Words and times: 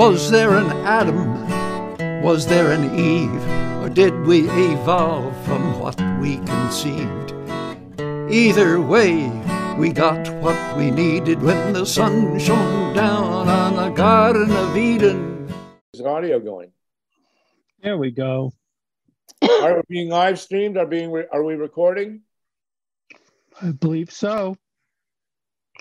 Was 0.00 0.30
there 0.30 0.54
an 0.54 0.70
Adam? 0.86 2.22
Was 2.22 2.46
there 2.46 2.72
an 2.72 2.98
Eve? 2.98 3.46
Or 3.82 3.90
did 3.90 4.14
we 4.26 4.48
evolve 4.48 5.36
from 5.44 5.78
what 5.78 6.00
we 6.22 6.36
conceived? 6.38 7.34
Either 8.32 8.80
way, 8.80 9.28
we 9.76 9.92
got 9.92 10.26
what 10.36 10.56
we 10.78 10.90
needed 10.90 11.42
when 11.42 11.74
the 11.74 11.84
sun 11.84 12.38
shone 12.38 12.94
down 12.94 13.46
on 13.46 13.76
the 13.76 13.90
Garden 13.90 14.50
of 14.50 14.74
Eden. 14.74 15.52
Is 15.92 16.00
audio 16.00 16.40
going? 16.40 16.72
There 17.82 17.98
we 17.98 18.10
go. 18.10 18.54
Are 19.42 19.76
we 19.76 19.82
being 19.86 20.08
live 20.08 20.40
streamed? 20.40 20.78
Are 20.78 20.86
being 20.86 21.14
are 21.30 21.44
we 21.44 21.56
recording? 21.56 22.22
I 23.60 23.72
believe 23.72 24.10
so. 24.10 24.56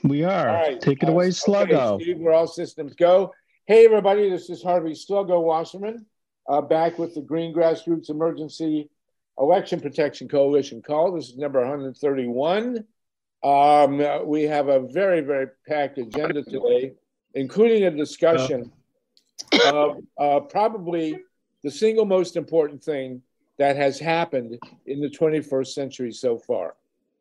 We 0.04 0.26
are. 0.26 0.50
All 0.50 0.56
right. 0.56 0.82
Take 0.82 1.04
it 1.04 1.08
Uh, 1.08 1.14
away, 1.14 1.28
okay, 1.28 1.32
Sluggo. 1.32 2.02
Steve, 2.02 2.18
we're 2.18 2.34
all 2.34 2.48
systems 2.48 2.96
go. 2.96 3.34
Hey, 3.70 3.86
everybody, 3.86 4.32
this 4.32 4.50
is 4.50 4.64
Harvey 4.64 4.94
Sluggo 4.94 5.44
Wasserman, 5.44 6.04
uh, 6.48 6.60
back 6.60 6.98
with 6.98 7.14
the 7.14 7.22
Green 7.22 7.54
Grassroots 7.54 8.10
Emergency 8.10 8.90
Election 9.38 9.80
Protection 9.80 10.28
Coalition 10.28 10.82
call. 10.82 11.12
This 11.12 11.30
is 11.30 11.38
number 11.38 11.60
131. 11.60 12.84
Um, 13.44 14.28
we 14.28 14.42
have 14.46 14.70
a 14.70 14.80
very, 14.80 15.22
very 15.22 15.50
packed 15.68 16.00
agenda 16.00 16.42
today, 16.42 16.94
including 17.36 17.84
a 17.84 17.92
discussion 17.92 18.72
of 19.68 19.98
uh, 20.18 20.40
probably 20.40 21.20
the 21.64 21.70
single 21.70 22.06
most 22.06 22.38
important 22.38 22.84
thing 22.84 23.22
that 23.60 23.76
has 23.76 24.00
happened 24.00 24.58
in 24.88 25.00
the 25.00 25.10
21st 25.10 25.68
century 25.68 26.12
so 26.12 26.40
far. 26.40 26.74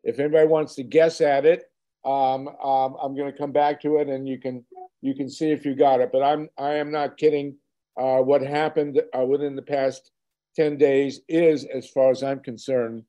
If 0.02 0.18
anybody 0.18 0.46
wants 0.46 0.76
to 0.76 0.82
guess 0.82 1.20
at 1.20 1.44
it, 1.44 1.70
um, 2.06 2.48
um, 2.48 2.96
I'm 3.02 3.14
going 3.14 3.30
to 3.30 3.36
come 3.36 3.52
back 3.52 3.82
to 3.82 3.98
it, 3.98 4.08
and 4.08 4.26
you 4.26 4.38
can 4.38 4.64
you 5.00 5.14
can 5.14 5.28
see 5.28 5.50
if 5.50 5.64
you 5.64 5.74
got 5.74 6.00
it. 6.00 6.10
But 6.12 6.22
I'm 6.22 6.48
I 6.58 6.74
am 6.74 6.90
not 6.90 7.16
kidding. 7.16 7.56
Uh, 7.96 8.18
what 8.18 8.42
happened 8.42 9.00
uh, 9.16 9.24
within 9.24 9.56
the 9.56 9.62
past 9.62 10.10
ten 10.54 10.76
days 10.76 11.20
is, 11.28 11.64
as 11.64 11.88
far 11.88 12.10
as 12.10 12.22
I'm 12.22 12.40
concerned, 12.40 13.04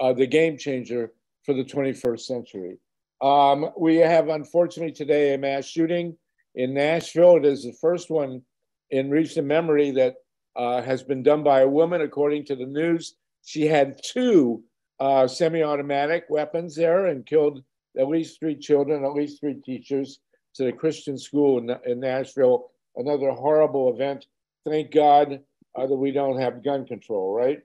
uh, 0.00 0.12
the 0.12 0.26
game 0.26 0.58
changer 0.58 1.12
for 1.44 1.54
the 1.54 1.64
21st 1.64 2.20
century. 2.20 2.78
Um, 3.20 3.70
we 3.78 3.96
have 3.96 4.28
unfortunately 4.28 4.92
today 4.92 5.34
a 5.34 5.38
mass 5.38 5.66
shooting 5.66 6.16
in 6.54 6.74
Nashville. 6.74 7.36
It 7.36 7.44
is 7.44 7.64
the 7.64 7.76
first 7.80 8.10
one 8.10 8.42
in 8.90 9.10
recent 9.10 9.46
memory 9.46 9.90
that 9.92 10.16
uh, 10.56 10.82
has 10.82 11.02
been 11.02 11.22
done 11.22 11.42
by 11.42 11.60
a 11.60 11.68
woman, 11.68 12.00
according 12.00 12.44
to 12.46 12.56
the 12.56 12.66
news. 12.66 13.14
She 13.44 13.66
had 13.66 14.00
two 14.02 14.62
uh, 15.00 15.26
semi-automatic 15.26 16.24
weapons 16.28 16.76
there 16.76 17.06
and 17.06 17.26
killed 17.26 17.62
at 17.98 18.08
least 18.08 18.40
three 18.40 18.56
children, 18.56 19.04
at 19.04 19.12
least 19.12 19.40
three 19.40 19.60
teachers 19.64 20.20
to 20.54 20.64
the 20.64 20.72
Christian 20.72 21.18
school 21.18 21.58
in, 21.58 21.70
in 21.86 22.00
Nashville. 22.00 22.70
Another 22.96 23.30
horrible 23.30 23.92
event. 23.92 24.26
Thank 24.64 24.92
God 24.92 25.40
uh, 25.74 25.86
that 25.86 25.96
we 25.96 26.12
don't 26.12 26.40
have 26.40 26.64
gun 26.64 26.86
control, 26.86 27.34
right? 27.34 27.62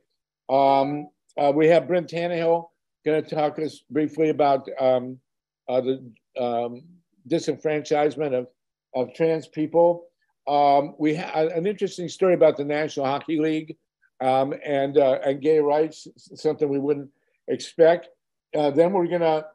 Um, 0.50 1.10
uh, 1.38 1.52
we 1.54 1.67
have 1.67 1.84
Brynn 1.84 2.10
Tannehill 2.10 2.70
going 3.06 3.23
to 3.23 3.36
talk 3.36 3.60
us 3.60 3.84
briefly 3.90 4.30
about 4.30 4.67
um, 4.80 5.20
uh, 5.67 5.82
the 5.82 6.12
um, 6.40 6.84
disenfranchisement 7.28 8.34
of, 8.34 8.48
of 8.95 9.14
trans 9.14 9.48
people. 9.48 10.08
Um, 10.48 10.95
we 10.98 11.14
have 11.16 11.52
an 11.52 11.67
interesting 11.67 12.10
story 12.10 12.34
about 12.34 12.58
the 12.58 12.66
National 12.66 13.06
Hockey 13.06 13.40
League 13.40 13.78
um, 14.20 14.54
and, 14.66 14.98
uh, 14.98 15.20
and 15.23 15.42
gay 15.42 15.60
rights, 15.60 16.08
something 16.17 16.67
we 16.67 16.80
wouldn't 16.80 17.10
expect. 17.48 18.10
Uh, 18.56 18.72
then 18.72 18.92
we're 18.92 19.08
going 19.08 19.22
to 19.22 19.45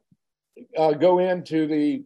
uh, 0.78 0.92
go 0.92 1.18
into 1.18 1.66
the 1.66 2.04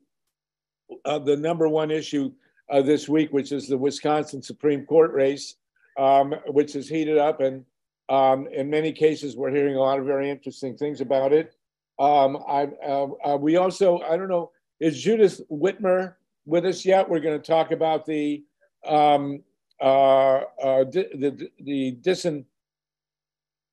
uh, 1.05 1.19
the 1.19 1.37
number 1.37 1.69
one 1.69 1.91
issue 1.91 2.33
uh, 2.71 2.83
this 2.83 3.09
week, 3.09 3.33
which 3.33 3.53
is 3.53 3.69
the 3.69 3.79
Wisconsin 3.79 4.43
Supreme 4.43 4.85
Court 4.85 5.13
race, 5.13 5.57
um, 5.99 6.35
which 6.47 6.77
is 6.77 6.89
heated 6.89 7.19
up, 7.19 7.41
and 7.41 7.65
um, 8.09 8.47
in 8.49 8.71
many 8.71 8.93
cases, 8.93 9.37
we're 9.37 9.51
hearing 9.51 9.77
a 9.77 9.81
lot 9.81 9.99
of 9.99 10.07
very 10.07 10.31
interesting 10.31 10.77
things 10.77 11.01
about 11.01 11.33
it. 11.33 11.55
Um, 11.99 12.43
I, 12.49 12.69
uh, 12.85 13.37
we 13.37 13.57
also, 13.57 14.01
I 14.01 14.17
don't 14.17 14.29
know, 14.29 14.51
is 14.81 15.01
Judith 15.01 15.41
Whitmer 15.51 16.15
with 16.47 16.65
us 16.65 16.85
yet? 16.85 17.09
We're 17.09 17.21
going 17.21 17.41
to 17.41 17.47
talk 17.47 17.71
about 17.71 18.07
the 18.07 18.45
um, 18.87 19.43
uh, 19.81 20.41
the, 20.63 21.09
the 21.15 21.51
the 21.61 21.99
disin 22.01 22.45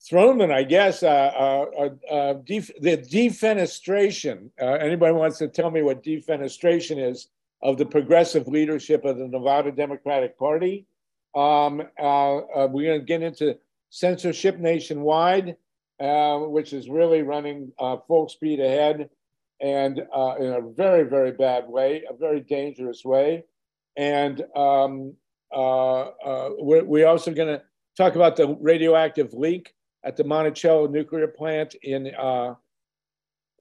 Throneman, 0.10 0.52
I 0.52 0.64
guess, 0.64 1.02
uh, 1.02 1.08
uh, 1.08 1.90
uh, 2.12 2.34
def- 2.46 2.80
the 2.80 2.98
defenestration. 2.98 4.50
Uh, 4.62 4.74
anybody 4.74 5.14
wants 5.14 5.40
to 5.40 5.48
tell 5.48 5.72
me 5.72 5.82
what 5.82 6.04
defenestration 6.04 7.04
is 7.04 7.30
of 7.64 7.78
the 7.78 7.86
progressive 7.86 8.48
leadership 8.48 9.04
of 9.04 9.18
the 9.18 9.28
Nevada 9.28 9.72
Democratic 9.72 10.38
Party? 10.38 10.86
Um, 11.36 11.82
uh, 12.00 12.36
uh, 12.38 12.68
we're 12.72 12.86
going 12.86 13.00
to 13.00 13.06
get 13.06 13.24
into 13.24 13.58
censorship 13.90 14.60
nationwide, 14.60 15.56
which 16.00 16.72
is 16.74 16.88
really 16.88 17.24
running 17.24 17.72
full 18.08 18.30
speed 18.30 18.60
ahead 18.60 19.10
and 19.60 19.98
in 20.00 20.54
a 20.54 20.62
very, 20.76 21.04
very 21.04 21.32
bad 21.32 21.68
way, 21.68 22.04
a 22.08 22.14
very 22.14 22.42
dangerous 22.42 23.04
way. 23.04 23.44
And 23.98 24.44
um, 24.56 25.16
we're, 25.52 26.84
we're 26.84 27.08
also 27.08 27.34
going 27.34 27.58
to 27.58 27.64
talk 27.98 28.16
about 28.16 28.36
the 28.36 28.56
radioactive 28.60 29.34
leak 29.34 29.74
at 30.06 30.16
the 30.16 30.24
Monticello 30.24 30.88
nuclear 30.88 31.28
plant 31.28 31.76
in 31.82 32.14
uh, 32.16 32.54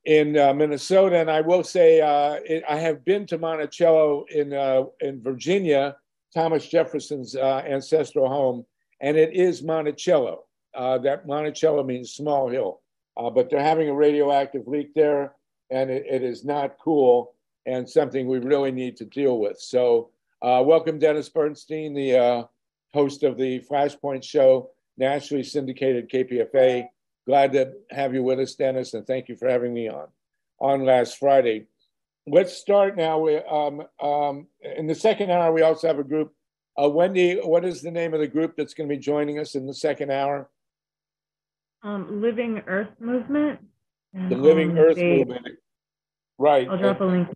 in 0.05 0.39
uh, 0.39 0.53
Minnesota. 0.53 1.17
And 1.17 1.31
I 1.31 1.41
will 1.41 1.65
say, 1.65 2.03
uh, 2.03 2.39
it, 2.45 2.63
I 2.69 2.77
have 2.77 3.05
been 3.05 3.27
to 3.27 3.39
Monticello 3.39 4.27
in 4.33 4.53
uh, 4.53 4.85
in 5.01 5.23
Virginia, 5.23 5.97
Thomas 6.33 6.69
Jefferson's 6.69 7.35
uh, 7.35 7.63
ancestral 7.67 8.29
home, 8.29 8.65
and 9.01 9.17
it 9.17 9.33
is 9.33 9.63
Monticello. 9.63 10.45
Uh, 10.75 10.99
that 10.99 11.27
Monticello 11.27 11.83
means 11.83 12.13
small 12.13 12.49
hill, 12.49 12.81
but 13.17 13.49
they're 13.49 13.61
having 13.61 13.89
a 13.89 13.95
radioactive 13.95 14.67
leak 14.67 14.93
there, 14.95 15.33
and 15.71 15.89
it, 15.91 16.05
it 16.09 16.23
is 16.23 16.45
not 16.45 16.77
cool 16.79 17.35
and 17.67 17.89
something 17.89 18.27
we 18.27 18.39
really 18.41 18.71
need 18.71 18.95
to 18.95 19.07
deal 19.07 19.39
with. 19.39 19.59
So, 19.59 20.11
welcome, 20.43 20.99
Dennis 20.99 21.31
Bernstein, 21.31 21.95
the 21.95 22.47
host 22.93 23.23
of 23.23 23.39
the 23.39 23.61
Flashpoint 23.61 24.23
show 24.23 24.74
nationally 24.97 25.43
syndicated 25.43 26.11
KPFA. 26.11 26.87
Glad 27.27 27.53
to 27.53 27.73
have 27.91 28.15
you 28.15 28.23
with 28.23 28.39
us, 28.39 28.55
Dennis, 28.55 28.95
and 28.95 29.07
thank 29.07 29.29
you 29.29 29.37
for 29.37 29.49
having 29.49 29.73
me 29.73 29.89
on 29.89 30.09
on 30.61 30.85
last 30.85 31.19
Friday. 31.19 31.67
Let's 32.27 32.55
start 32.55 32.97
now. 32.97 33.19
We, 33.19 33.37
um, 33.37 33.83
um, 34.01 34.47
in 34.63 34.87
the 34.87 34.95
second 34.95 35.31
hour, 35.31 35.53
we 35.53 35.63
also 35.63 35.89
have 35.89 35.99
a 35.99 36.05
group. 36.05 36.33
Uh, 36.77 36.85
Wendi, 36.85 37.45
what 37.45 37.65
is 37.65 37.83
the 37.83 37.91
name 37.91 38.15
of 38.15 38.21
the 38.21 38.27
group 38.27 38.55
that's 38.57 38.75
going 38.75 38.89
to 38.89 38.95
be 38.95 39.01
joining 39.01 39.39
us 39.39 39.55
in 39.55 39.67
the 39.67 39.75
second 39.75 40.11
hour? 40.11 40.51
Um, 41.83 42.23
Living 42.23 42.63
Earth 42.67 42.89
Movement. 42.99 43.61
The 44.15 44.37
Living 44.37 44.71
Um, 44.71 44.79
Earth 44.79 44.97
Movement. 44.97 45.47
Right. 46.39 46.69
I'll 46.69 46.79
drop 46.79 47.01
a 47.01 47.05
link. 47.05 47.29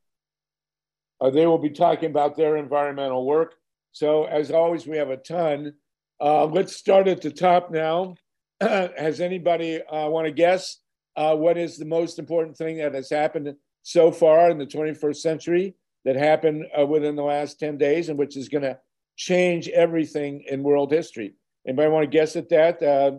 Uh, 1.21 1.31
they 1.31 1.47
will 1.47 1.59
be 1.59 1.71
talking 1.71 2.11
about 2.11 2.37
their 2.37 2.57
environmental 2.57 3.27
work. 3.27 3.55
So, 3.93 4.25
as 4.25 4.51
always, 4.51 4.87
we 4.87 4.97
have 4.97 5.11
a 5.11 5.17
ton. 5.17 5.75
Uh, 6.21 6.47
let's 6.47 6.75
start 6.75 7.07
at 7.07 7.23
the 7.23 7.31
top 7.31 7.71
now. 7.71 8.15
has 8.61 9.21
anybody 9.21 9.81
uh, 9.83 10.09
want 10.09 10.27
to 10.27 10.33
guess 10.33 10.79
uh, 11.17 11.35
what 11.35 11.57
is 11.57 11.77
the 11.77 11.85
most 11.85 12.19
important 12.19 12.57
thing 12.57 12.79
that 12.79 12.93
has 12.93 13.09
happened 13.09 13.55
so 13.85 14.11
far 14.11 14.51
in 14.51 14.59
the 14.59 14.67
21st 14.67 15.17
century 15.17 15.75
that 16.05 16.17
happened 16.17 16.65
uh, 16.79 16.85
within 16.85 17.15
the 17.15 17.23
last 17.23 17.61
10 17.61 17.79
days 17.79 18.09
and 18.09 18.19
which 18.19 18.37
is 18.37 18.49
going 18.49 18.63
to 18.63 18.77
change 19.17 19.69
everything 19.69 20.43
in 20.49 20.63
world 20.65 20.91
history? 20.91 21.35
Anybody 21.67 21.89
want 21.89 22.05
to 22.05 22.11
guess 22.11 22.35
at 22.35 22.49
that? 22.49 22.83
Uh, 22.83 23.13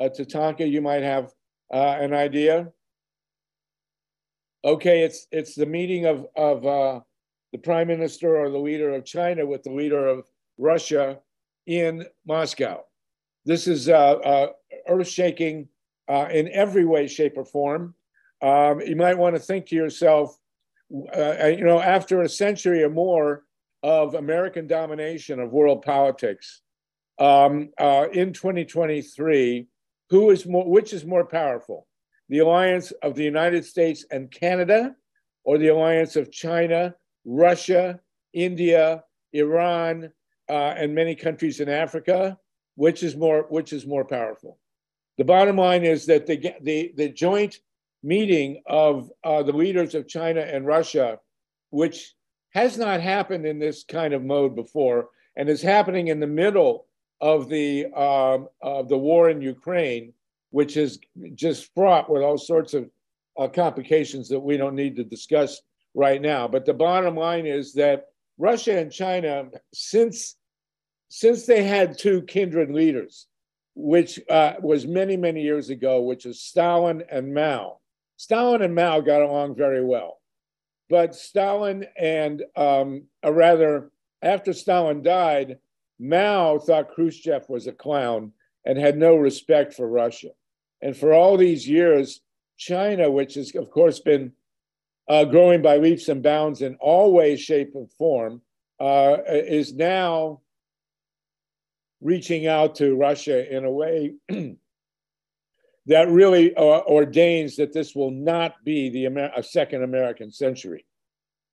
uh, 0.00 0.08
Tatanka, 0.08 0.70
you 0.70 0.80
might 0.80 1.02
have 1.02 1.32
uh, 1.72 1.96
an 2.00 2.14
idea. 2.14 2.68
Okay, 4.64 5.02
it's 5.02 5.26
it's 5.30 5.54
the 5.54 5.66
meeting 5.66 6.06
of 6.06 6.26
of 6.34 6.62
the 7.52 7.58
prime 7.58 7.86
minister 7.86 8.36
or 8.36 8.50
the 8.50 8.58
leader 8.58 8.94
of 8.94 9.04
China 9.04 9.46
with 9.46 9.62
the 9.62 9.70
leader 9.70 10.06
of 10.06 10.26
Russia 10.58 11.18
in 11.66 12.06
Moscow. 12.26 12.84
This 13.44 13.66
is 13.68 13.88
uh, 13.88 13.92
uh, 13.94 14.48
earth 14.88 15.08
shaking 15.08 15.68
uh, 16.08 16.28
in 16.30 16.48
every 16.48 16.84
way, 16.84 17.06
shape, 17.06 17.34
or 17.36 17.44
form. 17.44 17.94
Um, 18.42 18.80
you 18.80 18.96
might 18.96 19.18
want 19.18 19.36
to 19.36 19.40
think 19.40 19.66
to 19.66 19.76
yourself, 19.76 20.36
you 20.90 21.64
know, 21.64 21.80
after 21.80 22.22
a 22.22 22.28
century 22.28 22.82
or 22.82 22.90
more 22.90 23.44
of 23.82 24.14
American 24.14 24.66
domination 24.66 25.40
of 25.40 25.52
world 25.52 25.82
politics, 25.82 26.62
um, 27.18 27.70
uh, 27.78 28.06
in 28.12 28.32
2023, 28.32 29.66
who 30.10 30.30
is 30.30 30.46
more, 30.46 30.68
which 30.68 30.92
is 30.92 31.04
more 31.04 31.24
powerful, 31.24 31.86
the 32.28 32.40
alliance 32.40 32.92
of 33.02 33.14
the 33.14 33.24
United 33.24 33.64
States 33.64 34.04
and 34.10 34.30
Canada, 34.30 34.94
or 35.44 35.58
the 35.58 35.68
alliance 35.68 36.16
of 36.16 36.30
China, 36.30 36.94
Russia, 37.24 38.00
India, 38.32 39.02
Iran, 39.32 40.10
uh, 40.48 40.74
and 40.76 40.94
many 40.94 41.14
countries 41.14 41.60
in 41.60 41.68
Africa, 41.68 42.38
which 42.74 43.02
is 43.02 43.16
more 43.16 43.46
which 43.48 43.72
is 43.72 43.86
more 43.86 44.04
powerful. 44.04 44.58
The 45.18 45.24
bottom 45.24 45.56
line 45.56 45.84
is 45.84 46.06
that 46.06 46.26
the 46.26 46.54
the, 46.62 46.92
the 46.96 47.08
joint 47.08 47.60
meeting 48.02 48.62
of 48.66 49.10
uh, 49.24 49.42
the 49.42 49.52
leaders 49.52 49.94
of 49.94 50.08
China 50.08 50.40
and 50.40 50.66
Russia, 50.66 51.18
which 51.70 52.14
has 52.50 52.78
not 52.78 53.00
happened 53.00 53.46
in 53.46 53.58
this 53.58 53.84
kind 53.84 54.14
of 54.14 54.22
mode 54.22 54.54
before, 54.54 55.08
and 55.36 55.48
is 55.48 55.62
happening 55.62 56.08
in 56.08 56.20
the 56.20 56.26
middle 56.26 56.86
of 57.20 57.48
the 57.48 57.86
um, 57.94 58.48
of 58.62 58.88
the 58.88 58.98
war 58.98 59.30
in 59.30 59.40
Ukraine, 59.40 60.12
which 60.50 60.76
is 60.76 60.98
just 61.34 61.72
fraught 61.74 62.10
with 62.10 62.22
all 62.22 62.38
sorts 62.38 62.74
of 62.74 62.88
uh, 63.38 63.48
complications 63.48 64.28
that 64.28 64.40
we 64.40 64.56
don't 64.56 64.74
need 64.74 64.96
to 64.96 65.04
discuss 65.04 65.60
right 65.94 66.20
now. 66.20 66.46
But 66.46 66.66
the 66.66 66.74
bottom 66.74 67.16
line 67.16 67.46
is 67.46 67.72
that 67.74 68.06
Russia 68.38 68.78
and 68.78 68.92
China, 68.92 69.48
since 69.72 70.35
since 71.16 71.46
they 71.46 71.62
had 71.62 71.96
two 71.96 72.20
kindred 72.20 72.70
leaders, 72.70 73.26
which 73.74 74.20
uh, 74.28 74.52
was 74.60 74.86
many 74.86 75.16
many 75.16 75.40
years 75.40 75.70
ago, 75.70 76.02
which 76.02 76.26
is 76.26 76.42
Stalin 76.42 77.02
and 77.10 77.32
Mao. 77.32 77.78
Stalin 78.18 78.60
and 78.60 78.74
Mao 78.74 79.00
got 79.00 79.22
along 79.22 79.56
very 79.56 79.82
well, 79.82 80.20
but 80.90 81.14
Stalin 81.14 81.86
and 81.98 82.42
um, 82.54 83.04
or 83.22 83.32
rather 83.32 83.90
after 84.20 84.52
Stalin 84.52 85.02
died, 85.02 85.56
Mao 85.98 86.58
thought 86.58 86.94
Khrushchev 86.94 87.48
was 87.48 87.66
a 87.66 87.72
clown 87.72 88.32
and 88.66 88.76
had 88.76 88.98
no 88.98 89.16
respect 89.16 89.72
for 89.72 89.88
Russia. 89.88 90.32
And 90.82 90.94
for 90.94 91.14
all 91.14 91.38
these 91.38 91.66
years, 91.66 92.20
China, 92.58 93.10
which 93.10 93.36
has, 93.36 93.54
of 93.54 93.70
course, 93.70 94.00
been 94.00 94.32
uh, 95.08 95.24
growing 95.24 95.62
by 95.62 95.78
leaps 95.78 96.10
and 96.10 96.22
bounds 96.22 96.60
in 96.60 96.74
all 96.74 97.14
ways, 97.14 97.40
shape, 97.40 97.70
and 97.74 97.90
form, 97.92 98.42
uh, 98.78 99.16
is 99.26 99.72
now 99.72 100.42
reaching 102.00 102.46
out 102.46 102.74
to 102.76 102.96
Russia 102.96 103.54
in 103.54 103.64
a 103.64 103.70
way 103.70 104.14
that 105.86 106.08
really 106.08 106.54
uh, 106.54 106.60
ordains 106.60 107.56
that 107.56 107.72
this 107.72 107.94
will 107.94 108.10
not 108.10 108.54
be 108.64 108.90
the 108.90 109.06
Amer- 109.06 109.32
a 109.36 109.42
second 109.42 109.82
American 109.82 110.30
century. 110.30 110.84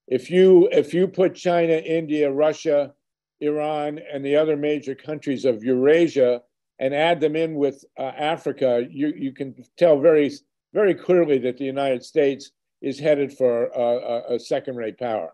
If 0.08 0.30
you 0.30 0.68
if 0.72 0.94
you 0.94 1.08
put 1.08 1.36
China, 1.36 1.74
India, 1.74 2.32
Russia, 2.32 2.94
Iran, 3.40 4.00
and 4.12 4.26
the 4.26 4.36
other 4.36 4.58
major 4.58 4.96
countries 4.96 5.46
of 5.46 5.64
Eurasia 5.64 6.42
and 6.80 6.94
add 6.94 7.22
them 7.22 7.36
in 7.36 7.56
with 7.56 7.86
uh, 7.98 8.04
Africa, 8.04 8.86
you 8.90 9.14
you 9.16 9.32
can 9.32 9.56
tell 9.78 10.00
very 10.00 10.32
very 10.74 10.96
clearly 10.96 11.38
that 11.40 11.58
the 11.58 11.66
United 11.66 12.04
States 12.04 12.52
is 12.82 13.00
headed 13.00 13.32
for 13.32 13.68
a, 13.68 14.36
a 14.36 14.40
second-rate 14.40 14.98
power. 14.98 15.34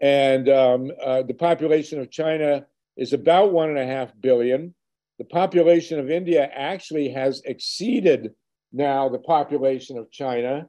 And 0.00 0.48
um, 0.48 0.90
uh, 1.04 1.22
the 1.22 1.34
population 1.34 2.00
of 2.00 2.10
China 2.10 2.64
is 2.96 3.12
about 3.12 3.52
one 3.52 3.68
and 3.68 3.78
a 3.78 3.86
half 3.86 4.12
billion. 4.20 4.74
The 5.18 5.24
population 5.24 5.98
of 5.98 6.10
India 6.10 6.50
actually 6.52 7.10
has 7.10 7.42
exceeded 7.44 8.34
now 8.72 9.08
the 9.08 9.18
population 9.18 9.98
of 9.98 10.10
China. 10.10 10.68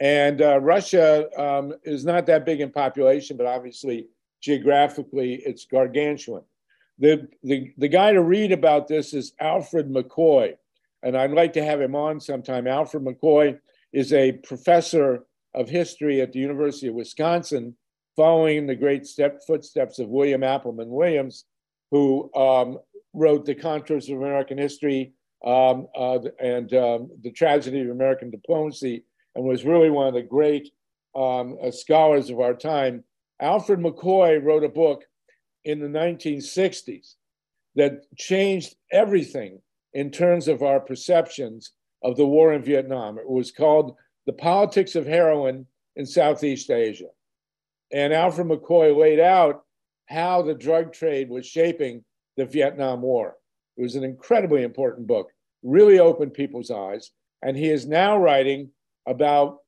And 0.00 0.40
uh, 0.40 0.60
Russia 0.60 1.28
um, 1.38 1.74
is 1.84 2.04
not 2.04 2.26
that 2.26 2.46
big 2.46 2.60
in 2.60 2.70
population, 2.70 3.36
but 3.36 3.46
obviously 3.46 4.08
geographically 4.40 5.34
it's 5.44 5.66
gargantuan. 5.66 6.42
The, 6.98 7.28
the, 7.42 7.72
the 7.78 7.88
guy 7.88 8.12
to 8.12 8.22
read 8.22 8.52
about 8.52 8.88
this 8.88 9.14
is 9.14 9.32
Alfred 9.40 9.88
McCoy, 9.88 10.54
and 11.02 11.16
I'd 11.16 11.30
like 11.32 11.54
to 11.54 11.64
have 11.64 11.80
him 11.80 11.94
on 11.94 12.20
sometime. 12.20 12.66
Alfred 12.66 13.04
McCoy 13.04 13.58
is 13.92 14.12
a 14.12 14.32
professor 14.32 15.24
of 15.54 15.68
history 15.68 16.20
at 16.20 16.32
the 16.32 16.38
University 16.38 16.88
of 16.88 16.94
Wisconsin, 16.94 17.74
following 18.16 18.66
the 18.66 18.76
great 18.76 19.06
step, 19.06 19.40
footsteps 19.46 19.98
of 19.98 20.08
William 20.08 20.42
Appleman 20.42 20.88
Williams, 20.88 21.44
who 21.90 22.32
um, 22.34 22.78
wrote 23.14 23.44
The 23.44 23.54
Contours 23.54 24.08
of 24.08 24.18
American 24.18 24.58
History 24.58 25.12
um, 25.44 25.86
uh, 25.96 26.18
and 26.38 26.72
um, 26.74 27.10
The 27.22 27.32
Tragedy 27.32 27.80
of 27.80 27.90
American 27.90 28.30
Diplomacy, 28.30 29.04
and 29.34 29.44
was 29.44 29.64
really 29.64 29.90
one 29.90 30.08
of 30.08 30.14
the 30.14 30.22
great 30.22 30.70
um, 31.14 31.56
uh, 31.62 31.70
scholars 31.70 32.30
of 32.30 32.40
our 32.40 32.54
time. 32.54 33.04
Alfred 33.40 33.80
McCoy 33.80 34.42
wrote 34.42 34.64
a 34.64 34.68
book 34.68 35.04
in 35.64 35.80
the 35.80 35.86
1960s 35.86 37.14
that 37.76 38.04
changed 38.16 38.74
everything 38.92 39.60
in 39.94 40.10
terms 40.10 40.48
of 40.48 40.62
our 40.62 40.80
perceptions 40.80 41.72
of 42.02 42.16
the 42.16 42.26
war 42.26 42.52
in 42.52 42.62
Vietnam. 42.62 43.18
It 43.18 43.28
was 43.28 43.50
called 43.50 43.96
The 44.26 44.32
Politics 44.32 44.94
of 44.94 45.06
Heroin 45.06 45.66
in 45.96 46.06
Southeast 46.06 46.70
Asia. 46.70 47.08
And 47.92 48.12
Alfred 48.12 48.46
McCoy 48.46 48.96
laid 48.96 49.20
out 49.20 49.64
how 50.10 50.42
the 50.42 50.54
drug 50.54 50.92
trade 50.92 51.30
was 51.30 51.46
shaping 51.46 52.04
the 52.36 52.44
Vietnam 52.44 53.00
War. 53.00 53.36
It 53.76 53.82
was 53.82 53.94
an 53.94 54.04
incredibly 54.04 54.64
important 54.64 55.06
book, 55.06 55.30
really 55.62 55.98
opened 55.98 56.34
people's 56.34 56.70
eyes. 56.70 57.12
And 57.42 57.56
he 57.56 57.70
is 57.70 57.86
now 57.86 58.18
writing 58.18 58.70
about 59.06 59.58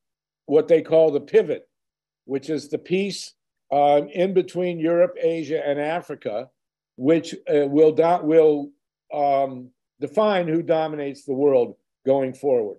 what 0.47 0.69
they 0.69 0.83
call 0.83 1.11
the 1.11 1.21
pivot, 1.21 1.69
which 2.25 2.51
is 2.51 2.69
the 2.69 2.79
peace 2.79 3.35
uh, 3.71 4.03
in 4.13 4.35
between 4.35 4.79
Europe, 4.79 5.17
Asia, 5.19 5.67
and 5.67 5.81
Africa, 5.81 6.51
which 6.97 7.35
uh, 7.49 7.67
will, 7.69 7.93
do- 7.93 8.21
will 8.23 8.71
um, 9.15 9.71
define 10.01 10.49
who 10.49 10.63
dominates 10.63 11.25
the 11.25 11.33
world 11.33 11.77
going 12.05 12.35
forward. 12.35 12.79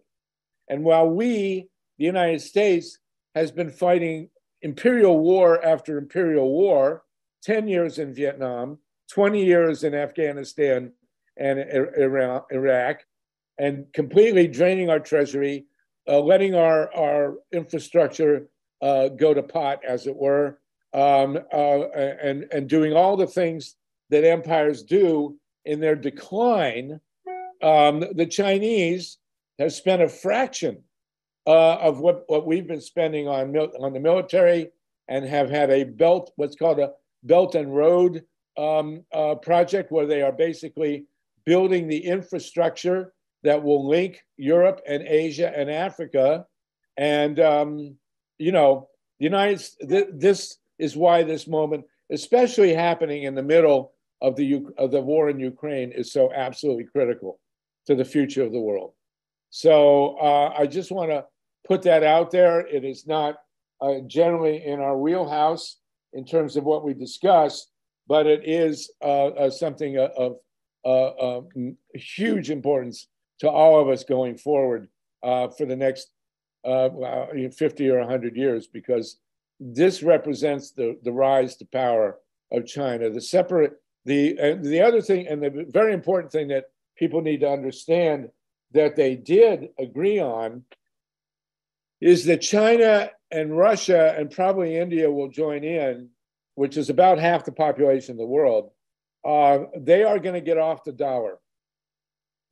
And 0.70 0.84
while 0.84 1.10
we, 1.10 1.70
the 1.98 2.06
United 2.06 2.42
States, 2.42 3.00
has 3.36 3.52
been 3.52 3.72
fighting 3.72 4.30
imperial 4.62 5.20
war 5.20 5.64
after 5.64 5.98
imperial 5.98 6.52
war, 6.52 7.03
10 7.44 7.68
years 7.68 8.00
in 8.00 8.14
Vietnam, 8.14 8.78
20 9.12 9.44
years 9.44 9.84
in 9.84 9.94
Afghanistan 9.94 10.92
and 11.38 11.60
Iraq, 11.60 13.06
and 13.58 13.86
completely 13.94 14.48
draining 14.48 14.90
our 14.90 15.00
treasury, 15.00 15.66
uh, 16.08 16.20
letting 16.20 16.56
our, 16.56 16.94
our 16.94 17.36
infrastructure 17.52 18.48
uh, 18.82 19.10
go 19.10 19.34
to 19.34 19.44
pot, 19.44 19.80
as 19.88 20.08
it 20.08 20.16
were, 20.16 20.60
um, 20.94 21.38
uh, 21.54 21.88
and, 21.90 22.46
and 22.52 22.70
doing 22.70 22.94
all 22.94 23.18
the 23.18 23.28
things 23.28 23.76
that 24.10 24.24
empires 24.24 24.84
do 24.84 25.38
in 25.66 25.80
their 25.80 25.96
decline 25.96 27.00
um, 27.64 28.04
the 28.14 28.26
Chinese 28.26 29.18
have 29.58 29.74
spent 29.74 30.02
a 30.02 30.10
fraction 30.10 30.84
uh, 31.48 31.76
of 31.76 32.00
what, 32.00 32.24
what 32.28 32.46
we've 32.46 32.68
been 32.68 32.82
spending 32.82 33.28
on, 33.28 33.56
on 33.56 33.94
the 33.94 34.00
military 34.00 34.70
and 35.08 35.26
have 35.26 35.50
had 35.50 35.70
a 35.70 35.86
belt, 35.86 36.32
what's 36.36 36.56
called 36.56 36.80
a 36.80 36.92
Belt 37.24 37.56
and 37.56 37.76
Road 37.76 38.24
um, 38.58 39.04
uh, 39.14 39.36
project, 39.36 39.92
where 39.92 40.06
they 40.06 40.22
are 40.22 40.32
basically 40.32 41.06
building 41.46 41.88
the 41.88 42.06
infrastructure 42.06 43.14
that 43.44 43.62
will 43.62 43.88
link 43.88 44.22
Europe 44.38 44.82
and 44.88 45.04
Asia 45.04 45.52
and 45.56 45.70
Africa. 45.70 46.46
And, 46.98 47.40
um, 47.40 47.96
you 48.38 48.52
know, 48.52 48.90
the 49.20 49.26
United 49.26 49.62
th- 49.88 50.08
this 50.14 50.58
is 50.80 50.96
why 50.96 51.24
this 51.24 51.48
moment, 51.48 51.86
especially 52.12 52.74
happening 52.74 53.24
in 53.24 53.36
the 53.36 53.44
middle 53.44 53.94
of 54.22 54.36
the, 54.36 54.66
of 54.78 54.92
the 54.92 55.02
war 55.02 55.30
in 55.30 55.40
Ukraine, 55.40 55.92
is 55.92 56.12
so 56.12 56.32
absolutely 56.34 56.86
critical 56.86 57.40
to 57.88 57.96
the 57.96 58.06
future 58.06 58.44
of 58.44 58.54
the 58.54 58.60
world. 58.60 58.94
So 59.50 60.18
uh, 60.18 60.54
I 60.58 60.66
just 60.68 60.92
want 60.92 61.12
to 61.12 61.26
put 61.68 61.82
that 61.84 62.04
out 62.04 62.32
there. 62.32 62.62
It 62.62 62.86
is 62.86 63.06
not 63.06 63.36
uh, 63.82 64.00
generally 64.08 64.66
in 64.66 64.80
our 64.80 64.98
wheelhouse 64.98 65.78
in 66.14 66.26
terms 66.26 66.56
of 66.56 66.64
what 66.64 66.84
we 66.84 66.94
discussed, 66.94 67.70
but 68.08 68.28
it 68.28 68.42
is 68.44 68.92
uh, 69.02 69.28
uh 69.28 69.50
something 69.50 69.98
of 69.98 70.38
uh, 70.86 71.42
huge 71.94 72.50
importance 72.50 73.08
to 73.40 73.50
all 73.50 73.80
of 73.80 73.90
us 73.90 74.04
going 74.04 74.38
forward 74.38 74.88
uh, 75.24 75.48
for 75.50 75.66
the 75.66 75.76
next 75.76 76.12
50 76.64 77.90
or 77.90 78.00
100 78.00 78.36
years, 78.36 78.68
because 78.68 79.18
this 79.60 80.04
represents 80.04 80.72
the, 80.72 80.98
the 81.04 81.12
rise 81.12 81.56
to 81.58 81.66
power 81.66 82.20
of 82.52 82.66
China. 82.66 83.10
The 83.10 83.22
separate, 83.22 83.74
the, 84.06 84.58
the 84.62 84.82
other 84.82 85.02
thing, 85.02 85.28
and 85.28 85.42
the 85.42 85.66
very 85.70 85.94
important 85.94 86.32
thing 86.32 86.50
that 86.50 86.66
people 86.98 87.22
need 87.22 87.42
to 87.42 87.50
understand 87.50 88.30
that 88.72 88.96
they 88.96 89.16
did 89.16 89.70
agree 89.80 90.20
on 90.20 90.64
is 92.04 92.26
that 92.26 92.42
China 92.42 93.10
and 93.32 93.58
Russia 93.58 94.14
and 94.18 94.30
probably 94.30 94.76
India 94.76 95.10
will 95.10 95.30
join 95.30 95.64
in, 95.64 96.10
which 96.56 96.76
is 96.76 96.90
about 96.90 97.18
half 97.18 97.46
the 97.46 97.52
population 97.54 98.12
of 98.12 98.18
the 98.18 98.26
world. 98.26 98.72
Uh, 99.24 99.60
they 99.78 100.04
are 100.04 100.20
going 100.20 100.36
to 100.36 100.42
get 100.42 100.58
off 100.58 100.84
the 100.84 100.92
dollar. 100.92 101.38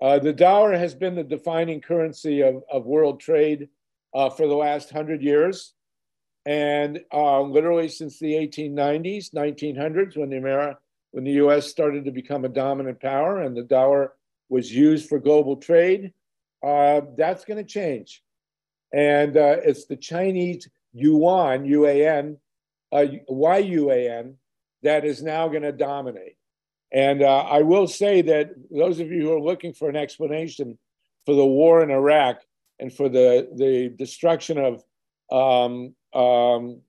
Uh, 0.02 0.20
the 0.20 0.32
dollar 0.32 0.72
has 0.72 0.96
been 0.96 1.16
the 1.16 1.24
defining 1.24 1.82
currency 1.82 2.40
of, 2.40 2.64
of 2.72 2.86
world 2.86 3.20
trade 3.20 3.68
uh, 4.16 4.30
for 4.30 4.48
the 4.48 4.56
last 4.56 4.90
hundred 4.90 5.22
years. 5.22 5.74
And 6.46 7.02
uh, 7.14 7.42
literally 7.42 7.90
since 7.90 8.20
the 8.20 8.34
1890s, 8.34 9.34
1900s, 9.36 10.16
when 10.16 10.30
the, 10.30 10.38
America, 10.38 10.80
when 11.12 11.26
the 11.26 11.34
US 11.44 11.68
started 11.68 12.06
to 12.06 12.12
become 12.12 12.46
a 12.46 12.50
dominant 12.50 13.02
power 13.02 13.42
and 13.42 13.56
the 13.56 13.64
dollar 13.64 14.14
was 14.48 14.74
used 14.74 15.10
for 15.10 15.20
global 15.20 15.58
trade. 15.58 16.14
Uh, 16.66 17.02
that's 17.18 17.44
going 17.44 17.58
to 17.58 17.70
change. 17.70 18.22
And 18.94 19.38
uh, 19.38 19.58
it's 19.64 19.86
the 19.86 19.96
Chinese 19.96 20.68
yuan, 20.94 21.66
UAN, 21.66 22.38
uh, 22.92 23.06
YUAN, 23.30 24.36
that 24.84 25.06
is 25.06 25.22
now 25.22 25.48
going 25.48 25.62
to 25.62 25.72
dominate. 25.72 26.36
And 26.92 27.24
uh, 27.24 27.44
I 27.44 27.62
will 27.62 27.88
say 27.88 28.22
that 28.24 28.52
those 28.70 29.00
of 29.00 29.12
you 29.12 29.22
who 29.22 29.34
are 29.34 29.42
looking 29.42 29.74
for 29.74 29.90
an 29.90 29.96
explanation 29.96 30.78
for 31.26 31.36
the 31.36 31.46
war 31.46 31.84
in 31.84 31.92
Iraq 31.92 32.42
and 32.80 32.92
for 32.92 33.08
the, 33.08 33.48
the 33.56 33.94
destruction 33.98 34.58
of 34.58 34.84
um, 35.32 35.96
um, 36.14 36.82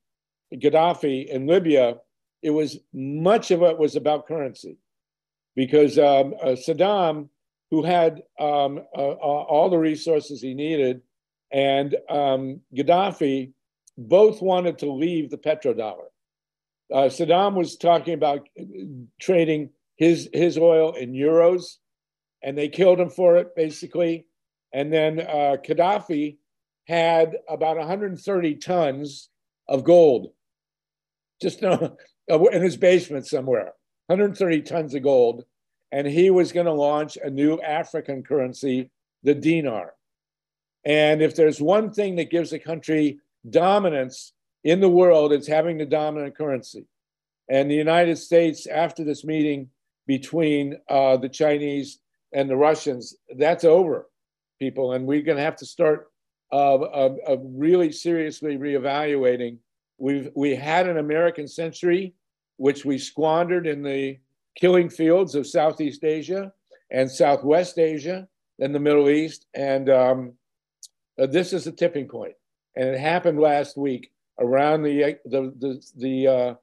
Gaddafi 0.52 1.26
in 1.28 1.47
Libya, 1.47 1.99
it 2.42 2.50
was 2.50 2.78
much 2.92 3.52
of 3.52 3.62
it 3.62 3.78
was 3.78 3.94
about 3.94 4.26
currency 4.26 4.76
because 5.54 5.99
um, 5.99 6.35
uh, 6.42 6.56
Saddam, 6.56 7.28
who 7.71 7.82
had 7.82 8.23
um, 8.40 8.80
uh, 8.97 9.00
uh, 9.00 9.14
all 9.14 9.71
the 9.71 9.78
resources 9.78 10.42
he 10.42 10.54
needed, 10.54 11.02
and 11.52 11.94
um, 12.09 12.61
Gaddafi 12.75 13.52
both 13.99 14.40
wanted 14.40 14.78
to 14.78 14.90
leave 14.90 15.30
the 15.30 15.37
petrodollar. 15.37 16.06
Uh, 16.92 17.09
Saddam 17.09 17.54
was 17.54 17.76
talking 17.76 18.14
about 18.14 18.49
trading 19.21 19.71
his, 19.97 20.28
his 20.32 20.59
oil 20.59 20.92
in 20.92 21.12
euros, 21.12 21.76
and 22.42 22.56
they 22.56 22.68
killed 22.68 23.00
him 23.00 23.11
for 23.11 23.37
it, 23.37 23.54
basically. 23.54 24.26
And 24.73 24.92
then 24.92 25.21
uh, 25.21 25.56
Gaddafi 25.62 26.38
had 26.88 27.37
about 27.49 27.76
130 27.76 28.54
tons 28.56 29.28
of 29.68 29.85
gold 29.85 30.32
just 31.40 31.62
in 31.62 32.62
his 32.62 32.76
basement 32.76 33.26
somewhere, 33.26 33.73
130 34.06 34.62
tons 34.62 34.94
of 34.94 35.02
gold. 35.02 35.44
And 35.90 36.06
he 36.06 36.30
was 36.30 36.52
going 36.52 36.66
to 36.66 36.73
launch 36.73 37.18
a 37.23 37.28
new 37.28 37.61
African 37.61 38.23
currency, 38.23 38.90
the 39.23 39.35
dinar. 39.35 39.94
And 40.85 41.23
if 41.23 41.37
there's 41.37 41.61
one 41.61 41.93
thing 41.93 42.17
that 42.17 42.31
gives 42.31 42.53
a 42.53 42.59
country 42.59 43.21
dominance 43.49 44.33
in 44.65 44.81
the 44.81 44.89
world, 44.89 45.33
it's 45.33 45.47
having 45.47 45.79
the 45.79 45.87
dominant 45.87 46.37
currency. 46.37 46.87
And 47.49 47.71
the 47.71 47.75
United 47.75 48.17
States, 48.17 48.67
after 48.67 49.05
this 49.05 49.25
meeting 49.25 49.69
between 50.07 50.79
uh, 50.89 51.17
the 51.17 51.29
Chinese 51.29 51.99
and 52.33 52.49
the 52.49 52.57
Russians, 52.57 53.17
that's 53.37 53.65
over, 53.65 54.09
people. 54.59 54.93
And 54.93 55.07
we're 55.07 55.23
going 55.23 55.39
to 55.39 55.45
have 55.45 55.57
to 55.57 55.67
start 55.67 56.11
uh, 56.53 57.09
really 57.41 57.93
seriously 57.93 58.57
reevaluating. 58.57 59.59
We've 59.99 60.31
we 60.35 60.55
had 60.55 60.89
an 60.89 60.99
American 60.99 61.49
century, 61.49 62.15
which 62.57 62.85
we 62.85 62.99
squandered 62.99 63.67
in 63.67 63.83
the 63.83 64.19
killing 64.57 64.91
fields 64.91 65.35
of 65.35 65.47
Southeast 65.47 66.05
Asia 66.05 66.53
and 66.91 67.11
Southwest 67.11 67.79
Asia 67.79 68.29
and 68.59 68.75
the 68.75 68.81
Middle 68.81 69.09
East. 69.09 69.47
And 69.55 69.89
um, 69.89 70.33
uh, 71.19 71.26
this 71.26 71.52
is 71.52 71.66
a 71.66 71.73
tipping 71.73 72.09
point, 72.09 72.35
and 72.76 72.88
it 72.88 72.99
happened 72.99 73.40
last 73.40 73.76
week 73.76 74.11
around 74.38 74.83
the 74.83 75.16
the 75.25 75.52
the, 75.59 75.83
the 75.97 76.26
uh, 76.26 76.54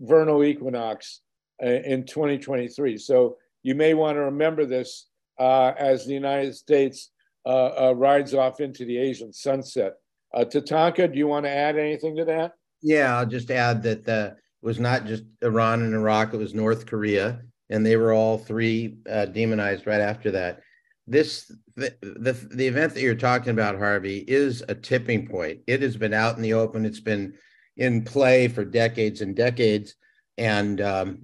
vernal 0.00 0.44
equinox 0.44 1.20
uh, 1.62 1.66
in 1.66 2.04
2023. 2.04 2.98
So 2.98 3.36
you 3.62 3.74
may 3.74 3.94
want 3.94 4.16
to 4.16 4.22
remember 4.22 4.64
this 4.64 5.06
uh, 5.38 5.72
as 5.78 6.06
the 6.06 6.14
United 6.14 6.54
States 6.54 7.10
uh, 7.46 7.88
uh, 7.88 7.94
rides 7.94 8.34
off 8.34 8.60
into 8.60 8.84
the 8.84 8.98
Asian 8.98 9.32
sunset. 9.32 9.94
Tatanka, 10.34 11.10
do 11.10 11.18
you 11.18 11.26
want 11.26 11.46
to 11.46 11.50
add 11.50 11.78
anything 11.78 12.14
to 12.16 12.24
that? 12.26 12.52
Yeah, 12.82 13.16
I'll 13.16 13.26
just 13.26 13.50
add 13.50 13.82
that 13.84 14.06
it 14.06 14.36
was 14.62 14.78
not 14.78 15.06
just 15.06 15.24
Iran 15.42 15.82
and 15.82 15.94
Iraq; 15.94 16.34
it 16.34 16.36
was 16.36 16.54
North 16.54 16.86
Korea, 16.86 17.40
and 17.70 17.84
they 17.84 17.96
were 17.96 18.12
all 18.12 18.38
three 18.38 18.98
demonized 19.32 19.86
right 19.86 20.00
after 20.00 20.30
that 20.32 20.60
this 21.08 21.50
the, 21.76 21.94
the 22.02 22.32
the 22.32 22.66
event 22.66 22.94
that 22.94 23.02
you're 23.02 23.14
talking 23.14 23.50
about 23.50 23.78
harvey 23.78 24.18
is 24.28 24.62
a 24.68 24.74
tipping 24.74 25.26
point. 25.26 25.60
It 25.66 25.82
has 25.82 25.96
been 25.96 26.14
out 26.14 26.36
in 26.36 26.42
the 26.42 26.54
open. 26.54 26.84
It's 26.84 27.00
been 27.00 27.34
in 27.76 28.04
play 28.04 28.48
for 28.48 28.64
decades 28.64 29.20
and 29.20 29.34
decades. 29.34 29.94
And 30.36 30.80
um, 30.80 31.18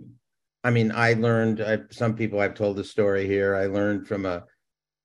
i 0.64 0.70
mean 0.70 0.90
i 0.92 1.12
learned 1.12 1.60
I, 1.60 1.80
some 1.90 2.16
people 2.16 2.40
i've 2.40 2.54
told 2.54 2.76
the 2.76 2.84
story 2.84 3.26
here. 3.26 3.54
I 3.54 3.66
learned 3.66 4.08
from 4.08 4.24
a 4.26 4.44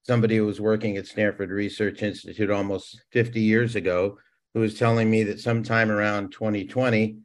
somebody 0.04 0.38
who 0.38 0.46
was 0.46 0.62
working 0.62 0.98
at 0.98 1.06
stanford 1.06 1.52
research 1.52 2.02
institute 2.02 2.50
almost 2.50 3.04
50 3.12 3.42
years 3.42 3.76
ago 3.76 4.18
who 4.54 4.62
was 4.62 4.80
telling 4.80 5.12
me 5.12 5.24
that 5.24 5.40
sometime 5.40 5.92
around 5.92 6.32
2020 6.32 7.18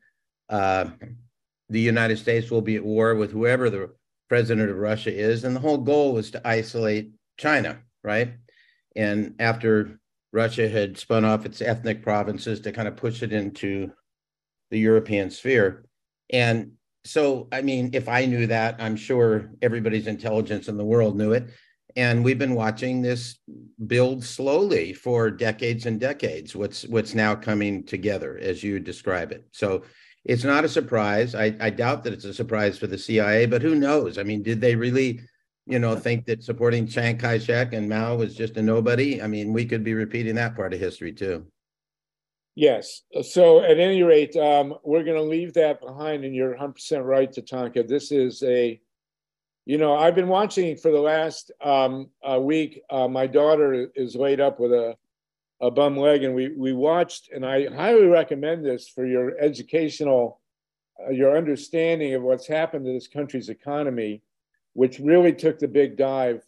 uh, 0.50 0.87
the 1.70 1.80
united 1.80 2.18
states 2.18 2.50
will 2.50 2.61
be 2.61 2.76
at 2.76 2.84
war 2.84 3.14
with 3.14 3.30
whoever 3.30 3.70
the 3.70 3.90
president 4.28 4.70
of 4.70 4.76
russia 4.76 5.12
is. 5.12 5.44
And 5.44 5.54
the 5.54 5.61
whole 5.61 5.78
goal 5.78 6.12
was 6.12 6.30
to 6.32 6.46
isolate 6.46 7.12
China, 7.36 7.80
right? 8.02 8.34
And 8.96 9.34
after 9.38 9.98
Russia 10.32 10.68
had 10.68 10.98
spun 10.98 11.24
off 11.24 11.46
its 11.46 11.60
ethnic 11.60 12.02
provinces 12.02 12.60
to 12.60 12.72
kind 12.72 12.88
of 12.88 12.96
push 12.96 13.22
it 13.22 13.32
into 13.32 13.92
the 14.70 14.78
European 14.78 15.30
sphere. 15.30 15.84
And 16.30 16.72
so, 17.04 17.48
I 17.52 17.62
mean, 17.62 17.90
if 17.92 18.08
I 18.08 18.24
knew 18.24 18.46
that, 18.48 18.76
I'm 18.78 18.96
sure 18.96 19.50
everybody's 19.62 20.06
intelligence 20.06 20.68
in 20.68 20.76
the 20.76 20.84
world 20.84 21.16
knew 21.16 21.32
it. 21.32 21.50
And 21.96 22.24
we've 22.24 22.38
been 22.38 22.54
watching 22.54 23.02
this 23.02 23.38
build 23.86 24.24
slowly 24.24 24.92
for 24.92 25.30
decades 25.30 25.86
and 25.86 26.00
decades. 26.00 26.56
What's 26.56 26.84
what's 26.86 27.14
now 27.14 27.36
coming 27.36 27.84
together 27.84 28.36
as 28.42 28.64
you 28.64 28.80
describe 28.80 29.30
it. 29.30 29.46
So 29.52 29.84
it's 30.24 30.42
not 30.42 30.64
a 30.64 30.68
surprise. 30.68 31.34
I, 31.34 31.54
I 31.60 31.70
doubt 31.70 32.02
that 32.04 32.12
it's 32.12 32.24
a 32.24 32.34
surprise 32.34 32.78
for 32.78 32.88
the 32.88 32.98
CIA, 32.98 33.46
but 33.46 33.62
who 33.62 33.74
knows? 33.76 34.18
I 34.18 34.24
mean, 34.24 34.42
did 34.42 34.60
they 34.60 34.74
really 34.74 35.20
you 35.66 35.78
know, 35.78 35.97
think 35.97 36.26
that 36.26 36.44
supporting 36.44 36.87
Chiang 36.87 37.16
Kai 37.16 37.38
shek 37.38 37.73
and 37.73 37.88
Mao 37.88 38.16
was 38.16 38.35
just 38.35 38.56
a 38.56 38.62
nobody. 38.62 39.23
I 39.23 39.26
mean, 39.26 39.52
we 39.52 39.64
could 39.64 39.83
be 39.83 39.94
repeating 39.94 40.35
that 40.35 40.54
part 40.54 40.75
of 40.75 40.80
history 40.80 41.12
too. 41.12 41.47
Yes. 42.54 43.02
So, 43.23 43.61
at 43.61 43.80
any 43.80 44.02
rate, 44.02 44.37
um, 44.37 44.75
we're 44.85 45.02
going 45.02 45.16
to 45.16 45.23
leave 45.23 45.54
that 45.54 45.80
behind, 45.80 46.25
and 46.25 46.35
you're 46.35 46.54
100% 46.54 47.04
right, 47.04 47.30
Tatanka. 47.30 47.88
This 47.88 48.12
is 48.12 48.42
a, 48.44 48.80
you 49.64 49.78
know, 49.78 49.97
I've 49.97 50.14
been 50.14 50.28
watching 50.28 50.76
for 50.76 50.92
the 50.92 51.00
last 51.00 51.50
um, 51.61 52.11
week. 52.38 52.83
Uh, 52.88 53.09
my 53.09 53.26
daughter 53.26 53.88
is 53.97 54.14
laid 54.14 54.40
up 54.40 54.61
with 54.61 54.73
a, 54.73 54.97
a 55.61 55.71
bum 55.71 55.97
leg, 55.97 56.23
and 56.23 56.35
we, 56.35 56.49
we 56.56 56.73
watched, 56.73 57.30
and 57.35 57.44
I 57.44 57.75
highly 57.75 58.06
recommend 58.06 58.64
this 58.64 58.87
for 58.87 59.04
your 59.04 59.37
educational, 59.40 60.40
uh, 61.04 61.11
your 61.11 61.37
understanding 61.37 62.14
of 62.14 62.23
what's 62.23 62.47
happened 62.47 62.85
to 62.85 62.92
this 62.92 63.09
country's 63.09 63.49
economy 63.49 64.23
which 64.75 64.99
really 64.99 65.33
took 65.33 65.59
the 65.59 65.69
big 65.69 65.97
dive, 65.97 66.43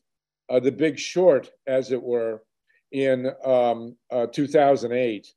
uh, 0.50 0.60
the 0.60 0.72
big 0.72 0.98
short, 0.98 1.50
as 1.66 1.90
it 1.90 2.02
were, 2.02 2.42
in 2.92 3.32
um, 3.44 3.96
uh, 4.10 4.26
2008. 4.26 5.32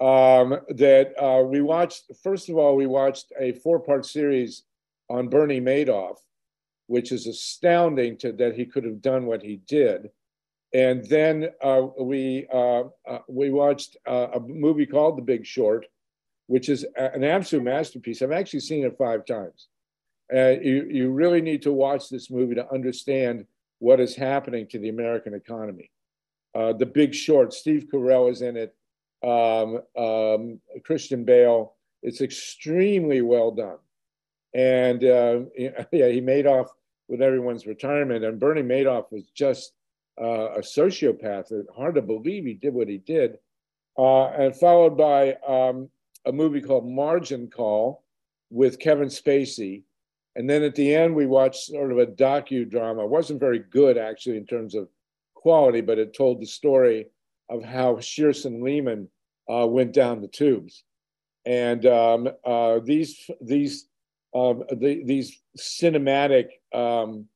Um, 0.00 0.60
that 0.76 1.12
uh, 1.20 1.42
we 1.42 1.60
watched, 1.60 2.04
first 2.22 2.48
of 2.48 2.56
all, 2.56 2.76
we 2.76 2.86
watched 2.86 3.32
a 3.38 3.52
four 3.52 3.80
part 3.80 4.06
series 4.06 4.62
on 5.10 5.28
Bernie 5.28 5.60
Madoff, 5.60 6.18
which 6.86 7.10
is 7.10 7.26
astounding 7.26 8.16
to, 8.18 8.32
that 8.32 8.54
he 8.54 8.64
could 8.64 8.84
have 8.84 9.02
done 9.02 9.26
what 9.26 9.42
he 9.42 9.56
did. 9.66 10.10
And 10.72 11.04
then 11.08 11.48
uh, 11.62 11.82
we, 11.98 12.46
uh, 12.52 12.84
uh, 13.08 13.18
we 13.26 13.50
watched 13.50 13.96
a 14.06 14.38
movie 14.46 14.86
called 14.86 15.18
The 15.18 15.22
Big 15.22 15.44
Short, 15.46 15.86
which 16.46 16.68
is 16.68 16.86
an 16.96 17.24
absolute 17.24 17.64
masterpiece. 17.64 18.22
I've 18.22 18.32
actually 18.32 18.60
seen 18.60 18.84
it 18.84 18.96
five 18.98 19.24
times. 19.24 19.68
Uh, 20.34 20.56
you, 20.60 20.86
you 20.90 21.10
really 21.10 21.40
need 21.40 21.62
to 21.62 21.72
watch 21.72 22.08
this 22.08 22.30
movie 22.30 22.54
to 22.54 22.72
understand 22.72 23.46
what 23.78 24.00
is 24.00 24.14
happening 24.14 24.66
to 24.68 24.78
the 24.78 24.88
American 24.88 25.34
economy. 25.34 25.90
Uh, 26.54 26.72
the 26.72 26.86
Big 26.86 27.14
Short, 27.14 27.52
Steve 27.52 27.86
Carell 27.92 28.30
is 28.30 28.42
in 28.42 28.56
it, 28.56 28.74
um, 29.22 29.80
um, 29.96 30.60
Christian 30.84 31.24
Bale. 31.24 31.74
It's 32.02 32.20
extremely 32.20 33.22
well 33.22 33.50
done. 33.52 33.78
And 34.54 35.04
uh, 35.04 35.40
yeah, 35.92 36.08
he 36.08 36.20
made 36.20 36.46
off 36.46 36.68
with 37.08 37.22
everyone's 37.22 37.66
retirement. 37.66 38.24
And 38.24 38.38
Bernie 38.38 38.62
Madoff 38.62 39.10
was 39.10 39.24
just 39.34 39.72
uh, 40.20 40.52
a 40.52 40.60
sociopath. 40.60 41.52
It's 41.52 41.68
hard 41.74 41.94
to 41.94 42.02
believe 42.02 42.44
he 42.44 42.54
did 42.54 42.74
what 42.74 42.88
he 42.88 42.98
did. 42.98 43.38
Uh, 43.96 44.26
and 44.28 44.54
followed 44.54 44.96
by 44.96 45.34
um, 45.46 45.88
a 46.24 46.32
movie 46.32 46.60
called 46.60 46.88
Margin 46.88 47.48
Call 47.48 48.04
with 48.50 48.78
Kevin 48.78 49.08
Spacey, 49.08 49.82
and 50.38 50.48
then 50.48 50.62
at 50.62 50.76
the 50.76 50.94
end, 50.94 51.16
we 51.16 51.26
watched 51.26 51.64
sort 51.64 51.90
of 51.90 51.98
a 51.98 52.06
docudrama. 52.06 53.02
It 53.02 53.10
wasn't 53.10 53.40
very 53.40 53.58
good, 53.58 53.98
actually, 53.98 54.36
in 54.36 54.46
terms 54.46 54.76
of 54.76 54.88
quality, 55.34 55.80
but 55.80 55.98
it 55.98 56.16
told 56.16 56.40
the 56.40 56.46
story 56.46 57.08
of 57.50 57.64
how 57.64 57.96
Shearson 57.96 58.62
Lehman 58.62 59.08
uh, 59.52 59.66
went 59.66 59.92
down 59.92 60.20
the 60.20 60.28
tubes. 60.28 60.84
And 61.44 61.84
um, 61.86 62.28
uh, 62.44 62.78
these, 62.84 63.28
these, 63.40 63.88
um, 64.32 64.62
the, 64.70 65.02
these 65.04 65.42
cinematic 65.58 66.50
um, 66.72 67.26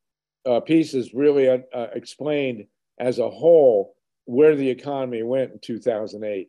uh, 0.46 0.60
pieces 0.60 1.12
really 1.12 1.48
uh, 1.48 1.58
uh, 1.74 1.88
explained 1.94 2.66
as 3.00 3.18
a 3.18 3.28
whole 3.28 3.96
where 4.26 4.54
the 4.54 4.70
economy 4.70 5.24
went 5.24 5.50
in 5.50 5.58
2008. 5.58 6.48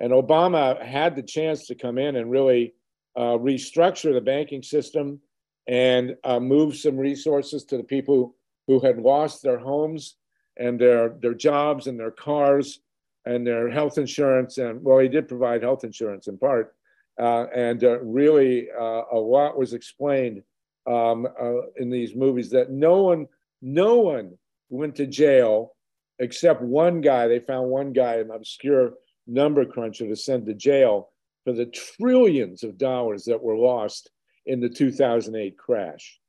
And 0.00 0.12
Obama 0.12 0.84
had 0.84 1.16
the 1.16 1.22
chance 1.22 1.66
to 1.68 1.74
come 1.74 1.96
in 1.96 2.16
and 2.16 2.30
really 2.30 2.74
uh, 3.16 3.38
restructure 3.38 4.12
the 4.12 4.20
banking 4.20 4.62
system 4.62 5.20
and 5.66 6.16
uh, 6.24 6.40
move 6.40 6.76
some 6.76 6.96
resources 6.96 7.64
to 7.64 7.76
the 7.76 7.84
people 7.84 8.34
who 8.66 8.80
had 8.80 8.98
lost 8.98 9.42
their 9.42 9.58
homes 9.58 10.16
and 10.56 10.78
their, 10.78 11.16
their 11.20 11.34
jobs 11.34 11.86
and 11.86 11.98
their 11.98 12.10
cars 12.10 12.80
and 13.24 13.46
their 13.46 13.70
health 13.70 13.98
insurance. 13.98 14.58
And 14.58 14.82
well, 14.82 14.98
he 14.98 15.08
did 15.08 15.28
provide 15.28 15.62
health 15.62 15.84
insurance 15.84 16.28
in 16.28 16.38
part. 16.38 16.74
Uh, 17.18 17.46
and 17.54 17.82
uh, 17.84 18.00
really, 18.00 18.68
uh, 18.70 19.02
a 19.12 19.18
lot 19.18 19.56
was 19.56 19.72
explained 19.72 20.42
um, 20.86 21.26
uh, 21.40 21.66
in 21.76 21.88
these 21.90 22.14
movies 22.14 22.50
that 22.50 22.70
no 22.70 23.02
one, 23.02 23.26
no 23.62 23.96
one 23.96 24.36
went 24.68 24.96
to 24.96 25.06
jail 25.06 25.74
except 26.18 26.60
one 26.60 27.00
guy. 27.00 27.28
They 27.28 27.38
found 27.38 27.70
one 27.70 27.92
guy, 27.92 28.16
an 28.16 28.30
obscure 28.30 28.94
number 29.26 29.64
cruncher, 29.64 30.08
to 30.08 30.16
send 30.16 30.46
to 30.46 30.54
jail 30.54 31.10
for 31.44 31.52
the 31.52 31.66
trillions 31.66 32.62
of 32.62 32.78
dollars 32.78 33.24
that 33.24 33.42
were 33.42 33.56
lost 33.56 34.10
in 34.46 34.60
the 34.60 34.68
2008 34.68 35.56
crash. 35.56 36.20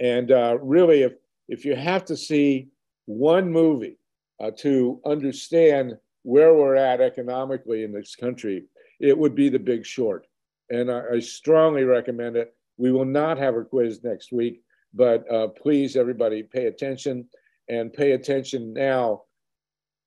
And 0.00 0.30
uh, 0.30 0.58
really, 0.60 1.02
if, 1.02 1.14
if 1.48 1.64
you 1.64 1.74
have 1.74 2.04
to 2.06 2.16
see 2.16 2.68
one 3.06 3.50
movie 3.50 3.98
uh, 4.40 4.50
to 4.58 5.00
understand 5.06 5.96
where 6.22 6.54
we're 6.54 6.74
at 6.74 7.00
economically 7.00 7.84
in 7.84 7.92
this 7.92 8.14
country, 8.14 8.64
it 9.00 9.16
would 9.16 9.34
be 9.34 9.48
The 9.48 9.58
Big 9.58 9.86
Short. 9.86 10.26
And 10.70 10.90
I, 10.90 11.02
I 11.14 11.18
strongly 11.20 11.84
recommend 11.84 12.36
it. 12.36 12.54
We 12.76 12.92
will 12.92 13.04
not 13.04 13.38
have 13.38 13.54
a 13.54 13.64
quiz 13.64 14.02
next 14.02 14.32
week, 14.32 14.62
but 14.92 15.30
uh, 15.30 15.48
please, 15.48 15.96
everybody, 15.96 16.42
pay 16.42 16.66
attention 16.66 17.26
and 17.68 17.92
pay 17.92 18.12
attention 18.12 18.72
now 18.72 19.22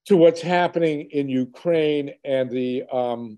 to 0.06 0.18
what's 0.18 0.42
happening 0.42 1.10
in 1.12 1.30
Ukraine 1.30 2.12
and 2.24 2.50
the 2.50 2.84
um, 2.92 3.38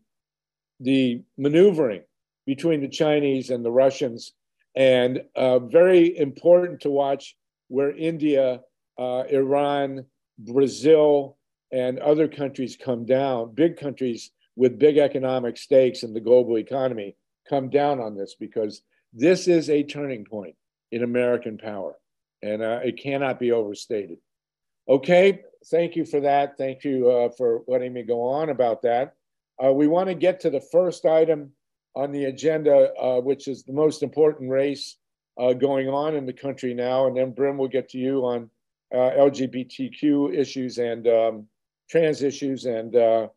the 0.80 1.24
maneuvering 1.38 2.01
between 2.45 2.81
the 2.81 2.89
Chinese 2.89 3.50
and 3.50 3.63
the 3.63 3.71
Russians, 3.71 4.33
and 4.75 5.21
uh, 5.36 5.60
very 5.60 6.17
important 6.17 6.81
to 6.81 6.89
watch 6.89 7.36
where 7.67 7.95
India, 7.95 8.62
uh, 8.98 9.24
Iran, 9.29 10.05
Brazil, 10.38 11.38
and 11.71 12.00
other 12.00 12.27
countries 12.27 12.77
come 12.77 13.05
down, 13.05 13.53
big 13.53 13.77
countries 13.77 14.31
with 14.55 14.79
big 14.79 14.98
economic 14.98 15.57
stakes 15.57 16.03
in 16.03 16.13
the 16.13 16.19
global 16.19 16.57
economy 16.57 17.15
come 17.48 17.69
down 17.69 18.00
on 18.00 18.15
this 18.15 18.36
because 18.39 18.81
this 19.13 19.48
is 19.48 19.69
a 19.69 19.83
turning 19.83 20.25
point 20.25 20.55
in 20.91 21.03
American 21.03 21.57
power, 21.57 21.95
and 22.41 22.62
uh, 22.62 22.79
it 22.83 23.01
cannot 23.01 23.39
be 23.39 23.51
overstated. 23.51 24.17
Okay, 24.88 25.41
thank 25.69 25.95
you 25.95 26.05
for 26.05 26.21
that. 26.21 26.57
Thank 26.57 26.83
you 26.83 27.10
uh, 27.10 27.29
for 27.38 27.62
letting 27.67 27.93
me 27.93 28.03
go 28.03 28.21
on 28.21 28.50
about 28.50 28.81
that. 28.81 29.15
Uh, 29.63 29.71
we 29.71 29.88
want 29.88 30.10
to 30.10 30.15
get 30.15 30.39
to 30.41 30.50
the 30.50 30.62
first 30.71 31.05
item 31.05 31.51
on 31.95 32.12
the 32.12 32.25
agenda, 32.25 32.93
uh, 33.01 33.19
which 33.19 33.48
is 33.48 33.63
the 33.63 33.74
most 33.74 34.03
important 34.03 34.50
race 34.50 34.98
uh, 35.39 35.53
going 35.53 35.89
on 35.89 36.15
in 36.15 36.25
the 36.25 36.33
country 36.33 36.74
now. 36.74 37.07
And 37.07 37.15
then 37.15 37.33
Brynn 37.33 37.57
will 37.57 37.67
get 37.67 37.89
to 37.89 37.98
you 37.98 38.21
on 38.25 38.50
uh, 38.93 39.12
LGBTQ 39.17 40.36
issues 40.36 40.77
and 40.77 41.07
um, 41.07 41.48
trans 41.89 42.21
issues, 42.24 42.65
and 42.65 42.95
uh, 42.95 43.27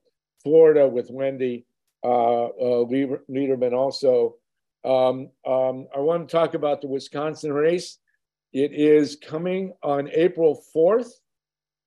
Florida 0.42 0.88
with 0.88 1.10
Wendi 1.10 1.64
Lederman 2.04 3.72
also. 3.72 4.36
Um, 4.84 5.30
um, 5.46 5.88
I 5.94 6.00
want 6.00 6.28
to 6.28 6.32
talk 6.32 6.54
about 6.54 6.80
the 6.80 6.88
Wisconsin 6.88 7.52
race. 7.52 7.98
It 8.52 8.72
is 8.72 9.16
coming 9.16 9.72
on 9.82 10.10
April 10.12 10.62
4th 10.76 11.08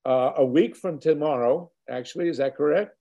uh, 0.05 0.33
a 0.37 0.45
week 0.45 0.75
from 0.75 0.99
tomorrow, 0.99 1.71
actually. 1.89 2.27
Is 2.27 2.37
that 2.37 2.57
correct? 2.57 2.96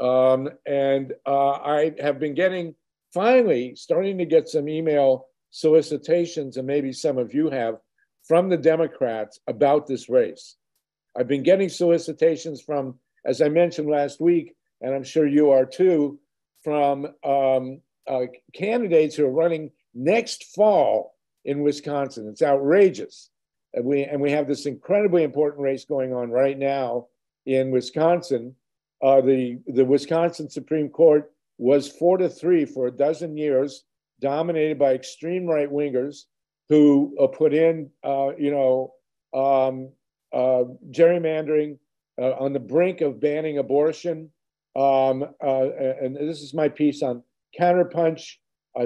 Um, 0.00 0.50
and 0.66 1.14
uh, 1.26 1.50
I 1.52 1.94
have 2.00 2.18
been 2.18 2.34
getting, 2.34 2.74
finally, 3.14 3.74
starting 3.76 4.18
to 4.18 4.26
get 4.26 4.48
some 4.48 4.68
email 4.68 5.26
solicitations, 5.50 6.56
and 6.56 6.66
maybe 6.66 6.92
some 6.92 7.18
of 7.18 7.32
you 7.32 7.50
have, 7.50 7.76
from 8.28 8.48
the 8.48 8.56
Democrats 8.58 9.40
about 9.46 9.86
this 9.86 10.08
race. 10.08 10.56
I've 11.16 11.28
been 11.28 11.42
getting 11.42 11.68
solicitations 11.68 12.60
from, 12.60 12.98
as 13.24 13.40
I 13.40 13.48
mentioned 13.48 13.88
last 13.88 14.20
week, 14.20 14.54
and 14.82 14.94
I'm 14.94 15.04
sure 15.04 15.26
you 15.26 15.50
are 15.50 15.64
too, 15.64 16.18
from 16.62 17.06
um, 17.24 17.80
uh, 18.06 18.26
candidates 18.52 19.14
who 19.14 19.24
are 19.24 19.30
running 19.30 19.70
next 19.94 20.44
fall 20.54 21.14
in 21.44 21.62
Wisconsin. 21.62 22.28
It's 22.28 22.42
outrageous. 22.42 23.30
And 23.72 23.84
we, 23.84 24.02
and 24.04 24.20
we 24.20 24.32
have 24.32 24.48
this 24.48 24.66
incredibly 24.66 25.22
important 25.22 25.62
race 25.62 25.84
going 25.84 26.12
on 26.12 26.30
right 26.30 26.58
now 26.58 27.06
in 27.46 27.70
Wisconsin. 27.70 28.56
Uh, 29.02 29.20
the, 29.20 29.58
the 29.66 29.84
Wisconsin 29.84 30.48
Supreme 30.48 30.88
Court 30.88 31.32
was 31.58 31.88
four 31.88 32.18
to 32.18 32.28
three 32.28 32.64
for 32.64 32.86
a 32.86 32.90
dozen 32.90 33.36
years, 33.36 33.84
dominated 34.20 34.78
by 34.78 34.94
extreme 34.94 35.46
right 35.46 35.70
wingers 35.70 36.24
who 36.68 37.16
uh, 37.20 37.26
put 37.26 37.54
in, 37.54 37.90
uh, 38.04 38.30
you 38.38 38.50
know, 38.50 38.92
um, 39.34 39.90
uh, 40.32 40.64
gerrymandering 40.90 41.78
uh, 42.20 42.32
on 42.32 42.52
the 42.52 42.58
brink 42.58 43.00
of 43.00 43.20
banning 43.20 43.58
abortion. 43.58 44.30
Um, 44.74 45.24
uh, 45.42 45.70
and 46.02 46.16
this 46.16 46.42
is 46.42 46.52
my 46.52 46.68
piece 46.68 47.02
on 47.02 47.22
Counterpunch. 47.58 48.36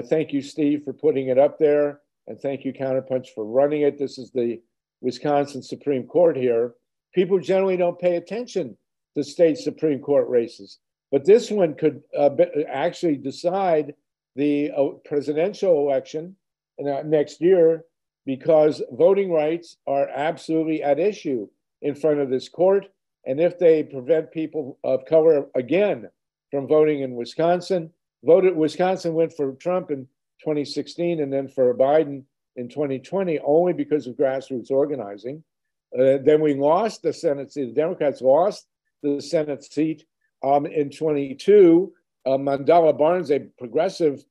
Thank 0.09 0.31
you, 0.31 0.41
Steve, 0.41 0.83
for 0.85 0.93
putting 0.93 1.27
it 1.27 1.37
up 1.37 1.59
there. 1.59 1.99
And 2.27 2.39
thank 2.39 2.63
you, 2.63 2.71
Counterpunch, 2.71 3.27
for 3.35 3.45
running 3.45 3.81
it. 3.81 3.97
This 3.97 4.17
is 4.17 4.31
the 4.31 4.61
Wisconsin 5.01 5.63
Supreme 5.63 6.05
Court 6.05 6.37
here, 6.37 6.75
people 7.13 7.39
generally 7.39 7.75
don't 7.75 7.99
pay 7.99 8.15
attention 8.15 8.77
to 9.15 9.23
state 9.23 9.57
Supreme 9.57 9.99
Court 9.99 10.27
races. 10.29 10.79
But 11.11 11.25
this 11.25 11.51
one 11.51 11.75
could 11.75 12.01
uh, 12.17 12.29
actually 12.69 13.17
decide 13.17 13.93
the 14.35 14.71
uh, 14.71 14.89
presidential 15.05 15.79
election 15.79 16.35
uh, 16.79 17.01
next 17.05 17.41
year 17.41 17.85
because 18.25 18.81
voting 18.91 19.31
rights 19.31 19.77
are 19.87 20.07
absolutely 20.09 20.83
at 20.83 20.99
issue 20.99 21.47
in 21.81 21.95
front 21.95 22.19
of 22.19 22.29
this 22.29 22.47
court. 22.47 22.87
And 23.25 23.39
if 23.39 23.59
they 23.59 23.83
prevent 23.83 24.31
people 24.31 24.79
of 24.83 25.05
color 25.05 25.47
again 25.55 26.09
from 26.49 26.67
voting 26.67 27.01
in 27.01 27.15
Wisconsin, 27.15 27.91
voted 28.23 28.55
Wisconsin 28.55 29.13
went 29.13 29.33
for 29.33 29.53
Trump 29.53 29.91
in 29.91 30.07
2016 30.43 31.19
and 31.19 31.31
then 31.31 31.47
for 31.47 31.73
Biden 31.75 32.23
in 32.55 32.67
2020 32.69 33.39
only 33.39 33.73
because 33.73 34.07
of 34.07 34.15
grassroots 34.15 34.71
organizing. 34.71 35.43
Uh, 35.97 36.17
then 36.23 36.41
we 36.41 36.53
lost 36.53 37.01
the 37.01 37.11
Senate. 37.11 37.53
The 37.53 37.67
Democrats 37.67 38.21
lost 38.21 38.67
the 39.01 39.21
Senate 39.21 39.63
seat 39.63 40.05
um, 40.43 40.65
in 40.65 40.89
22. 40.89 41.91
Uh, 42.25 42.29
Mandela 42.31 42.97
Barnes, 42.97 43.31
a 43.31 43.39
progressive 43.57 44.23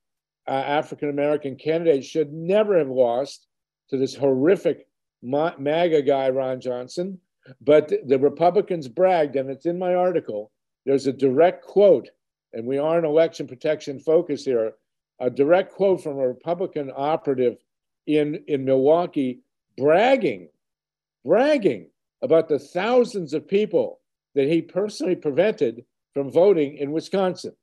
uh, 0.46 0.52
African 0.52 1.10
American 1.10 1.56
candidate, 1.56 2.04
should 2.04 2.32
never 2.32 2.78
have 2.78 2.88
lost 2.88 3.46
to 3.88 3.96
this 3.96 4.14
horrific 4.14 4.86
Ma- 5.22 5.56
MAGA 5.58 6.02
guy, 6.02 6.30
Ron 6.30 6.60
Johnson. 6.60 7.18
But 7.60 7.92
the 8.06 8.18
Republicans 8.18 8.86
bragged, 8.86 9.36
and 9.36 9.50
it's 9.50 9.66
in 9.66 9.78
my 9.78 9.94
article. 9.94 10.52
There's 10.86 11.06
a 11.06 11.12
direct 11.12 11.64
quote, 11.64 12.08
and 12.52 12.66
we 12.66 12.78
are 12.78 12.98
an 12.98 13.04
election 13.04 13.46
protection 13.46 13.98
focus 13.98 14.44
here. 14.44 14.74
A 15.18 15.30
direct 15.30 15.72
quote 15.72 16.02
from 16.02 16.18
a 16.18 16.28
Republican 16.28 16.92
operative 16.94 17.58
in, 18.06 18.42
in 18.46 18.64
Milwaukee 18.64 19.40
bragging, 19.76 20.48
bragging 21.24 21.90
about 22.22 22.48
the 22.48 22.58
thousands 22.58 23.34
of 23.34 23.48
people 23.48 23.99
that 24.34 24.48
he 24.48 24.62
personally 24.62 25.16
prevented 25.16 25.84
from 26.14 26.30
voting 26.30 26.76
in 26.76 26.92
Wisconsin. 26.92 27.54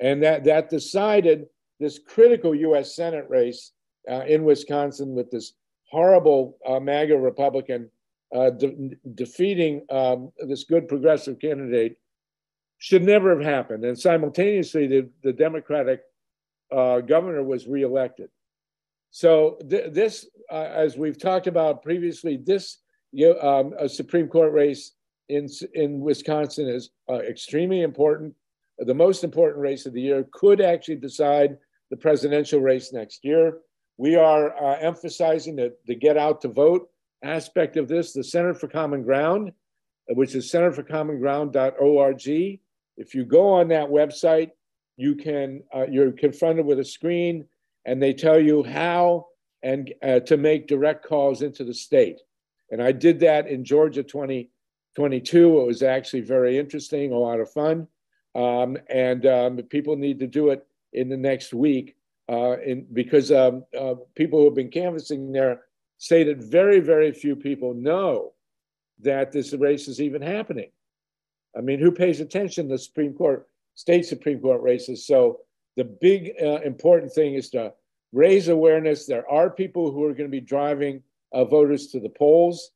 And 0.00 0.22
that, 0.22 0.44
that 0.44 0.70
decided 0.70 1.46
this 1.78 1.98
critical 1.98 2.54
US 2.54 2.94
Senate 2.94 3.26
race 3.28 3.72
uh, 4.10 4.24
in 4.26 4.44
Wisconsin 4.44 5.14
with 5.14 5.30
this 5.30 5.52
horrible 5.90 6.58
uh, 6.66 6.80
MAGA 6.80 7.16
Republican 7.16 7.90
uh, 8.34 8.50
de- 8.50 8.90
defeating 9.14 9.84
um, 9.90 10.32
this 10.46 10.64
good 10.64 10.88
progressive 10.88 11.38
candidate 11.38 11.96
should 12.78 13.04
never 13.04 13.30
have 13.30 13.44
happened. 13.44 13.84
And 13.84 13.98
simultaneously, 13.98 14.86
the, 14.86 15.08
the 15.22 15.32
Democratic 15.32 16.00
uh, 16.72 17.00
governor 17.00 17.44
was 17.44 17.66
reelected. 17.66 18.28
So 19.10 19.58
th- 19.68 19.92
this, 19.92 20.26
uh, 20.50 20.68
as 20.74 20.96
we've 20.96 21.18
talked 21.18 21.46
about 21.46 21.82
previously, 21.82 22.38
this 22.38 22.78
you 23.12 23.38
um, 23.40 23.74
Supreme 23.88 24.26
Court 24.26 24.52
race 24.52 24.92
in 25.28 25.48
in 25.74 26.00
Wisconsin 26.00 26.68
is 26.68 26.90
uh, 27.08 27.14
extremely 27.14 27.82
important. 27.82 28.34
The 28.78 28.94
most 28.94 29.24
important 29.24 29.60
race 29.60 29.86
of 29.86 29.92
the 29.92 30.00
year 30.00 30.26
could 30.32 30.60
actually 30.60 30.96
decide 30.96 31.58
the 31.90 31.96
presidential 31.96 32.60
race 32.60 32.92
next 32.92 33.24
year. 33.24 33.58
We 33.98 34.16
are 34.16 34.56
uh, 34.56 34.78
emphasizing 34.78 35.56
the, 35.56 35.74
the 35.86 35.94
get 35.94 36.16
out 36.16 36.40
to 36.40 36.48
vote 36.48 36.88
aspect 37.22 37.76
of 37.76 37.86
this. 37.86 38.12
The 38.12 38.24
Center 38.24 38.54
for 38.54 38.66
Common 38.66 39.02
Ground, 39.02 39.52
which 40.08 40.34
is 40.34 40.50
centerforcommonground.org. 40.50 42.60
If 42.96 43.14
you 43.14 43.24
go 43.24 43.48
on 43.48 43.68
that 43.68 43.88
website, 43.88 44.50
you 44.96 45.14
can 45.14 45.62
uh, 45.74 45.86
you're 45.90 46.12
confronted 46.12 46.66
with 46.66 46.78
a 46.78 46.84
screen 46.84 47.46
and 47.84 48.02
they 48.02 48.12
tell 48.12 48.40
you 48.40 48.62
how 48.62 49.26
and 49.62 49.92
uh, 50.02 50.20
to 50.20 50.36
make 50.36 50.66
direct 50.66 51.06
calls 51.06 51.42
into 51.42 51.64
the 51.64 51.74
state. 51.74 52.20
And 52.70 52.82
I 52.82 52.92
did 52.92 53.20
that 53.20 53.48
in 53.48 53.64
Georgia 53.64 54.02
2022. 54.96 55.60
It 55.60 55.66
was 55.66 55.82
actually 55.82 56.20
very 56.20 56.58
interesting, 56.58 57.12
a 57.12 57.18
lot 57.18 57.40
of 57.40 57.50
fun. 57.50 57.86
Um, 58.34 58.78
and 58.88 59.26
um, 59.26 59.56
people 59.68 59.96
need 59.96 60.18
to 60.20 60.26
do 60.26 60.50
it 60.50 60.66
in 60.92 61.08
the 61.08 61.16
next 61.16 61.52
week 61.52 61.96
uh, 62.30 62.58
in, 62.58 62.86
because 62.92 63.30
um, 63.30 63.64
uh, 63.78 63.94
people 64.14 64.38
who 64.38 64.46
have 64.46 64.54
been 64.54 64.70
canvassing 64.70 65.32
there 65.32 65.62
say 65.98 66.24
that 66.24 66.38
very, 66.38 66.80
very 66.80 67.12
few 67.12 67.36
people 67.36 67.74
know 67.74 68.32
that 69.00 69.32
this 69.32 69.52
race 69.52 69.88
is 69.88 70.00
even 70.00 70.22
happening. 70.22 70.70
I 71.56 71.60
mean, 71.60 71.78
who 71.78 71.92
pays 71.92 72.20
attention 72.20 72.68
to 72.68 72.74
the 72.74 72.78
Supreme 72.78 73.12
Court, 73.12 73.46
state 73.74 74.06
Supreme 74.06 74.40
Court 74.40 74.62
races? 74.62 75.06
So 75.06 75.40
the 75.76 75.84
big 75.84 76.32
uh, 76.40 76.60
important 76.60 77.12
thing 77.12 77.34
is 77.34 77.50
to 77.50 77.72
raise 78.12 78.48
awareness. 78.48 79.06
There 79.06 79.28
are 79.30 79.50
people 79.50 79.90
who 79.90 80.04
are 80.04 80.14
going 80.14 80.28
to 80.28 80.28
be 80.28 80.40
driving 80.40 81.02
uh, 81.32 81.44
voters 81.44 81.88
to 81.88 82.00
the 82.00 82.08
polls 82.08 82.70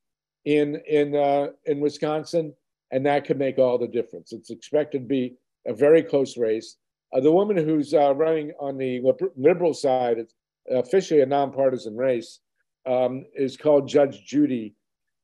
in 0.46 0.80
in 0.88 1.14
uh, 1.14 1.48
in 1.66 1.80
Wisconsin, 1.80 2.54
and 2.92 3.04
that 3.04 3.26
could 3.26 3.38
make 3.38 3.58
all 3.58 3.76
the 3.76 3.88
difference. 3.88 4.32
It's 4.32 4.50
expected 4.50 5.00
to 5.00 5.06
be 5.06 5.34
a 5.66 5.74
very 5.74 6.02
close 6.02 6.38
race. 6.38 6.76
Uh, 7.12 7.20
the 7.20 7.32
woman 7.32 7.56
who's 7.56 7.92
uh, 7.92 8.14
running 8.14 8.52
on 8.58 8.78
the 8.78 9.02
liberal 9.36 9.74
side, 9.74 10.18
it's 10.18 10.34
officially 10.70 11.20
a 11.20 11.26
nonpartisan 11.26 11.96
race, 11.96 12.40
um, 12.86 13.26
is 13.34 13.56
called 13.56 13.88
Judge 13.88 14.24
Judy. 14.24 14.74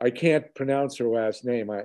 I 0.00 0.10
can't 0.10 0.52
pronounce 0.54 0.98
her 0.98 1.06
last 1.06 1.44
name. 1.44 1.70
I 1.70 1.82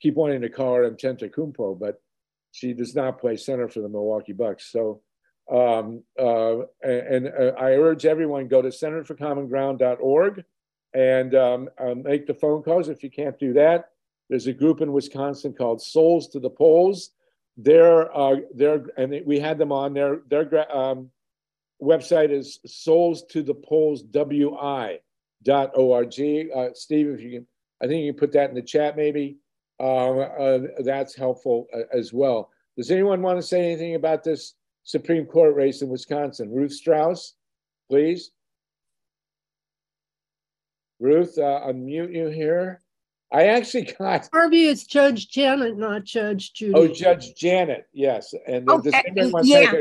keep 0.00 0.14
wanting 0.14 0.42
to 0.42 0.48
call 0.48 0.74
her 0.74 0.90
Antetokounmpo, 0.90 1.78
but 1.78 2.02
she 2.50 2.72
does 2.72 2.94
not 2.94 3.20
play 3.20 3.36
center 3.36 3.68
for 3.68 3.80
the 3.80 3.88
Milwaukee 3.88 4.32
Bucks. 4.32 4.70
So, 4.72 5.02
um, 5.50 6.02
uh, 6.18 6.58
and, 6.82 7.26
and 7.26 7.28
uh, 7.28 7.52
I 7.58 7.72
urge 7.72 8.04
everyone 8.04 8.48
go 8.48 8.62
to 8.62 8.68
centerforcommonground.org 8.68 10.44
and 10.94 11.34
um, 11.34 11.68
uh, 11.78 11.94
make 11.94 12.26
the 12.26 12.34
phone 12.34 12.62
calls 12.62 12.88
if 12.88 13.02
you 13.02 13.10
can't 13.10 13.38
do 13.38 13.52
that. 13.54 13.90
There's 14.28 14.46
a 14.46 14.52
group 14.52 14.80
in 14.80 14.92
Wisconsin 14.92 15.52
called 15.52 15.82
Souls 15.82 16.28
to 16.28 16.40
the 16.40 16.50
Polls. 16.50 17.10
They're, 17.56 18.14
uh, 18.16 18.36
they're 18.54 18.86
and 18.96 19.20
we 19.26 19.38
had 19.38 19.58
them 19.58 19.72
on 19.72 19.92
their 19.92 20.22
their 20.28 20.74
um, 20.74 21.10
website 21.82 22.30
is 22.30 22.60
souls 22.64 23.24
to 23.30 23.42
the 23.42 23.54
polls 23.54 24.02
wi 24.02 24.98
dot 25.42 25.70
org. 25.74 26.14
Uh, 26.54 26.68
Steve, 26.74 27.08
if 27.08 27.20
you 27.20 27.30
can, 27.30 27.46
I 27.82 27.86
think 27.86 28.04
you 28.04 28.12
can 28.12 28.18
put 28.18 28.32
that 28.32 28.48
in 28.48 28.54
the 28.54 28.62
chat 28.62 28.96
maybe. 28.96 29.36
Uh, 29.80 30.18
uh, 30.18 30.58
that's 30.84 31.14
helpful 31.14 31.66
uh, 31.74 31.80
as 31.92 32.12
well. 32.12 32.50
Does 32.76 32.90
anyone 32.90 33.20
want 33.20 33.38
to 33.38 33.46
say 33.46 33.64
anything 33.64 33.96
about 33.96 34.22
this 34.22 34.54
Supreme 34.84 35.26
Court 35.26 35.54
race 35.54 35.82
in 35.82 35.88
Wisconsin? 35.88 36.50
Ruth 36.52 36.72
Strauss, 36.72 37.34
please. 37.90 38.30
Ruth, 41.02 41.36
uh, 41.36 41.60
unmute 41.66 42.14
you 42.14 42.28
here. 42.28 42.80
I 43.32 43.48
actually 43.48 43.92
got. 43.98 44.28
Harvey, 44.32 44.68
it's 44.68 44.84
Judge 44.84 45.28
Janet, 45.28 45.76
not 45.76 46.04
Judge 46.04 46.52
Judy. 46.52 46.72
Oh, 46.74 46.88
Judge 46.88 47.34
Janet, 47.34 47.86
yes. 47.92 48.32
And 48.46 48.70
oh, 48.70 48.78
uh, 48.78 49.42
yeah. 49.42 49.72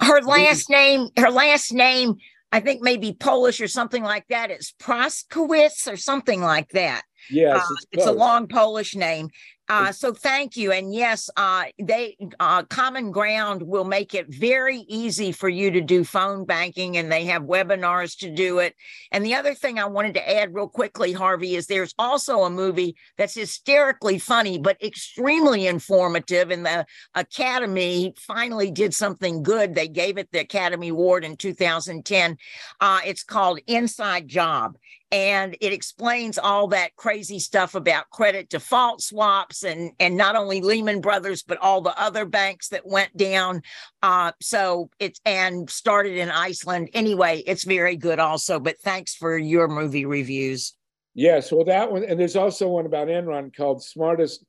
Her 0.00 0.20
last 0.20 0.68
name, 0.68 1.08
her 1.16 1.30
last 1.30 1.72
name, 1.72 2.16
I 2.50 2.60
think 2.60 2.82
maybe 2.82 3.12
Polish 3.12 3.60
or 3.60 3.68
something 3.68 4.02
like 4.02 4.26
that. 4.28 4.50
It's 4.50 4.72
Proskowitz 4.72 5.90
or 5.90 5.96
something 5.96 6.42
like 6.42 6.68
that. 6.70 7.02
Yes, 7.30 7.56
uh, 7.56 7.74
it's, 7.74 7.86
it's, 7.92 8.06
a 8.06 8.12
long 8.12 8.48
Polish 8.48 8.96
name. 8.96 9.30
Uh, 9.72 9.90
so 9.90 10.12
thank 10.12 10.54
you. 10.54 10.70
And 10.70 10.94
yes, 10.94 11.30
uh, 11.34 11.64
they 11.78 12.14
uh, 12.38 12.62
Common 12.64 13.10
Ground 13.10 13.62
will 13.62 13.86
make 13.86 14.12
it 14.12 14.26
very 14.28 14.80
easy 14.80 15.32
for 15.32 15.48
you 15.48 15.70
to 15.70 15.80
do 15.80 16.04
phone 16.04 16.44
banking, 16.44 16.98
and 16.98 17.10
they 17.10 17.24
have 17.24 17.44
webinars 17.44 18.18
to 18.18 18.30
do 18.30 18.58
it. 18.58 18.74
And 19.12 19.24
the 19.24 19.34
other 19.34 19.54
thing 19.54 19.78
I 19.78 19.86
wanted 19.86 20.12
to 20.14 20.30
add 20.30 20.54
real 20.54 20.68
quickly, 20.68 21.12
Harvey, 21.12 21.56
is 21.56 21.68
there's 21.68 21.94
also 21.98 22.42
a 22.42 22.50
movie 22.50 22.96
that's 23.16 23.34
hysterically 23.34 24.18
funny 24.18 24.58
but 24.58 24.76
extremely 24.82 25.66
informative. 25.66 26.50
And 26.50 26.66
the 26.66 26.84
Academy 27.14 28.12
finally 28.18 28.70
did 28.70 28.92
something 28.92 29.42
good. 29.42 29.74
They 29.74 29.88
gave 29.88 30.18
it 30.18 30.28
the 30.32 30.40
Academy 30.40 30.88
Award 30.88 31.24
in 31.24 31.38
2010. 31.38 32.36
Uh, 32.78 33.00
it's 33.06 33.24
called 33.24 33.58
Inside 33.66 34.28
Job, 34.28 34.76
and 35.12 35.56
it 35.60 35.72
explains 35.72 36.38
all 36.38 36.68
that 36.68 36.96
crazy 36.96 37.38
stuff 37.38 37.74
about 37.74 38.10
credit 38.10 38.48
default 38.48 39.02
swaps 39.02 39.61
and 39.64 39.92
and 40.00 40.16
not 40.16 40.36
only 40.36 40.60
Lehman 40.60 41.00
Brothers 41.00 41.42
but 41.42 41.58
all 41.58 41.80
the 41.80 41.98
other 42.00 42.24
banks 42.24 42.68
that 42.68 42.86
went 42.86 43.16
down. 43.16 43.62
Uh, 44.02 44.32
so 44.40 44.90
it's 44.98 45.20
and 45.24 45.68
started 45.68 46.16
in 46.16 46.30
Iceland. 46.30 46.90
Anyway, 46.94 47.42
it's 47.46 47.64
very 47.64 47.96
good 47.96 48.18
also. 48.18 48.58
But 48.60 48.78
thanks 48.80 49.14
for 49.14 49.36
your 49.36 49.68
movie 49.68 50.06
reviews. 50.06 50.74
Yes, 51.14 51.52
well, 51.52 51.64
that 51.66 51.92
one, 51.92 52.04
and 52.04 52.18
there's 52.18 52.36
also 52.36 52.68
one 52.68 52.86
about 52.86 53.08
Enron 53.08 53.54
called 53.54 53.82
"Smartest 53.82 54.44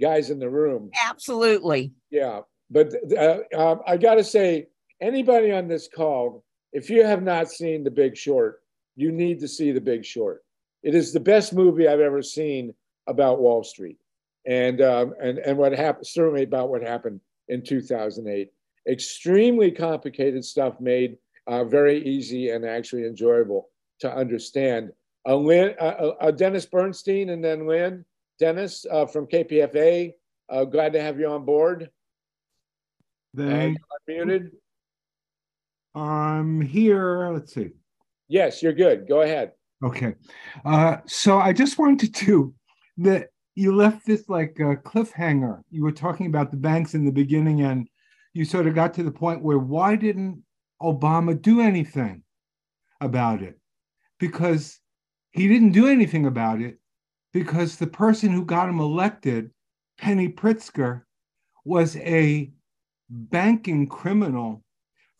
Guys 0.00 0.30
in 0.30 0.38
the 0.38 0.50
Room." 0.50 0.90
Absolutely. 1.08 1.92
Yeah, 2.10 2.40
but 2.70 2.92
uh, 3.16 3.38
um, 3.56 3.80
I 3.86 3.96
got 3.96 4.14
to 4.16 4.24
say, 4.24 4.66
anybody 5.00 5.52
on 5.52 5.68
this 5.68 5.88
call, 5.94 6.42
if 6.72 6.90
you 6.90 7.04
have 7.04 7.22
not 7.22 7.50
seen 7.50 7.84
The 7.84 7.90
Big 7.90 8.16
Short 8.16 8.60
you 8.98 9.12
need 9.12 9.38
to 9.38 9.48
see 9.48 9.70
The 9.70 9.80
Big 9.80 10.04
Short. 10.04 10.44
It 10.82 10.92
is 10.92 11.12
the 11.12 11.20
best 11.20 11.54
movie 11.54 11.86
I've 11.86 12.00
ever 12.00 12.20
seen 12.20 12.74
about 13.06 13.40
Wall 13.40 13.62
Street, 13.62 13.96
and 14.46 14.80
um, 14.80 15.14
and 15.22 15.38
and 15.38 15.56
what 15.58 15.72
happened 15.72 16.06
certainly 16.06 16.42
about 16.42 16.70
what 16.70 16.82
happened 16.82 17.20
in 17.48 17.62
2008. 17.62 18.50
Extremely 18.88 19.70
complicated 19.70 20.44
stuff 20.44 20.80
made 20.80 21.16
uh, 21.46 21.64
very 21.64 22.02
easy 22.04 22.50
and 22.50 22.64
actually 22.64 23.04
enjoyable 23.04 23.68
to 24.00 24.14
understand. 24.14 24.90
Uh, 25.26 25.36
Lynn, 25.36 25.74
uh, 25.80 25.84
uh, 25.84 26.14
uh 26.20 26.30
Dennis 26.30 26.66
Bernstein, 26.66 27.30
and 27.30 27.44
then 27.44 27.66
Lynn. 27.66 28.04
Dennis 28.38 28.86
uh, 28.90 29.04
from 29.04 29.26
KPFA. 29.26 30.12
glad 30.70 30.92
to 30.92 31.02
have 31.02 31.18
you 31.18 31.26
on 31.26 31.44
board. 31.44 31.90
Thank. 33.36 33.78
muted. 34.06 34.52
I'm 35.94 36.60
here. 36.60 37.32
Let's 37.32 37.52
see. 37.52 37.70
Yes, 38.28 38.62
you're 38.62 38.72
good. 38.72 39.08
Go 39.08 39.22
ahead. 39.22 39.52
Okay. 39.82 40.14
Uh, 40.64 40.98
so 41.06 41.38
I 41.38 41.52
just 41.52 41.78
wanted 41.78 42.14
to 42.14 42.54
that 42.98 43.30
you 43.58 43.74
left 43.74 44.06
this 44.06 44.28
like 44.28 44.56
a 44.60 44.76
cliffhanger. 44.76 45.62
You 45.68 45.82
were 45.82 45.90
talking 45.90 46.26
about 46.26 46.52
the 46.52 46.56
banks 46.56 46.94
in 46.94 47.04
the 47.04 47.10
beginning, 47.10 47.62
and 47.62 47.88
you 48.32 48.44
sort 48.44 48.68
of 48.68 48.74
got 48.76 48.94
to 48.94 49.02
the 49.02 49.10
point 49.10 49.42
where 49.42 49.58
why 49.58 49.96
didn't 49.96 50.44
Obama 50.80 51.40
do 51.40 51.60
anything 51.60 52.22
about 53.00 53.42
it? 53.42 53.58
Because 54.20 54.78
he 55.32 55.48
didn't 55.48 55.72
do 55.72 55.88
anything 55.88 56.26
about 56.26 56.60
it 56.60 56.78
because 57.32 57.76
the 57.76 57.88
person 57.88 58.30
who 58.30 58.44
got 58.44 58.68
him 58.68 58.78
elected, 58.78 59.50
Penny 59.98 60.28
Pritzker, 60.28 61.02
was 61.64 61.96
a 61.96 62.52
banking 63.10 63.88
criminal 63.88 64.62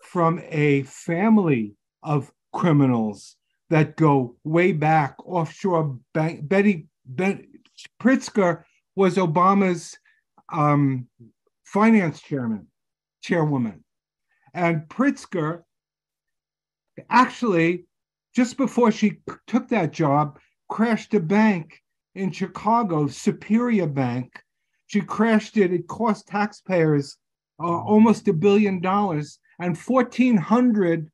from 0.01 0.41
a 0.49 0.85
family 0.85 1.75
of 2.05 2.31
criminals 2.53 3.35
that 3.69 3.97
go 3.97 4.37
way 4.45 4.71
back 4.71 5.17
offshore 5.27 5.99
bank. 6.15 6.49
Betty 6.49 6.87
Pritzker 8.01 8.65
was 8.97 9.17
Obama's 9.17 9.97
um, 10.53 11.09
finance 11.65 12.21
chairman, 12.21 12.67
chairwoman. 13.23 13.85
And 14.55 14.89
Pritzker 14.89 15.63
actually, 17.11 17.85
just 18.35 18.57
before 18.57 18.91
she 18.91 19.21
took 19.47 19.69
that 19.69 19.93
job, 19.93 20.39
crashed 20.69 21.15
a 21.15 21.21
bank 21.21 21.81
in 22.15 22.33
Chicago, 22.33 23.07
Superior 23.07 23.87
Bank. 23.87 24.43
She 24.87 25.01
crashed 25.01 25.57
it. 25.57 25.73
It 25.73 25.87
cost 25.87 26.27
taxpayers 26.27 27.17
uh, 27.61 27.67
almost 27.67 28.29
a 28.29 28.33
billion 28.33 28.81
dollars, 28.81 29.39
and 29.59 29.77
1,400 29.77 31.11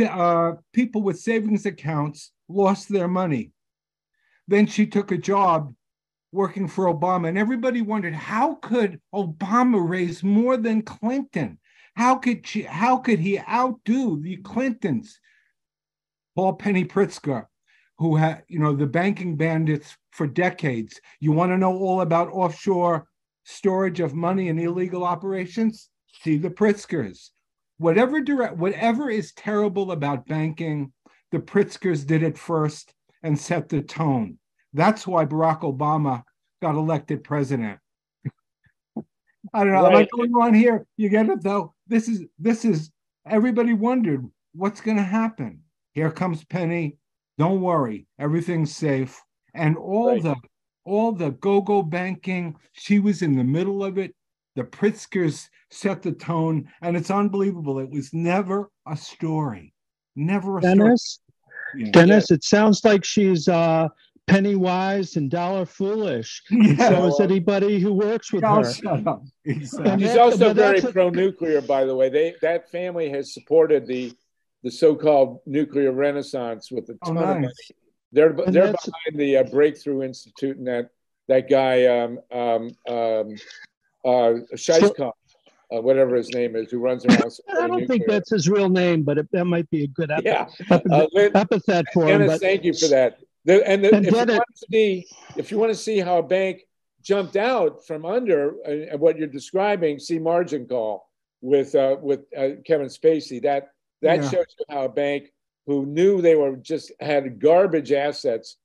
uh, 0.00 0.52
people 0.72 1.02
with 1.02 1.18
savings 1.18 1.66
accounts 1.66 2.30
lost 2.48 2.88
their 2.88 3.08
money. 3.08 3.52
Then 4.48 4.66
she 4.66 4.86
took 4.86 5.12
a 5.12 5.18
job 5.18 5.74
working 6.32 6.68
for 6.68 6.86
Obama, 6.86 7.28
and 7.28 7.38
everybody 7.38 7.82
wondered 7.82 8.14
how 8.14 8.54
could 8.56 9.00
Obama 9.14 9.86
raise 9.86 10.24
more 10.24 10.56
than 10.56 10.82
Clinton? 10.82 11.58
How 11.94 12.16
could 12.16 12.46
she? 12.46 12.62
How 12.62 12.96
could 12.98 13.18
he 13.18 13.38
outdo 13.38 14.20
the 14.20 14.36
Clintons? 14.38 15.20
Paul 16.34 16.54
Penny 16.54 16.84
Pritzker, 16.84 17.46
who 17.98 18.16
had 18.16 18.42
you 18.48 18.58
know 18.58 18.74
the 18.74 18.86
banking 18.86 19.36
bandits 19.36 19.96
for 20.12 20.26
decades. 20.26 21.00
You 21.20 21.32
want 21.32 21.52
to 21.52 21.58
know 21.58 21.76
all 21.76 22.00
about 22.00 22.32
offshore 22.32 23.06
storage 23.44 24.00
of 24.00 24.14
money 24.14 24.48
and 24.48 24.60
illegal 24.60 25.04
operations? 25.04 25.88
See 26.22 26.36
the 26.36 26.50
Pritzkers 26.50 27.30
whatever 27.78 28.20
direct, 28.20 28.56
whatever 28.56 29.08
is 29.08 29.32
terrible 29.32 29.92
about 29.92 30.26
banking, 30.26 30.92
the 31.30 31.38
Pritzkers 31.38 32.06
did 32.06 32.22
it 32.22 32.36
first 32.36 32.92
and 33.22 33.38
set 33.38 33.68
the 33.68 33.82
tone. 33.82 34.38
That's 34.72 35.06
why 35.06 35.24
Barack 35.24 35.60
Obama 35.60 36.22
got 36.60 36.74
elected 36.74 37.24
president. 37.24 37.78
I 39.54 39.64
don't 39.64 39.72
know. 39.72 39.82
Right. 39.84 39.92
Am 39.92 39.96
I 39.96 40.08
going 40.14 40.32
on 40.34 40.54
here? 40.54 40.86
You 40.96 41.08
get 41.08 41.28
it 41.28 41.42
though. 41.42 41.74
This 41.86 42.08
is 42.08 42.24
this 42.38 42.64
is 42.64 42.90
everybody 43.26 43.72
wondered 43.72 44.26
what's 44.54 44.80
going 44.80 44.96
to 44.96 45.02
happen. 45.02 45.62
Here 45.92 46.10
comes 46.10 46.44
Penny. 46.44 46.96
Don't 47.38 47.60
worry, 47.60 48.06
everything's 48.18 48.74
safe. 48.74 49.20
And 49.54 49.76
all 49.76 50.12
right. 50.12 50.22
the 50.22 50.36
all 50.84 51.12
the 51.12 51.30
go-go 51.32 51.82
banking, 51.82 52.56
she 52.72 52.98
was 52.98 53.22
in 53.22 53.36
the 53.36 53.44
middle 53.44 53.84
of 53.84 53.98
it. 53.98 54.14
The 54.56 54.64
Pritzkers 54.64 55.48
set 55.70 56.02
the 56.02 56.12
tone, 56.12 56.68
and 56.80 56.96
it's 56.96 57.10
unbelievable. 57.10 57.78
It 57.78 57.90
was 57.90 58.12
never 58.12 58.70
a 58.86 58.96
story, 58.96 59.74
never 60.16 60.58
a 60.58 60.60
Dennis, 60.62 61.20
story. 61.68 61.84
Yeah. 61.84 61.90
Dennis, 61.90 62.30
it 62.30 62.44
sounds 62.44 62.84
like 62.84 63.04
she's 63.04 63.48
uh, 63.48 63.88
penny 64.28 64.54
wise 64.54 65.16
and 65.16 65.30
dollar 65.30 65.66
foolish. 65.66 66.42
Yeah, 66.50 66.88
so 66.88 67.06
is 67.06 67.20
anybody 67.20 67.80
who 67.80 67.92
works 67.92 68.32
with 68.32 68.44
her. 68.44 68.62
Exactly. 69.44 70.06
She's 70.06 70.16
also 70.16 70.52
very 70.52 70.80
pro-nuclear, 70.82 71.62
by 71.62 71.84
the 71.84 71.96
way. 71.96 72.10
They 72.10 72.34
that 72.42 72.70
family 72.70 73.08
has 73.10 73.32
supported 73.32 73.86
the 73.86 74.12
the 74.62 74.70
so-called 74.70 75.40
nuclear 75.46 75.92
renaissance 75.92 76.70
with 76.70 76.84
a 76.90 76.98
ton 77.04 77.16
oh, 77.16 77.20
nice. 77.20 77.22
of 77.22 77.40
money. 77.40 77.52
They're 78.12 78.32
they're 78.32 78.72
behind 78.72 79.14
the 79.14 79.38
uh, 79.38 79.44
Breakthrough 79.44 80.02
Institute 80.02 80.58
and 80.58 80.66
that 80.66 80.90
that 81.28 81.48
guy 81.48 81.86
um, 81.86 82.18
um, 82.30 82.70
um, 82.88 83.36
uh, 84.04 84.40
Scheisskopf. 84.54 85.12
Uh, 85.74 85.80
whatever 85.80 86.14
his 86.16 86.30
name 86.30 86.56
is, 86.56 86.70
who 86.70 86.78
runs 86.78 87.04
around. 87.06 87.30
I 87.60 87.66
don't 87.66 87.86
think 87.86 88.04
that's 88.06 88.30
his 88.30 88.48
real 88.48 88.68
name, 88.68 89.02
but 89.02 89.18
it, 89.18 89.28
that 89.32 89.44
might 89.44 89.68
be 89.70 89.84
a 89.84 89.86
good 89.88 90.10
ep- 90.10 90.24
yeah. 90.24 90.48
epithet, 90.70 90.90
Uh, 90.92 91.06
Lynn- 91.12 91.36
epithet 91.36 91.84
for 91.92 92.06
him. 92.06 92.26
But 92.26 92.40
thank 92.40 92.64
you 92.64 92.72
for 92.74 92.88
that. 92.88 93.18
The- 93.44 93.66
and 93.68 93.84
the, 93.84 93.94
And 93.94 94.06
if, 94.06 94.12
you 94.12 94.16
Dennis- 94.18 94.36
want 94.36 94.48
to 94.56 94.66
see, 94.70 95.06
if 95.36 95.50
you 95.50 95.58
want 95.58 95.70
to 95.72 95.78
see 95.78 95.98
how 95.98 96.18
a 96.18 96.22
bank 96.22 96.62
jumped 97.02 97.36
out 97.36 97.86
from 97.86 98.04
under 98.04 98.54
uh, 98.66 98.96
what 98.98 99.18
you're 99.18 99.28
describing, 99.28 99.98
see 99.98 100.18
Margin 100.18 100.66
Call 100.66 101.08
with 101.40 101.74
uh, 101.74 101.96
with 102.00 102.20
uh, 102.36 102.48
Kevin 102.66 102.88
Spacey. 102.88 103.40
That 103.42 103.70
that 104.02 104.22
Yeah. 104.22 104.28
shows 104.30 104.46
you 104.58 104.64
how 104.68 104.84
a 104.84 104.88
bank 104.88 105.32
who 105.66 105.86
knew 105.86 106.20
they 106.22 106.34
were 106.34 106.56
just 106.56 106.92
had 107.00 107.38
garbage 107.38 107.92
assets 107.92 108.56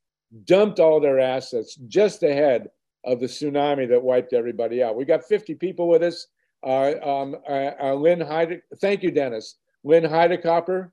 dumped 0.46 0.80
all 0.80 1.00
their 1.00 1.20
assets 1.20 1.76
just 1.86 2.22
ahead 2.22 2.68
of 3.04 3.20
the 3.20 3.26
tsunami 3.26 3.86
that 3.90 4.02
wiped 4.02 4.32
everybody 4.32 4.82
out. 4.82 4.96
We 4.96 5.04
got 5.04 5.22
50 5.24 5.54
people 5.56 5.86
with 5.88 6.02
us. 6.02 6.26
Uh, 6.64 6.94
um, 7.02 7.36
uh, 7.48 7.70
uh, 7.80 7.94
Lynn 7.94 8.20
Heide, 8.20 8.62
thank 8.80 9.02
you, 9.02 9.10
Dennis. 9.10 9.56
Lynn 9.84 10.04
Heidikoper. 10.04 10.90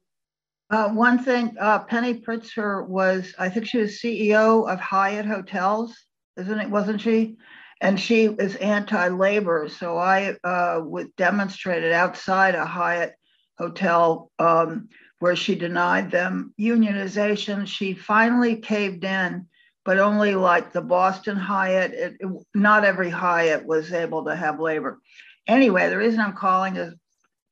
Uh, 0.70 0.90
one 0.90 1.24
thing, 1.24 1.56
uh, 1.60 1.80
Penny 1.80 2.14
Pritzker 2.16 2.88
was, 2.88 3.34
I 3.38 3.50
think 3.50 3.66
she 3.68 3.78
was 3.80 4.00
CEO 4.00 4.70
of 4.72 4.80
Hyatt 4.80 5.26
Hotels, 5.26 5.96
isn't 6.38 6.60
it? 6.60 6.70
Wasn't 6.70 7.02
she? 7.02 7.38
And 7.82 8.00
she 8.00 8.26
is 8.26 8.56
anti-labor. 8.58 9.70
So 9.70 9.98
I 9.98 10.36
uh, 10.44 10.82
would 10.84 11.16
demonstrate 11.16 11.84
outside 11.92 12.56
a 12.56 12.66
Hyatt 12.66 13.14
hotel 13.58 14.32
um, 14.40 14.90
where 15.20 15.36
she 15.36 15.56
denied 15.56 16.12
them 16.12 16.54
unionization. 16.60 17.66
She 17.68 17.94
finally 17.94 18.56
caved 18.58 19.04
in, 19.04 19.48
but 19.84 20.00
only 20.00 20.36
like 20.36 20.72
the 20.72 20.82
Boston 20.82 21.36
Hyatt. 21.38 21.92
It, 21.92 22.18
it- 22.20 22.30
not 22.54 22.86
every 22.86 23.10
Hyatt 23.10 23.66
was 23.66 23.92
able 23.94 24.26
to 24.26 24.36
have 24.36 24.60
labor. 24.60 25.00
Anyway, 25.48 25.90
the 25.90 25.98
reason 25.98 26.20
I'm 26.20 26.34
calling 26.34 26.76
is 26.76 26.94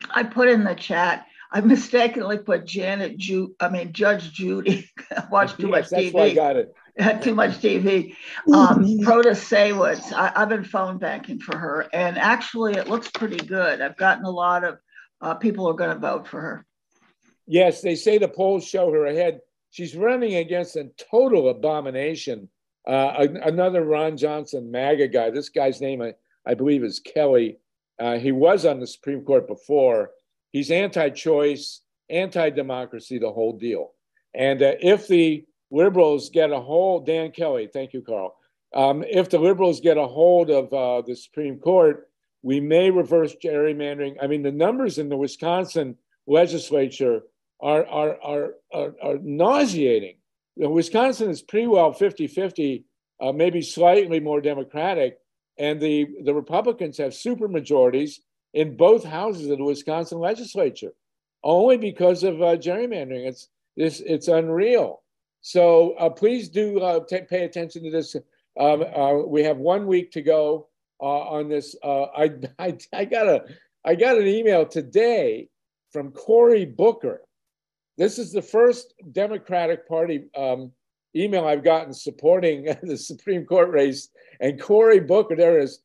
I 0.10 0.24
put 0.24 0.48
in 0.50 0.64
the 0.64 0.76
chat. 0.76 1.26
I 1.52 1.62
mistakenly 1.62 2.38
put 2.38 2.66
Janet 2.66 3.18
Ju. 3.18 3.56
I 3.60 3.70
mean 3.70 3.92
Judge 3.92 4.32
Judy. 4.32 4.90
Watched 5.32 5.60
too 5.60 5.68
Yes, 5.70 5.72
much 5.72 5.90
that's 5.90 6.14
why 6.14 6.24
I 6.26 6.30
TV. 6.32 6.36
got 6.36 6.56
it. 6.58 6.74
Had 7.00 7.22
too 7.22 7.34
much 7.34 7.52
TV. 7.60 8.16
Um, 8.54 8.84
Protasiewicz. 9.00 10.12
I, 10.14 10.32
I've 10.36 10.50
been 10.50 10.64
phone 10.66 10.98
banking 10.98 11.40
for 11.40 11.58
her, 11.58 11.88
and 11.94 12.18
actually, 12.18 12.74
it 12.74 12.90
looks 12.90 13.10
pretty 13.10 13.38
good. 13.38 13.80
I've 13.80 13.96
gotten 13.96 14.26
a 14.26 14.30
lot 14.30 14.64
of 14.66 14.80
uh, 15.22 15.36
people 15.36 15.68
are 15.70 15.74
going 15.74 15.92
to 15.92 16.00
vote 16.00 16.28
for 16.28 16.42
her. 16.42 16.66
Yes, 17.48 17.82
they 17.82 17.96
say 17.96 18.18
the 18.18 18.28
polls 18.28 18.66
show 18.68 18.92
her 18.92 19.06
ahead. 19.06 19.40
She's 19.72 19.96
running 19.96 20.36
against 20.36 20.76
a 20.76 20.90
total 21.10 21.50
abomination. 21.50 22.50
Uh, 22.88 23.14
an- 23.18 23.38
another 23.38 23.84
Ron 23.86 24.18
Johnson 24.18 24.70
MAGA 24.70 25.08
guy. 25.08 25.30
This 25.30 25.50
guy's 25.50 25.80
name, 25.80 26.02
I, 26.02 26.16
I 26.46 26.54
believe, 26.54 26.84
is 26.84 27.00
Kelly. 27.00 27.60
Uh, 28.00 28.18
he 28.18 28.32
was 28.32 28.66
on 28.66 28.80
the 28.80 28.88
Supreme 28.88 29.24
Court 29.24 29.48
before. 29.48 30.12
He's 30.52 30.72
anti 30.72 31.10
choice, 31.10 31.82
anti 32.10 32.50
democracy, 32.50 33.20
the 33.20 33.32
whole 33.32 33.58
deal. 33.58 33.92
And 34.34 34.62
uh, 34.62 34.74
if 34.80 35.08
the 35.08 35.46
liberals 35.72 36.30
get 36.30 36.52
a 36.52 36.60
hold, 36.60 37.06
Dan 37.06 37.32
Kelly, 37.32 37.70
thank 37.72 37.94
you, 37.94 38.02
Carl. 38.02 38.36
Um, 38.74 39.04
if 39.08 39.30
the 39.30 39.40
liberals 39.40 39.82
get 39.82 39.98
a 39.98 40.08
hold 40.08 40.50
of 40.50 40.72
uh, 40.74 41.02
the 41.06 41.16
Supreme 41.16 41.58
Court, 41.58 42.08
we 42.42 42.60
may 42.60 42.92
reverse 42.92 43.36
gerrymandering. 43.44 44.16
I 44.22 44.28
mean, 44.28 44.44
the 44.44 44.52
numbers 44.52 44.98
in 44.98 45.10
the 45.10 45.18
Wisconsin 45.18 45.98
legislature 46.28 47.22
are, 47.60 47.86
are, 47.86 48.22
are, 48.22 48.54
are, 48.74 48.96
are 49.02 49.18
nauseating. 49.22 50.16
Wisconsin 50.56 51.30
is 51.30 51.42
pretty 51.42 51.68
well 51.68 51.94
50 51.94 52.28
50, 52.28 52.86
uh, 53.22 53.32
maybe 53.32 53.62
slightly 53.62 54.20
more 54.20 54.42
Democratic. 54.42 55.19
And 55.60 55.80
the, 55.80 56.08
the 56.24 56.34
Republicans 56.34 56.98
have 56.98 57.14
super 57.14 57.48
majorities 57.48 58.22
in 58.54 58.78
both 58.78 59.04
houses 59.04 59.50
of 59.50 59.58
the 59.58 59.64
Wisconsin 59.64 60.20
legislature, 60.20 60.94
only 61.44 61.78
because 61.78 62.24
of 62.24 62.42
uh, 62.42 62.56
gerrymandering. 62.56 63.28
It's, 63.28 63.50
it's, 63.76 64.00
it's 64.00 64.28
unreal. 64.28 65.04
So 65.42 65.94
uh, 65.94 66.10
please 66.10 66.50
do 66.50 66.80
uh, 66.80 67.02
ta- 67.02 67.26
pay 67.30 67.44
attention 67.44 67.84
to 67.84 67.92
this. 67.92 68.16
Um, 68.60 68.84
uh, 68.84 69.14
we 69.26 69.44
have 69.44 69.58
one 69.58 69.86
week 69.86 70.12
to 70.14 70.22
go 70.22 70.68
uh, 71.02 71.06
on 71.06 71.50
this. 71.50 71.76
Uh, 71.84 72.04
I, 72.06 72.32
I, 72.60 72.78
I 72.94 73.06
got 73.06 73.28
a 73.28 73.44
I 73.86 73.96
got 73.96 74.18
an 74.18 74.28
email 74.28 74.66
today 74.66 75.48
from 75.92 76.12
Cory 76.12 76.66
Booker. 76.66 77.22
This 77.98 78.20
is 78.20 78.32
the 78.32 78.42
first 78.42 78.94
Democratic 79.12 79.88
Party 79.88 80.26
um, 80.36 80.72
email 81.16 81.46
I've 81.46 81.64
gotten 81.64 81.94
supporting 81.94 82.66
the 82.84 82.98
Supreme 82.98 83.46
Court 83.46 83.70
race. 83.70 84.10
And 84.40 84.62
Cory 84.62 85.00
Booker, 85.00 85.36
there 85.36 85.60
is. 85.60 85.80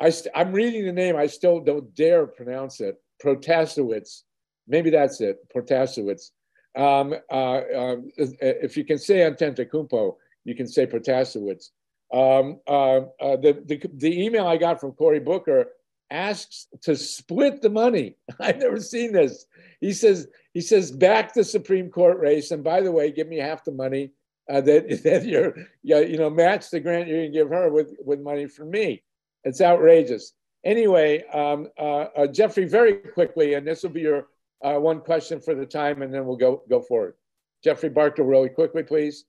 I 0.00 0.10
st- 0.10 0.34
I'm 0.34 0.52
reading 0.52 0.84
the 0.84 0.92
name. 0.92 1.16
I 1.16 1.26
still 1.26 1.60
don't 1.60 1.94
dare 1.94 2.26
pronounce 2.26 2.80
it. 2.80 3.00
Protasiewicz. 3.24 4.22
Maybe 4.66 4.90
that's 4.90 5.20
it. 5.20 5.38
Protasiewicz. 5.54 6.30
Um, 6.76 7.14
uh, 7.30 7.60
um, 7.76 8.10
if 8.16 8.76
you 8.76 8.84
can 8.84 8.98
say 8.98 9.18
Antetokounmpo, 9.18 10.16
you 10.44 10.54
can 10.54 10.66
say 10.66 10.86
Protasiewicz. 10.86 11.70
Um, 12.12 12.60
uh, 12.66 13.00
uh, 13.20 13.36
the, 13.36 13.62
the, 13.64 13.82
the 13.94 14.24
email 14.24 14.46
I 14.46 14.56
got 14.56 14.80
from 14.80 14.92
Cory 14.92 15.20
Booker 15.20 15.66
asks 16.10 16.66
to 16.82 16.96
split 16.96 17.62
the 17.62 17.70
money. 17.70 18.16
I've 18.40 18.58
never 18.58 18.80
seen 18.80 19.12
this. 19.12 19.46
He 19.80 19.92
says, 19.92 20.28
he 20.52 20.60
says, 20.60 20.90
back 20.90 21.34
the 21.34 21.44
Supreme 21.44 21.90
Court 21.90 22.18
race. 22.18 22.50
And 22.50 22.64
by 22.64 22.80
the 22.80 22.92
way, 22.92 23.10
give 23.10 23.28
me 23.28 23.38
half 23.38 23.64
the 23.64 23.72
money 23.72 24.10
uh, 24.50 24.60
that, 24.60 24.88
that 25.04 25.24
you're, 25.24 25.54
you 25.82 25.98
you 25.98 26.18
know, 26.18 26.30
match 26.30 26.70
the 26.70 26.80
grant 26.80 27.08
to 27.08 27.28
give 27.28 27.48
her 27.50 27.70
with, 27.70 27.94
with 28.04 28.20
money 28.20 28.46
from 28.46 28.70
me. 28.70 29.02
It's 29.44 29.60
outrageous. 29.60 30.32
Anyway, 30.64 31.24
um, 31.32 31.68
uh, 31.78 32.06
uh, 32.16 32.26
Jeffrey, 32.26 32.64
very 32.66 32.94
quickly, 32.94 33.54
and 33.54 33.66
this 33.66 33.82
will 33.82 33.90
be 33.90 34.00
your 34.00 34.28
uh, 34.62 34.74
one 34.78 35.00
question 35.00 35.40
for 35.40 35.54
the 35.54 35.66
time, 35.66 36.00
and 36.00 36.12
then 36.12 36.24
we'll 36.24 36.38
go 36.38 36.62
go 36.70 36.80
forward. 36.80 37.14
Jeffrey 37.62 37.90
Barker, 37.90 38.22
really 38.22 38.48
quickly, 38.48 38.82
please. 38.82 39.24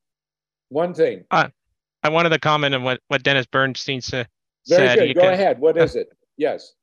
One 0.69 0.93
thing. 0.93 1.25
I 1.31 2.09
wanted 2.09 2.29
to 2.29 2.39
comment 2.39 2.73
on 2.75 2.83
what, 2.83 3.01
what 3.07 3.23
Dennis 3.23 3.45
Bernstein 3.45 3.99
sa- 4.01 4.23
Very 4.67 4.87
said. 4.87 4.99
good. 4.99 5.07
You 5.09 5.13
Go 5.15 5.21
can- 5.21 5.33
ahead. 5.33 5.59
What 5.59 5.77
is 5.77 5.95
it? 5.95 6.09
Yes. 6.37 6.73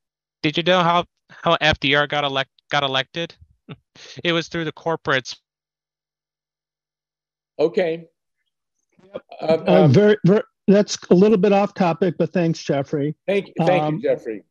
Did 0.43 0.57
you 0.57 0.63
know 0.65 0.83
how, 0.83 1.05
how 1.31 1.57
FDR 1.57 2.09
got 2.09 2.25
elect 2.25 2.51
got 2.71 2.83
elected? 2.83 3.35
It 4.25 4.33
was 4.33 4.49
through 4.49 4.65
the 4.65 4.73
corporates. 4.73 5.37
Okay. 7.59 8.07
Um, 9.41 9.65
uh, 9.67 9.85
um, 9.85 9.93
very, 9.93 10.17
very, 10.25 10.43
that's 10.69 10.97
a 11.11 11.15
little 11.15 11.39
bit 11.39 11.53
off 11.53 11.75
topic, 11.75 12.15
but 12.19 12.33
thanks, 12.33 12.63
Jeffrey. 12.63 13.15
thank 13.27 13.49
you, 13.49 13.55
thank 13.59 13.83
um, 13.83 13.97
you, 13.97 14.03
Jeffrey. 14.03 14.45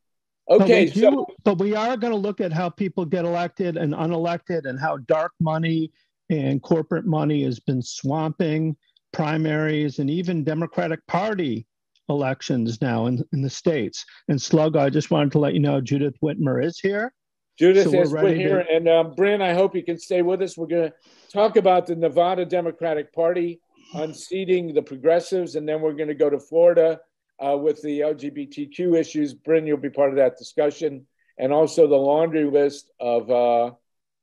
But 0.48 0.62
Okay, 0.64 0.86
we 0.86 0.92
do- 0.92 1.02
so 1.02 1.28
but 1.44 1.60
we 1.60 1.76
are 1.76 1.96
going 1.96 2.12
to 2.12 2.20
look 2.20 2.42
at 2.42 2.52
how 2.52 2.70
people 2.70 3.06
get 3.06 3.26
elected 3.26 3.78
and 3.78 3.94
unelected 3.94 4.66
and 4.66 4.80
how 4.80 4.98
dark 4.98 5.32
money 5.40 5.92
and 6.30 6.62
corporate 6.62 7.06
money 7.06 7.44
has 7.44 7.60
been 7.60 7.82
swamping 7.82 8.76
primaries 9.14 10.00
and 10.00 10.10
even 10.10 10.44
Democratic 10.44 11.06
Party 11.08 11.68
elections 12.10 12.82
now 12.82 13.06
in, 13.08 13.24
in 13.32 13.42
the 13.42 13.50
states. 13.50 14.06
And 14.28 14.42
Slug, 14.42 14.76
I 14.76 14.90
just 14.90 15.12
wanted 15.12 15.32
to 15.34 15.40
let 15.40 15.54
you 15.54 15.60
know 15.60 15.80
Judith 15.80 16.16
Whitmer 16.22 16.64
is 16.64 16.80
here. 16.80 17.14
Judith 17.58 17.86
so 17.86 17.92
we're 17.92 18.04
is 18.04 18.12
to- 18.12 18.34
here, 18.34 18.66
and 18.72 18.88
um, 18.90 19.14
Brynn, 19.16 19.42
I 19.42 19.54
hope 19.54 19.76
you 19.76 19.84
can 19.84 19.98
stay 19.98 20.22
with 20.22 20.42
us. 20.42 20.58
We're 20.58 20.68
going 20.68 20.90
to 20.90 20.94
talk 21.32 21.58
about 21.58 21.86
the 21.86 21.96
Nevada 21.96 22.46
Democratic 22.46 23.14
Party 23.14 23.62
unseating 23.94 24.74
the 24.74 24.82
progressives, 24.82 25.56
and 25.56 25.68
then 25.68 25.82
we're 25.82 25.94
going 25.94 26.10
to 26.10 26.16
go 26.16 26.30
to 26.30 26.40
Florida 26.40 27.00
uh, 27.40 27.58
with 27.58 27.82
the 27.82 28.02
LGBTQ 28.02 29.00
issues. 29.00 29.34
Brynn, 29.34 29.68
you'll 29.68 29.78
be 29.78 29.90
part 29.90 30.10
of 30.10 30.16
that 30.18 30.38
discussion, 30.38 31.06
and 31.38 31.52
also 31.52 31.88
the 31.88 31.96
laundry 31.96 32.46
list 32.46 32.92
of 33.00 33.30
uh, 33.30 33.72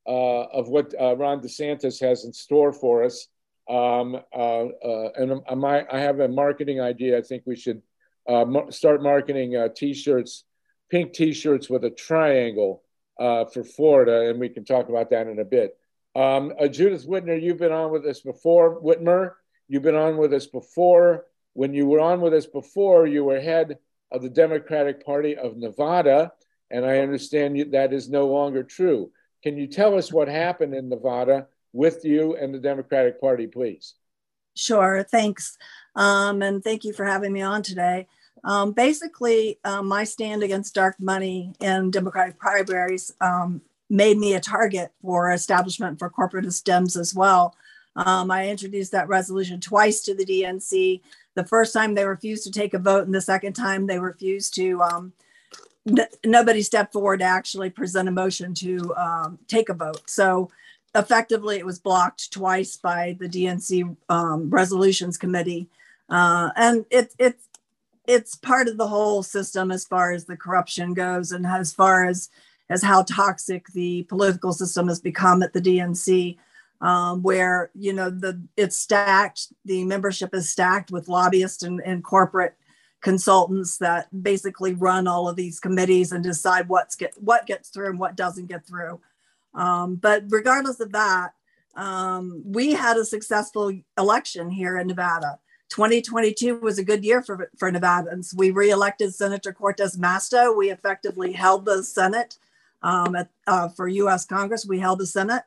uh, 0.07 0.45
of 0.53 0.69
what 0.69 0.95
uh, 0.99 1.17
Ron 1.17 1.41
DeSantis 1.41 2.01
has 2.01 2.25
in 2.25 2.33
store 2.33 2.73
for 2.73 3.05
us. 3.05 3.29
Um, 3.69 4.17
uh, 4.35 4.39
uh, 4.39 5.11
and 5.17 5.43
I, 5.65 5.85
I 5.93 5.99
have 5.99 6.21
a 6.21 6.29
marketing 6.29 6.81
idea. 6.81 7.19
I 7.19 7.23
think 7.23 7.43
we 7.45 7.57
should 7.57 7.83
start 8.71 9.03
marketing 9.03 9.69
T-shirts, 9.77 10.45
pink 10.91 11.13
T-shirts 11.13 11.69
with 11.69 11.85
a 11.85 11.91
triangle 11.91 12.83
for 13.19 13.65
Florida, 13.65 14.31
and 14.31 14.41
we 14.41 14.49
can 14.49 14.65
talk 14.65 14.89
about 14.89 15.11
that 15.11 15.27
in 15.27 15.39
a 15.39 15.45
bit. 15.45 15.77
Um, 16.15 16.53
uh, 16.59 16.69
Judith 16.69 17.07
Whitmer, 17.07 17.41
you've 17.41 17.59
been 17.59 17.73
on 17.73 17.93
with 17.93 18.05
us 18.07 18.21
before. 18.21 18.81
Whitmer, 18.81 19.33
you've 19.69 19.83
been 19.83 19.95
on 19.95 20.17
with 20.17 20.33
us 20.33 20.47
before. 20.47 21.27
When 21.53 21.75
you 21.75 21.87
were 21.87 22.01
on 22.01 22.21
with 22.21 22.35
us 22.35 22.47
before, 22.47 23.07
you 23.07 23.25
were 23.25 23.41
head 23.41 23.79
of 24.11 24.23
the 24.23 24.31
Democratic 24.31 25.05
Party 25.05 25.37
of 25.37 25.57
Nevada, 25.57 26.33
and 26.71 26.85
I 26.85 26.99
understand 26.99 27.73
that 27.73 27.93
is 27.93 28.09
no 28.09 28.27
longer 28.27 28.63
true. 28.63 29.11
Can 29.43 29.57
you 29.57 29.67
tell 29.67 29.97
us 29.97 30.13
what 30.13 30.29
happened 30.29 30.75
in 30.75 30.89
Nevada 30.89 31.47
with 31.73 32.05
you 32.05 32.37
and 32.37 32.55
the 32.55 32.59
Democratic 32.59 33.21
Party, 33.21 33.47
please? 33.47 33.95
Sure, 34.57 35.05
thanks. 35.09 35.57
Um, 35.95 36.43
and 36.43 36.63
thank 36.65 36.85
you 36.85 36.93
for 36.93 37.05
having 37.05 37.33
me 37.33 37.43
on 37.43 37.63
today. 37.63 38.09
Um, 38.45 38.73
basically, 38.73 39.59
um, 39.65 39.87
my 39.87 40.05
stand 40.05 40.43
against 40.43 40.75
dark 40.75 40.97
money 41.01 41.53
in 41.61 41.91
Democratic 41.91 42.39
primaries 42.39 43.13
um, 43.21 43.63
made 43.91 44.19
me 44.19 44.35
a 44.35 44.41
target 44.41 44.93
for 45.03 45.31
establishment 45.31 45.99
for 45.99 46.11
corporatist 46.11 46.63
Dems 46.65 46.99
as 46.99 47.15
well. 47.15 47.55
Um, 47.99 48.31
I 48.31 48.49
introduced 48.49 48.93
that 48.93 49.09
resolution 49.09 49.61
twice 49.61 50.03
to 50.03 50.15
the 50.15 50.25
DNC. 50.25 51.01
The 51.35 51.45
first 51.45 51.73
time 51.73 51.95
they 51.95 52.05
refused 52.05 52.45
to 52.45 52.53
take 52.53 52.73
a 52.73 52.79
vote, 52.79 53.07
and 53.07 53.15
the 53.15 53.21
second 53.21 53.55
time 53.55 53.87
they 53.87 53.99
refused 53.99 54.55
to 54.55 54.81
um, 54.83 55.13
n- 55.87 56.07
nobody 56.25 56.63
stepped 56.63 56.93
forward 56.93 57.19
to 57.19 57.25
actually 57.25 57.71
present 57.71 58.09
a 58.09 58.13
motion 58.13 58.55
to 58.55 58.95
um, 58.95 59.39
take 59.49 59.69
a 59.69 59.75
vote. 59.75 60.09
So 60.09 60.49
effectively, 60.95 61.57
it 61.59 61.67
was 61.67 61.81
blocked 61.81 62.33
twice 62.33 62.77
by 62.77 63.17
the 63.19 63.29
DNC 63.29 63.97
um, 64.09 64.49
Resolutions 64.49 65.19
Committee, 65.19 65.69
uh, 66.09 66.51
and 66.55 66.87
it, 66.91 67.13
it 67.19 67.41
it's 68.07 68.37
part 68.37 68.69
of 68.69 68.77
the 68.79 68.87
whole 68.87 69.25
system 69.25 69.73
as 69.73 69.85
far 69.85 70.13
as 70.13 70.25
the 70.25 70.37
corruption 70.37 70.95
goes, 70.95 71.33
and 71.33 71.45
as 71.45 71.73
far 71.73 72.07
as 72.07 72.31
as 72.71 72.83
how 72.83 73.03
toxic 73.03 73.67
the 73.73 74.05
political 74.05 74.53
system 74.53 74.87
has 74.87 75.01
become 75.01 75.43
at 75.43 75.53
the 75.53 75.61
DNC. 75.61 76.37
Um, 76.81 77.23
where 77.23 77.71
you 77.75 77.93
know 77.93 78.09
the 78.09 78.41
it's 78.57 78.79
stacked, 78.79 79.49
the 79.65 79.85
membership 79.85 80.33
is 80.33 80.49
stacked 80.49 80.93
with 80.93 81.09
lobbyists 81.09 81.65
and, 81.65 81.81
and 81.85 82.05
corporate 82.05 82.55
consultants 83.01 83.79
that 83.79 84.09
basically 84.23 84.75
run 84.75 85.09
all 85.09 85.29
of 85.29 85.37
these 85.37 85.61
committees 85.61 86.13
and 86.13 86.23
decide 86.23 86.69
what's 86.69 86.95
get 86.95 87.15
what 87.21 87.47
gets 87.47 87.71
through 87.71 87.91
and 87.91 87.99
what 87.99 88.17
doesn't 88.17 88.47
get 88.47 88.65
through. 88.67 89.01
Um, 89.55 89.97
but 89.97 90.25
regardless 90.29 90.79
of 90.79 90.93
that, 90.93 91.33
um, 91.75 92.43
we 92.45 92.73
had 92.73 92.97
a 92.97 93.05
successful 93.05 93.73
election 93.97 94.51
here 94.51 94.79
in 94.79 94.87
Nevada. 94.87 95.39
2022 95.71 96.61
was 96.61 96.79
a 96.79 96.85
good 96.85 97.05
year 97.05 97.23
for, 97.23 97.51
for 97.59 97.71
Nevadans. 97.71 98.35
We 98.35 98.51
reelected 98.51 99.15
Senator 99.15 99.53
Cortez 99.53 99.97
Masto. 99.97 100.57
We 100.57 100.71
effectively 100.71 101.33
held 101.33 101.67
the 101.67 101.83
Senate 101.85 102.39
um, 102.83 103.15
at, 103.15 103.29
uh, 103.47 103.69
for 103.69 103.87
US 103.87 104.25
Congress. 104.25 104.67
We 104.67 104.79
held 104.79 104.99
the 104.99 105.07
Senate. 105.07 105.43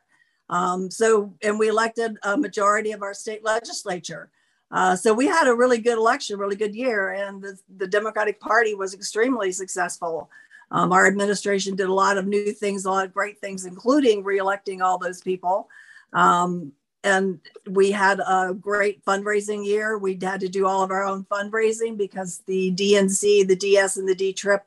Um, 0.48 0.90
so, 0.90 1.32
and 1.42 1.58
we 1.58 1.68
elected 1.68 2.18
a 2.22 2.36
majority 2.36 2.92
of 2.92 3.02
our 3.02 3.14
state 3.14 3.44
legislature. 3.44 4.30
Uh, 4.70 4.96
so 4.96 5.12
we 5.12 5.26
had 5.26 5.46
a 5.46 5.54
really 5.54 5.78
good 5.78 5.98
election, 5.98 6.38
really 6.38 6.56
good 6.56 6.74
year, 6.74 7.10
and 7.10 7.42
the, 7.42 7.58
the 7.76 7.86
Democratic 7.86 8.40
Party 8.40 8.74
was 8.74 8.94
extremely 8.94 9.52
successful. 9.52 10.30
Um, 10.70 10.92
our 10.92 11.06
administration 11.06 11.76
did 11.76 11.88
a 11.88 11.92
lot 11.92 12.16
of 12.16 12.26
new 12.26 12.52
things, 12.52 12.86
a 12.86 12.90
lot 12.90 13.04
of 13.04 13.12
great 13.12 13.38
things, 13.38 13.66
including 13.66 14.24
reelecting 14.24 14.80
all 14.80 14.96
those 14.96 15.20
people. 15.20 15.68
Um, 16.14 16.72
and 17.04 17.40
we 17.68 17.90
had 17.90 18.20
a 18.20 18.54
great 18.58 19.04
fundraising 19.04 19.66
year. 19.66 19.98
We 19.98 20.18
had 20.22 20.40
to 20.40 20.48
do 20.48 20.66
all 20.66 20.82
of 20.82 20.90
our 20.90 21.04
own 21.04 21.24
fundraising 21.24 21.98
because 21.98 22.42
the 22.46 22.72
DNC, 22.72 23.46
the 23.48 23.56
DS, 23.56 23.96
and 23.96 24.08
the 24.08 24.14
D 24.14 24.32
Trip 24.32 24.62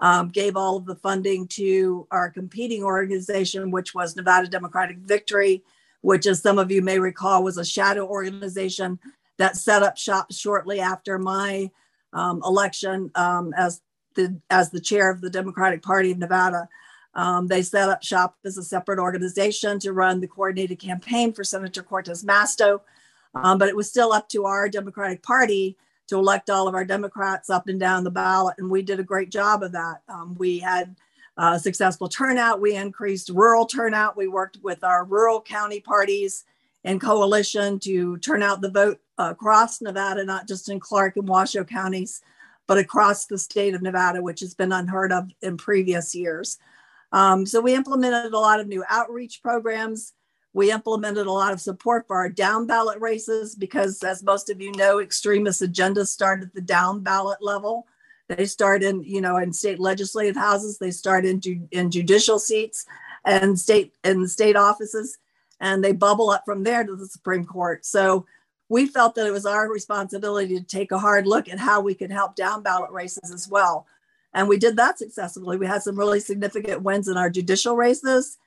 um, 0.00 0.28
gave 0.28 0.56
all 0.56 0.76
of 0.76 0.86
the 0.86 0.94
funding 0.96 1.46
to 1.46 2.06
our 2.10 2.30
competing 2.30 2.82
organization, 2.82 3.70
which 3.70 3.94
was 3.94 4.16
Nevada 4.16 4.48
Democratic 4.48 4.98
Victory, 4.98 5.62
which, 6.00 6.26
as 6.26 6.40
some 6.40 6.58
of 6.58 6.70
you 6.70 6.80
may 6.80 6.98
recall, 6.98 7.44
was 7.44 7.58
a 7.58 7.64
shadow 7.64 8.06
organization 8.06 8.98
that 9.36 9.56
set 9.56 9.82
up 9.82 9.96
shop 9.96 10.32
shortly 10.32 10.80
after 10.80 11.18
my 11.18 11.70
um, 12.12 12.42
election 12.44 13.10
um, 13.14 13.52
as 13.56 13.82
the 14.14 14.40
as 14.48 14.70
the 14.70 14.80
chair 14.80 15.10
of 15.10 15.20
the 15.20 15.30
Democratic 15.30 15.82
Party 15.82 16.10
of 16.10 16.18
Nevada. 16.18 16.68
Um, 17.14 17.48
they 17.48 17.62
set 17.62 17.88
up 17.88 18.02
shop 18.02 18.36
as 18.44 18.56
a 18.56 18.62
separate 18.62 19.00
organization 19.00 19.78
to 19.80 19.92
run 19.92 20.20
the 20.20 20.28
coordinated 20.28 20.78
campaign 20.78 21.32
for 21.32 21.42
Senator 21.42 21.82
Cortez 21.82 22.24
Masto, 22.24 22.80
um, 23.34 23.58
but 23.58 23.68
it 23.68 23.76
was 23.76 23.88
still 23.88 24.12
up 24.12 24.28
to 24.30 24.44
our 24.44 24.68
Democratic 24.68 25.22
Party 25.22 25.76
to 26.10 26.18
elect 26.18 26.50
all 26.50 26.68
of 26.68 26.74
our 26.74 26.84
Democrats 26.84 27.50
up 27.50 27.68
and 27.68 27.80
down 27.80 28.04
the 28.04 28.10
ballot. 28.10 28.56
And 28.58 28.70
we 28.70 28.82
did 28.82 29.00
a 29.00 29.04
great 29.04 29.30
job 29.30 29.62
of 29.62 29.72
that. 29.72 30.02
Um, 30.08 30.36
we 30.38 30.58
had 30.58 30.94
uh, 31.36 31.56
successful 31.56 32.08
turnout. 32.08 32.60
We 32.60 32.74
increased 32.76 33.30
rural 33.30 33.64
turnout. 33.64 34.16
We 34.16 34.28
worked 34.28 34.58
with 34.62 34.84
our 34.84 35.04
rural 35.04 35.40
county 35.40 35.80
parties 35.80 36.44
and 36.84 37.00
coalition 37.00 37.78
to 37.80 38.18
turn 38.18 38.42
out 38.42 38.60
the 38.60 38.70
vote 38.70 39.00
across 39.18 39.80
Nevada, 39.80 40.24
not 40.24 40.48
just 40.48 40.68
in 40.68 40.80
Clark 40.80 41.16
and 41.16 41.28
Washoe 41.28 41.64
counties, 41.64 42.22
but 42.66 42.78
across 42.78 43.26
the 43.26 43.38
state 43.38 43.74
of 43.74 43.82
Nevada, 43.82 44.22
which 44.22 44.40
has 44.40 44.54
been 44.54 44.72
unheard 44.72 45.12
of 45.12 45.30
in 45.42 45.56
previous 45.56 46.14
years. 46.14 46.58
Um, 47.12 47.46
so 47.46 47.60
we 47.60 47.74
implemented 47.74 48.32
a 48.32 48.38
lot 48.38 48.60
of 48.60 48.66
new 48.66 48.84
outreach 48.88 49.42
programs. 49.42 50.12
We 50.52 50.72
implemented 50.72 51.26
a 51.26 51.32
lot 51.32 51.52
of 51.52 51.60
support 51.60 52.06
for 52.06 52.16
our 52.16 52.28
down 52.28 52.66
ballot 52.66 53.00
races 53.00 53.54
because, 53.54 54.02
as 54.02 54.22
most 54.22 54.50
of 54.50 54.60
you 54.60 54.72
know, 54.72 54.98
extremist 54.98 55.62
agendas 55.62 56.08
start 56.08 56.42
at 56.42 56.54
the 56.54 56.60
down 56.60 57.00
ballot 57.00 57.38
level. 57.40 57.86
They 58.28 58.46
start 58.46 58.82
in, 58.82 59.02
you 59.02 59.20
know, 59.20 59.36
in 59.36 59.52
state 59.52 59.78
legislative 59.78 60.36
houses. 60.36 60.78
They 60.78 60.90
start 60.90 61.24
in, 61.24 61.40
ju- 61.40 61.68
in 61.70 61.90
judicial 61.90 62.38
seats 62.38 62.84
and 63.24 63.58
state 63.58 63.92
and 64.02 64.28
state 64.28 64.56
offices, 64.56 65.18
and 65.60 65.84
they 65.84 65.92
bubble 65.92 66.30
up 66.30 66.42
from 66.44 66.64
there 66.64 66.84
to 66.84 66.96
the 66.96 67.06
Supreme 67.06 67.44
Court. 67.44 67.84
So 67.84 68.26
we 68.68 68.86
felt 68.86 69.14
that 69.16 69.26
it 69.26 69.32
was 69.32 69.46
our 69.46 69.68
responsibility 69.68 70.58
to 70.58 70.64
take 70.64 70.92
a 70.92 70.98
hard 70.98 71.26
look 71.26 71.48
at 71.48 71.58
how 71.58 71.80
we 71.80 71.94
could 71.94 72.10
help 72.10 72.36
down 72.36 72.62
ballot 72.62 72.90
races 72.90 73.32
as 73.32 73.48
well. 73.48 73.86
And 74.32 74.48
we 74.48 74.58
did 74.58 74.76
that 74.76 74.98
successfully. 74.98 75.56
We 75.56 75.66
had 75.66 75.82
some 75.82 75.98
really 75.98 76.20
significant 76.20 76.82
wins 76.82 77.08
in 77.08 77.16
our 77.16 77.30
judicial 77.30 77.76
races 77.76 78.38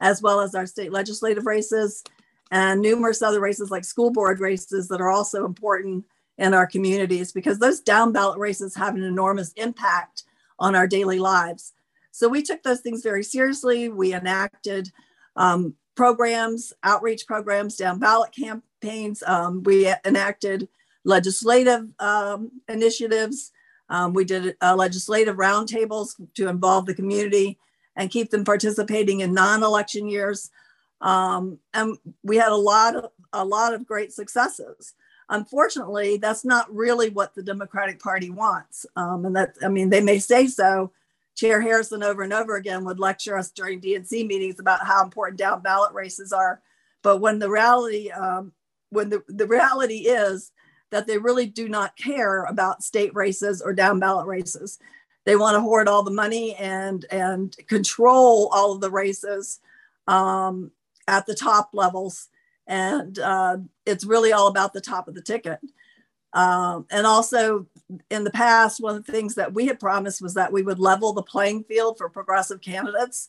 as 0.00 0.22
well 0.22 0.40
as 0.40 0.54
our 0.54 0.66
state 0.66 0.92
legislative 0.92 1.46
races 1.46 2.02
and 2.50 2.80
numerous 2.80 3.22
other 3.22 3.40
races 3.40 3.70
like 3.70 3.84
school 3.84 4.10
board 4.10 4.40
races 4.40 4.88
that 4.88 5.00
are 5.00 5.10
also 5.10 5.44
important 5.44 6.04
in 6.38 6.54
our 6.54 6.66
communities 6.66 7.32
because 7.32 7.58
those 7.58 7.80
down 7.80 8.12
ballot 8.12 8.38
races 8.38 8.74
have 8.74 8.94
an 8.94 9.02
enormous 9.02 9.52
impact 9.52 10.24
on 10.58 10.74
our 10.74 10.86
daily 10.86 11.18
lives. 11.18 11.74
So 12.12 12.28
we 12.28 12.42
took 12.42 12.62
those 12.62 12.80
things 12.80 13.02
very 13.02 13.22
seriously. 13.22 13.88
We 13.88 14.14
enacted 14.14 14.90
um, 15.36 15.74
programs, 15.94 16.72
outreach 16.82 17.26
programs, 17.26 17.76
down 17.76 17.98
ballot 17.98 18.32
campaigns. 18.32 19.22
Um, 19.26 19.62
we 19.62 19.92
enacted 20.04 20.68
legislative 21.04 21.88
um, 21.98 22.50
initiatives. 22.68 23.52
Um, 23.88 24.12
we 24.12 24.24
did 24.24 24.56
uh, 24.62 24.74
legislative 24.76 25.36
roundtables 25.36 26.14
to 26.34 26.48
involve 26.48 26.86
the 26.86 26.94
community 26.94 27.58
and 27.96 28.10
keep 28.10 28.30
them 28.30 28.44
participating 28.44 29.20
in 29.20 29.34
non-election 29.34 30.08
years. 30.08 30.50
Um, 31.00 31.58
and 31.74 31.96
we 32.22 32.36
had 32.36 32.52
a 32.52 32.56
lot 32.56 32.96
of 32.96 33.10
a 33.32 33.44
lot 33.44 33.74
of 33.74 33.86
great 33.86 34.12
successes. 34.12 34.94
Unfortunately, 35.28 36.16
that's 36.16 36.44
not 36.44 36.74
really 36.74 37.10
what 37.10 37.34
the 37.34 37.42
Democratic 37.42 38.00
Party 38.00 38.30
wants. 38.30 38.84
Um, 38.96 39.24
and 39.24 39.36
that 39.36 39.54
I 39.62 39.68
mean, 39.68 39.90
they 39.90 40.00
may 40.00 40.18
say 40.18 40.46
so. 40.46 40.92
Chair 41.36 41.60
Harrison 41.60 42.02
over 42.02 42.22
and 42.22 42.32
over 42.32 42.56
again 42.56 42.84
would 42.84 42.98
lecture 42.98 43.38
us 43.38 43.50
during 43.50 43.80
DNC 43.80 44.26
meetings 44.26 44.58
about 44.58 44.84
how 44.84 45.02
important 45.02 45.38
down 45.38 45.62
ballot 45.62 45.94
races 45.94 46.32
are. 46.32 46.60
But 47.02 47.18
when 47.18 47.38
the 47.38 47.48
reality, 47.48 48.10
um, 48.10 48.52
when 48.90 49.08
the, 49.08 49.22
the 49.28 49.46
reality 49.46 50.08
is 50.08 50.52
that 50.90 51.06
they 51.06 51.18
really 51.18 51.46
do 51.46 51.68
not 51.68 51.96
care 51.96 52.44
about 52.44 52.82
state 52.82 53.14
races 53.14 53.62
or 53.62 53.72
down 53.72 54.00
ballot 54.00 54.26
races. 54.26 54.78
They 55.24 55.36
want 55.36 55.54
to 55.54 55.60
hoard 55.60 55.88
all 55.88 56.02
the 56.02 56.10
money 56.10 56.54
and 56.54 57.04
and 57.10 57.54
control 57.66 58.48
all 58.52 58.72
of 58.72 58.80
the 58.80 58.90
races 58.90 59.60
um, 60.06 60.70
at 61.06 61.26
the 61.26 61.34
top 61.34 61.70
levels, 61.72 62.28
and 62.66 63.18
uh, 63.18 63.58
it's 63.84 64.04
really 64.04 64.32
all 64.32 64.46
about 64.48 64.72
the 64.72 64.80
top 64.80 65.08
of 65.08 65.14
the 65.14 65.22
ticket. 65.22 65.60
Um, 66.32 66.86
and 66.90 67.06
also, 67.06 67.66
in 68.10 68.24
the 68.24 68.30
past, 68.30 68.80
one 68.80 68.96
of 68.96 69.04
the 69.04 69.12
things 69.12 69.34
that 69.34 69.52
we 69.52 69.66
had 69.66 69.80
promised 69.80 70.22
was 70.22 70.34
that 70.34 70.52
we 70.52 70.62
would 70.62 70.78
level 70.78 71.12
the 71.12 71.22
playing 71.22 71.64
field 71.64 71.98
for 71.98 72.08
progressive 72.08 72.60
candidates 72.60 73.28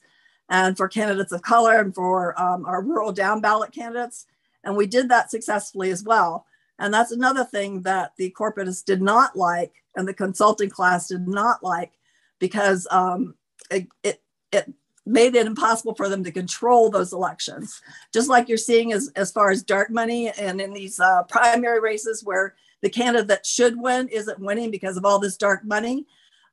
and 0.50 0.78
for 0.78 0.88
candidates 0.88 1.32
of 1.32 1.42
color 1.42 1.80
and 1.80 1.96
for 1.96 2.40
um, 2.40 2.66
our 2.66 2.84
rural 2.84 3.12
down 3.12 3.42
ballot 3.42 3.72
candidates. 3.72 4.28
And 4.64 4.76
we 4.78 4.86
did 4.86 5.10
that 5.10 5.32
successfully 5.32 5.90
as 5.90 6.04
well. 6.04 6.46
And 6.82 6.92
that's 6.92 7.12
another 7.12 7.44
thing 7.44 7.84
that 7.84 8.14
the 8.18 8.36
corporatists 8.38 8.84
did 8.84 9.04
not 9.04 9.36
like 9.38 9.72
and 9.96 10.08
the 10.08 10.16
consulting 10.16 10.72
class 10.72 11.08
did 11.08 11.28
not 11.28 11.64
like 11.64 11.92
because 12.40 12.88
um, 12.90 13.36
it, 13.70 13.88
it, 14.04 14.22
it 14.52 14.74
made 15.06 15.36
it 15.36 15.46
impossible 15.46 15.94
for 15.94 16.10
them 16.10 16.24
to 16.24 16.32
control 16.32 16.90
those 16.90 17.14
elections. 17.14 17.82
Just 18.12 18.30
like 18.30 18.50
you're 18.50 18.58
seeing 18.58 18.94
as, 18.94 19.12
as 19.16 19.32
far 19.32 19.52
as 19.52 19.62
dark 19.62 19.92
money 19.92 20.32
and 20.32 20.60
in 20.60 20.74
these 20.74 21.00
uh, 21.00 21.22
primary 21.30 21.80
races 21.80 22.24
where 22.24 22.56
the 22.82 22.90
candidate 22.90 23.28
that 23.28 23.46
should 23.46 23.80
win 23.80 24.08
isn't 24.08 24.40
winning 24.40 24.72
because 24.72 24.98
of 24.98 25.06
all 25.06 25.20
this 25.20 25.38
dark 25.38 25.64
money. 25.64 26.08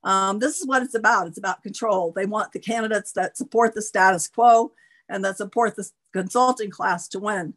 Um, 0.05 0.39
this 0.39 0.61
is 0.61 0.67
what 0.67 0.83
it's 0.83 0.95
about. 0.95 1.27
It's 1.27 1.39
about 1.39 1.63
control. 1.63 2.13
They 2.13 2.27
want 2.27 2.53
the 2.53 2.61
candidates 2.61 3.13
that 3.13 3.39
support 3.39 3.75
the 3.75 3.81
status 3.81 4.29
quo 4.29 4.73
and 5.09 5.25
that 5.25 5.39
support 5.39 5.75
the 5.75 5.89
consulting 6.13 6.71
class 6.71 7.09
to 7.09 7.19
win. 7.19 7.55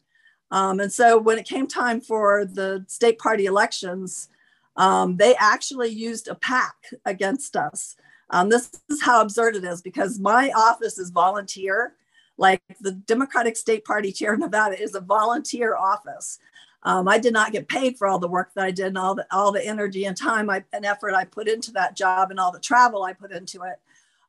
Um, 0.51 0.79
and 0.79 0.91
so 0.91 1.17
when 1.17 1.39
it 1.39 1.47
came 1.47 1.65
time 1.65 2.01
for 2.01 2.45
the 2.45 2.83
state 2.87 3.17
party 3.17 3.45
elections, 3.45 4.29
um, 4.75 5.17
they 5.17 5.35
actually 5.35 5.89
used 5.89 6.27
a 6.27 6.35
pack 6.35 6.75
against 7.05 7.55
us. 7.55 7.95
Um, 8.29 8.49
this 8.49 8.71
is 8.89 9.01
how 9.01 9.21
absurd 9.21 9.55
it 9.55 9.63
is 9.63 9.81
because 9.81 10.19
my 10.19 10.51
office 10.55 10.97
is 10.97 11.09
volunteer. 11.09 11.95
Like 12.37 12.61
the 12.79 12.93
Democratic 12.93 13.55
State 13.55 13.85
Party 13.85 14.11
chair 14.11 14.33
of 14.33 14.39
Nevada 14.39 14.81
is 14.81 14.95
a 14.95 15.01
volunteer 15.01 15.75
office. 15.75 16.39
Um, 16.83 17.07
I 17.07 17.19
did 17.19 17.33
not 17.33 17.51
get 17.51 17.67
paid 17.67 17.97
for 17.97 18.07
all 18.07 18.17
the 18.17 18.27
work 18.27 18.51
that 18.55 18.63
I 18.63 18.71
did 18.71 18.87
and 18.87 18.97
all 18.97 19.13
the 19.13 19.27
all 19.31 19.51
the 19.51 19.63
energy 19.63 20.05
and 20.05 20.17
time 20.17 20.49
I, 20.49 20.63
and 20.73 20.83
effort 20.83 21.13
I 21.13 21.25
put 21.25 21.47
into 21.47 21.71
that 21.73 21.95
job 21.95 22.31
and 22.31 22.39
all 22.39 22.51
the 22.51 22.59
travel 22.59 23.03
I 23.03 23.13
put 23.13 23.31
into 23.31 23.61
it. 23.63 23.79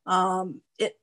Um, 0.05 0.61
it 0.77 0.99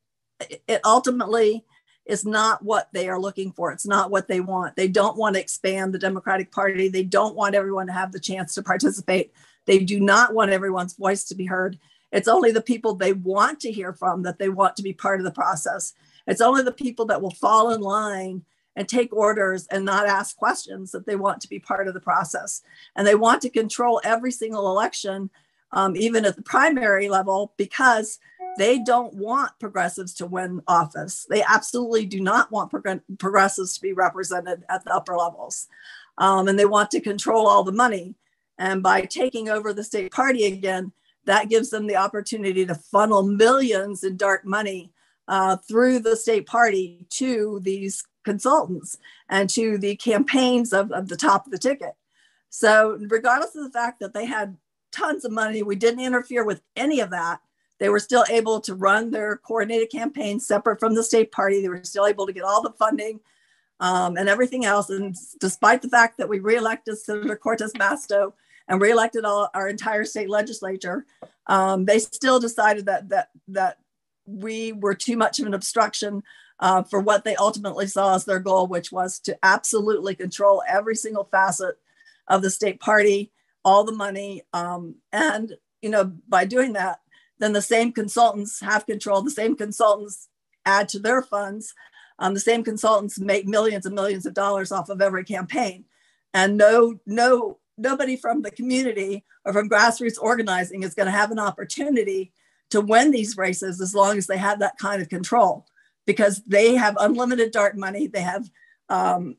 it 0.69 0.81
ultimately 0.85 1.65
is 2.11 2.27
not 2.27 2.63
what 2.65 2.89
they 2.93 3.09
are 3.09 3.21
looking 3.21 3.53
for. 3.53 3.71
It's 3.71 3.87
not 3.87 4.11
what 4.11 4.27
they 4.27 4.41
want. 4.41 4.75
They 4.75 4.89
don't 4.89 5.17
want 5.17 5.37
to 5.37 5.41
expand 5.41 5.95
the 5.95 5.99
Democratic 5.99 6.51
Party. 6.51 6.89
They 6.89 7.05
don't 7.05 7.37
want 7.37 7.55
everyone 7.55 7.87
to 7.87 7.93
have 7.93 8.11
the 8.11 8.19
chance 8.19 8.55
to 8.55 8.63
participate. 8.63 9.33
They 9.67 9.79
do 9.79 10.01
not 10.01 10.35
want 10.35 10.51
everyone's 10.51 10.95
voice 10.95 11.25
to 11.25 11.37
be 11.37 11.47
heard. 11.47 11.79
It's 12.11 12.27
only 12.27 12.51
the 12.51 12.61
people 12.61 12.95
they 12.95 13.13
want 13.13 13.61
to 13.61 13.71
hear 13.71 13.93
from 13.93 14.23
that 14.25 14.39
they 14.39 14.49
want 14.49 14.75
to 14.77 14.83
be 14.83 14.93
part 14.93 15.21
of 15.21 15.25
the 15.25 15.31
process. 15.31 15.95
It's 16.27 16.41
only 16.41 16.63
the 16.63 16.73
people 16.73 17.07
that 17.07 17.23
will 17.23 17.31
fall 17.31 17.71
in 17.71 17.81
line 17.81 18.43
and 18.75 18.89
take 18.89 19.13
orders 19.13 19.69
and 19.69 19.85
not 19.85 20.09
ask 20.09 20.37
questions 20.37 20.91
that 20.91 21.07
they 21.07 21.17
want 21.17 21.41
to 21.43 21.49
be 21.49 21.61
part 21.61 21.87
of 21.87 21.95
the 21.95 22.01
process. 22.01 22.63
And 22.97 23.07
they 23.07 23.15
want 23.15 23.43
to 23.43 23.51
control 23.51 24.01
every 24.03 24.33
single 24.33 24.69
election, 24.71 25.31
um, 25.71 25.95
even 25.97 26.25
at 26.25 26.35
the 26.35 26.43
primary 26.43 27.09
level, 27.09 27.53
because 27.57 28.19
they 28.59 28.79
don't 28.79 29.15
want 29.15 29.59
progressives 29.59 30.15
to 30.15 30.27
win 30.27 30.63
office. 30.67 31.27
They 31.29 31.43
absolutely 31.43 32.07
do 32.07 32.21
not 32.21 32.51
want 32.51 32.71
prog- 32.71 33.03
progressives 33.19 33.75
to 33.75 33.81
be 33.81 33.93
represented 33.93 34.65
at 34.69 34.85
the 34.85 34.95
upper 34.95 35.17
levels. 35.17 35.69
Um, 36.19 36.49
and 36.49 36.59
they 36.59 36.67
want 36.67 36.91
to 36.91 37.01
control 37.01 37.47
all 37.47 37.65
the 37.65 37.73
money. 37.73 38.15
And 38.59 38.83
by 38.83 39.03
taking 39.03 39.49
over 39.49 39.73
the 39.73 39.85
state 39.85 40.13
party 40.13 40.45
again, 40.45 40.93
that 41.25 41.49
gives 41.49 41.71
them 41.71 41.87
the 41.87 41.97
opportunity 41.97 42.67
to 42.67 42.75
funnel 42.75 43.23
millions 43.23 44.05
in 44.05 44.17
dark 44.17 44.45
money 44.45 44.93
uh, 45.29 45.57
through 45.57 46.01
the 46.01 46.17
state 46.17 46.47
party 46.47 47.07
to 47.11 47.61
these 47.63 48.05
consultants 48.25 48.99
and 49.29 49.49
to 49.51 49.79
the 49.79 49.97
campaigns 49.97 50.73
of, 50.73 50.91
of 50.93 51.09
the 51.09 51.17
top 51.17 51.47
of 51.47 51.53
the 51.53 51.59
ticket. 51.59 51.95
So, 52.51 52.99
regardless 53.09 53.55
of 53.55 53.65
the 53.65 53.71
fact 53.71 54.01
that 54.01 54.13
they 54.13 54.27
had 54.27 54.57
tons 54.91 55.25
of 55.25 55.33
money, 55.33 55.63
we 55.63 55.77
didn't 55.77 56.05
interfere 56.05 56.45
with 56.45 56.63
any 56.77 57.01
of 57.01 57.11
that. 57.11 57.41
They 57.81 57.89
were 57.89 57.99
still 57.99 58.25
able 58.31 58.61
to 58.61 58.75
run 58.75 59.11
their 59.11 59.39
coordinated 59.39 59.91
campaign 59.91 60.39
separate 60.39 60.79
from 60.79 60.95
the 60.95 61.03
state 61.03 61.33
party. 61.33 61.61
They 61.61 61.69
were 61.69 61.83
still 61.83 62.07
able 62.07 62.27
to 62.27 62.33
get 62.33 62.45
all 62.45 62.63
the 62.63 62.71
funding 62.79 63.21
um, 63.81 64.17
and 64.17 64.29
everything 64.29 64.67
else. 64.67 64.91
And 64.91 65.17
despite 65.41 65.83
the 65.83 65.89
fact 65.89 66.19
that 66.19 66.29
we 66.29 66.39
reelected 66.39 66.99
Senator 66.99 67.37
Cortez 67.37 67.73
Masto 67.73 68.35
and 68.69 68.81
reelected 68.81 69.25
all 69.25 69.49
our 69.55 69.67
entire 69.67 70.05
state 70.05 70.29
legislature, 70.29 71.07
um, 71.47 71.87
they 71.87 71.99
still 71.99 72.39
decided 72.39 72.87
that 72.87 73.09
that 73.09 73.31
that 73.49 73.79
we 74.27 74.73
were 74.73 74.95
too 74.95 75.17
much 75.17 75.41
of 75.41 75.47
an 75.47 75.55
obstruction 75.55 76.23
uh, 76.61 76.83
for 76.83 77.01
what 77.01 77.25
they 77.25 77.35
ultimately 77.37 77.87
saw 77.87 78.15
as 78.15 78.27
their 78.27 78.39
goal, 78.39 78.67
which 78.67 78.93
was 78.93 79.19
to 79.21 79.37
absolutely 79.43 80.15
control 80.15 80.63
every 80.69 80.95
single 80.95 81.25
facet 81.25 81.79
of 82.29 82.43
the 82.43 82.51
state 82.51 82.79
party, 82.79 83.33
all 83.65 83.83
the 83.83 83.93
money. 83.93 84.43
Um, 84.53 84.97
and, 85.11 85.57
you 85.81 85.89
know, 85.89 86.13
by 86.29 86.45
doing 86.45 86.75
that, 86.75 87.01
then 87.41 87.53
the 87.53 87.63
same 87.63 87.93
consultants 87.93 88.61
have 88.61 88.87
control, 88.87 89.23
the 89.23 89.31
same 89.31 89.57
consultants 89.57 90.29
add 90.65 90.89
to 90.91 90.99
their 90.99 91.23
funds. 91.23 91.75
Um, 92.19 92.35
the 92.35 92.41
same 92.41 92.63
consultants 92.63 93.19
make 93.19 93.49
millions 93.49 93.87
and 93.87 93.95
millions 93.95 94.27
of 94.27 94.35
dollars 94.35 94.71
off 94.71 94.91
of 94.91 95.01
every 95.01 95.25
campaign. 95.25 95.87
And 96.35 96.57
no, 96.57 97.01
no, 97.07 97.59
nobody 97.79 98.17
from 98.17 98.43
the 98.43 98.51
community 98.51 99.25
or 99.45 99.53
from 99.53 99.71
grassroots 99.71 100.19
organizing 100.21 100.83
is 100.83 100.95
going 100.95 101.07
to 101.07 101.13
have 101.13 101.31
an 101.31 101.39
opportunity 101.39 102.33
to 102.71 102.81
win 102.81 103.11
these 103.11 103.37
races 103.37 103.81
as 103.81 103.95
long 103.95 104.19
as 104.19 104.27
they 104.27 104.37
have 104.37 104.61
that 104.61 104.79
kind 104.79 105.03
of 105.03 105.09
control 105.09 105.67
because 106.07 106.43
they 106.47 106.75
have 106.75 106.97
unlimited 107.01 107.53
dark 107.53 107.77
money. 107.77 108.07
They 108.07 108.21
have 108.21 108.49
um, 108.89 109.37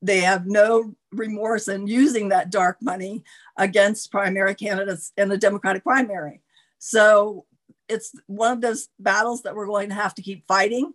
they 0.00 0.20
have 0.20 0.46
no 0.46 0.94
remorse 1.10 1.68
in 1.68 1.86
using 1.86 2.28
that 2.28 2.50
dark 2.50 2.78
money 2.80 3.24
against 3.56 4.12
primary 4.12 4.54
candidates 4.54 5.12
in 5.16 5.28
the 5.28 5.36
Democratic 5.36 5.82
primary. 5.82 6.41
So 6.84 7.46
it's 7.88 8.12
one 8.26 8.50
of 8.50 8.60
those 8.60 8.88
battles 8.98 9.42
that 9.42 9.54
we're 9.54 9.68
going 9.68 9.90
to 9.90 9.94
have 9.94 10.16
to 10.16 10.22
keep 10.22 10.48
fighting. 10.48 10.92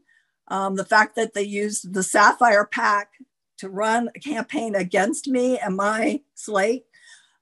Um, 0.50 0.76
the 0.76 0.84
fact 0.84 1.16
that 1.16 1.34
they 1.34 1.44
used 1.44 1.94
the 1.94 2.04
Sapphire 2.04 2.66
PAC 2.66 3.10
to 3.60 3.70
run 3.70 4.10
a 4.14 4.20
campaign 4.20 4.76
against 4.76 5.30
me 5.30 5.58
and 5.58 5.78
my 5.78 6.20
slate 6.36 6.84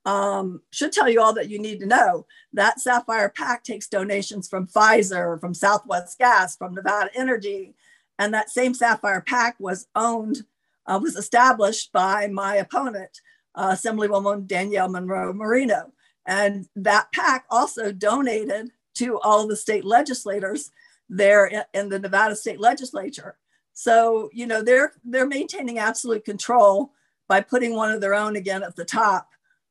um, 0.06 0.62
should 0.70 0.92
tell 0.92 1.10
you 1.10 1.24
all 1.24 1.34
that 1.34 1.50
you 1.50 1.58
need 1.58 1.80
to 1.80 1.88
know. 1.88 2.28
That 2.54 2.80
Sapphire 2.80 3.30
PAC 3.30 3.64
takes 3.64 3.88
donations 3.88 4.48
from 4.48 4.68
Pfizer, 4.68 5.42
from 5.42 5.56
Southwest 5.56 6.20
Gas, 6.20 6.56
from 6.56 6.76
Nevada 6.76 7.10
Energy. 7.16 7.74
And 8.20 8.32
that 8.36 8.52
same 8.52 8.76
Sapphire 8.76 9.22
PAC 9.22 9.56
was 9.60 9.88
owned, 9.96 10.44
uh, 10.86 11.00
was 11.02 11.16
established 11.16 11.92
by 11.92 12.28
my 12.28 12.58
opponent, 12.58 13.22
uh, 13.56 13.72
Assemblywoman 13.72 14.46
Daniele 14.46 14.90
Monroe-Moreno. 14.90 15.94
And 16.26 16.68
that 16.76 17.12
PAC 17.12 17.46
also 17.50 17.92
donated 17.92 18.72
to 18.96 19.20
all 19.20 19.48
the 19.48 19.56
state 19.56 19.86
legislators 19.86 20.72
there 21.10 21.66
in 21.74 21.90
the 21.90 22.00
Nevada 22.00 22.36
state 22.36 22.60
legislature. 22.60 23.38
So, 23.74 24.30
you 24.34 24.48
know, 24.48 24.62
they're 24.62 24.94
they're 25.04 25.28
maintaining 25.28 25.80
absolute 25.80 26.26
control 26.26 26.94
by 27.28 27.42
putting 27.42 27.76
one 27.76 27.92
of 27.92 28.02
their 28.02 28.14
own 28.14 28.36
again 28.36 28.64
at 28.64 28.76
the 28.76 28.86
top 28.86 29.30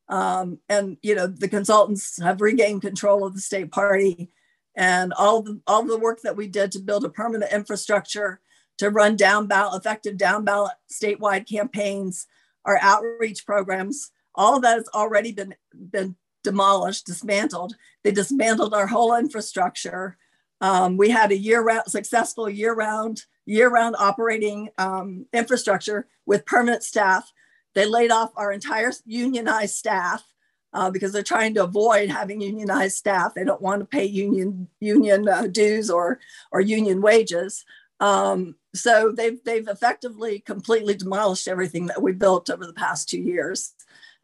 um, 0.09 0.59
and 0.69 0.97
you 1.03 1.15
know 1.15 1.27
the 1.27 1.49
consultants 1.49 2.21
have 2.23 2.41
regained 2.41 2.83
control 2.83 3.25
of 3.27 3.35
the 3.35 3.41
state 3.41 3.71
party, 3.71 4.31
and 4.77 5.13
all 5.15 5.43
the 5.43 5.61
all 5.67 5.85
the 5.85 5.99
work 5.99 6.21
that 6.23 6.37
we 6.37 6.47
did 6.47 6.73
to 6.73 6.79
build 6.79 7.05
a 7.05 7.09
permanent 7.09 7.53
infrastructure 7.53 8.41
to 8.79 8.91
run 8.91 9.17
down 9.17 9.47
ballot, 9.47 9.81
effective 9.81 10.17
down 10.17 10.45
ballot 10.45 10.75
statewide 10.93 11.49
campaigns, 11.49 12.27
our 12.65 12.79
outreach 12.83 13.47
programs, 13.47 14.11
all 14.35 14.61
that 14.61 14.77
has 14.77 14.89
already 14.95 15.33
been 15.33 15.55
been 15.91 16.17
demolished, 16.45 17.07
dismantled. 17.07 17.75
They 18.05 18.13
dismantled 18.13 18.75
our 18.75 18.87
whole 18.87 19.17
infrastructure. 19.17 20.17
Um, 20.61 20.97
we 20.97 21.11
had 21.11 21.33
a 21.33 21.37
year-round, 21.37 21.89
successful 21.89 22.49
year-round, 22.49 23.25
year-round 23.47 23.97
operating 23.99 24.71
um, 24.79 25.27
infrastructure 25.33 26.07
with 26.27 26.47
permanent 26.47 26.85
staff 26.85 27.33
they 27.75 27.87
laid 27.87 28.11
off 28.11 28.33
our 28.37 28.53
entire 28.53 28.93
unionized 29.05 29.75
staff 29.75 30.25
uh, 30.73 30.91
because 30.91 31.13
they're 31.13 31.23
trying 31.23 31.55
to 31.55 31.65
avoid 31.65 32.09
having 32.09 32.41
unionized 32.41 32.97
staff. 32.97 33.35
They 33.35 33.45
don't 33.45 33.63
want 33.63 33.81
to 33.81 33.87
pay 33.87 34.05
union 34.05 34.69
union 34.81 35.29
uh, 35.29 35.49
dues 35.49 35.91
or 35.91 36.21
or 36.53 36.61
union 36.61 37.01
wages. 37.01 37.65
Um, 38.01 38.57
so 38.75 39.13
they've 39.13 39.43
they've 39.45 39.69
effectively 39.69 40.41
completely 40.41 40.95
demolished 40.95 41.49
everything 41.49 41.87
that 41.87 42.03
we 42.03 42.13
built 42.13 42.51
over 42.51 42.67
the 42.67 42.73
past 42.73 43.09
two 43.09 43.21
years, 43.21 43.75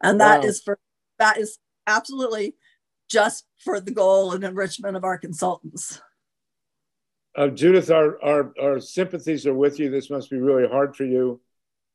and 0.01 0.19
that 0.19 0.41
wow. 0.41 0.47
is 0.47 0.61
for 0.61 0.79
that 1.19 1.37
is 1.37 1.57
absolutely 1.87 2.55
just 3.09 3.45
for 3.57 3.79
the 3.79 3.91
goal 3.91 4.31
and 4.31 4.43
enrichment 4.43 4.95
of 4.95 5.03
our 5.03 5.17
consultants. 5.17 6.01
Uh, 7.35 7.47
Judith, 7.47 7.89
our, 7.89 8.21
our 8.23 8.53
our 8.61 8.79
sympathies 8.79 9.47
are 9.47 9.53
with 9.53 9.79
you. 9.79 9.89
This 9.89 10.09
must 10.09 10.29
be 10.29 10.37
really 10.37 10.67
hard 10.67 10.95
for 10.95 11.05
you. 11.05 11.39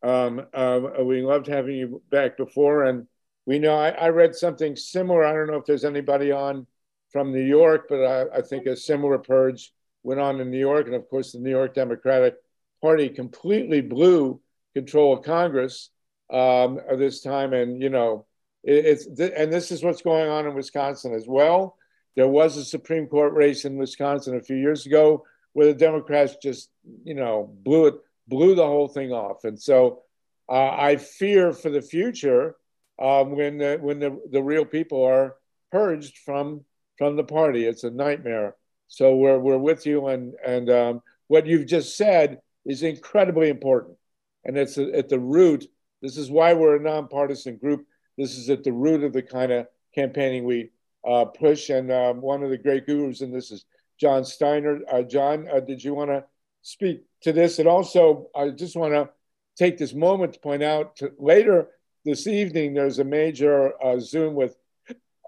Um, 0.02 0.46
uh, 0.54 0.80
we 1.02 1.22
loved 1.22 1.46
having 1.46 1.76
you 1.76 2.02
back 2.10 2.36
before, 2.36 2.84
and 2.84 3.06
we 3.44 3.58
know 3.58 3.76
I, 3.76 3.90
I, 3.90 4.08
read 4.08 4.34
something 4.34 4.76
similar. 4.76 5.24
I 5.24 5.32
don't 5.32 5.48
know 5.48 5.56
if 5.56 5.64
there's 5.64 5.84
anybody 5.84 6.32
on 6.32 6.66
from 7.10 7.32
New 7.32 7.44
York, 7.44 7.86
but 7.88 8.04
I, 8.04 8.38
I, 8.38 8.42
think 8.42 8.66
a 8.66 8.76
similar 8.76 9.18
purge 9.18 9.72
went 10.02 10.20
on 10.20 10.40
in 10.40 10.50
New 10.50 10.58
York, 10.58 10.86
and 10.86 10.94
of 10.94 11.08
course, 11.08 11.32
the 11.32 11.38
New 11.38 11.50
York 11.50 11.74
Democratic 11.74 12.34
Party 12.82 13.08
completely 13.08 13.80
blew 13.80 14.40
control 14.74 15.14
of 15.16 15.24
Congress 15.24 15.90
um, 16.30 16.78
this 16.96 17.22
time, 17.22 17.52
and 17.52 17.82
you 17.82 17.88
know, 17.88 18.25
it's 18.66 19.06
and 19.06 19.52
this 19.52 19.70
is 19.70 19.82
what's 19.82 20.02
going 20.02 20.28
on 20.28 20.46
in 20.46 20.54
Wisconsin 20.54 21.14
as 21.14 21.26
well. 21.26 21.76
There 22.16 22.28
was 22.28 22.56
a 22.56 22.64
Supreme 22.64 23.06
Court 23.06 23.32
race 23.32 23.64
in 23.64 23.76
Wisconsin 23.76 24.36
a 24.36 24.42
few 24.42 24.56
years 24.56 24.86
ago 24.86 25.24
where 25.52 25.66
the 25.66 25.74
Democrats 25.74 26.36
just, 26.42 26.70
you 27.04 27.14
know, 27.14 27.54
blew 27.62 27.86
it 27.86 27.94
blew 28.28 28.54
the 28.54 28.66
whole 28.66 28.88
thing 28.88 29.12
off. 29.12 29.44
And 29.44 29.60
so 29.60 30.02
uh, 30.48 30.70
I 30.70 30.96
fear 30.96 31.52
for 31.52 31.70
the 31.70 31.82
future 31.82 32.56
um, 33.00 33.36
when 33.36 33.58
the, 33.58 33.78
when 33.80 33.98
the, 33.98 34.20
the 34.30 34.42
real 34.42 34.64
people 34.64 35.04
are 35.04 35.36
purged 35.70 36.18
from 36.18 36.64
from 36.98 37.16
the 37.16 37.24
party. 37.24 37.66
It's 37.66 37.84
a 37.84 37.90
nightmare. 37.90 38.56
So 38.88 39.16
we're 39.16 39.38
we're 39.38 39.58
with 39.58 39.86
you, 39.86 40.06
and 40.06 40.34
and 40.44 40.70
um, 40.70 41.02
what 41.28 41.46
you've 41.46 41.66
just 41.66 41.96
said 41.96 42.40
is 42.64 42.82
incredibly 42.82 43.48
important, 43.48 43.96
and 44.44 44.56
it's 44.56 44.78
at 44.78 45.08
the 45.08 45.18
root. 45.18 45.66
This 46.02 46.16
is 46.16 46.30
why 46.30 46.52
we're 46.52 46.76
a 46.76 46.82
nonpartisan 46.82 47.56
group. 47.56 47.86
This 48.16 48.36
is 48.36 48.50
at 48.50 48.64
the 48.64 48.72
root 48.72 49.04
of 49.04 49.12
the 49.12 49.22
kind 49.22 49.52
of 49.52 49.66
campaigning 49.94 50.44
we 50.44 50.70
uh, 51.06 51.26
push. 51.26 51.70
And 51.70 51.90
um, 51.92 52.20
one 52.20 52.42
of 52.42 52.50
the 52.50 52.58
great 52.58 52.86
gurus 52.86 53.20
in 53.20 53.32
this 53.32 53.50
is 53.50 53.64
John 54.00 54.24
Steiner. 54.24 54.80
Uh, 54.90 55.02
John, 55.02 55.48
uh, 55.52 55.60
did 55.60 55.82
you 55.82 55.94
want 55.94 56.10
to 56.10 56.24
speak 56.66 57.04
to 57.22 57.32
this. 57.32 57.60
And 57.60 57.68
also, 57.68 58.28
I 58.34 58.48
just 58.50 58.76
want 58.76 58.92
to 58.92 59.08
take 59.56 59.78
this 59.78 59.94
moment 59.94 60.32
to 60.32 60.40
point 60.40 60.64
out 60.64 60.96
to, 60.96 61.12
later 61.16 61.68
this 62.04 62.26
evening, 62.26 62.74
there's 62.74 62.98
a 62.98 63.04
major 63.04 63.72
uh, 63.82 64.00
Zoom 64.00 64.34
with 64.34 64.56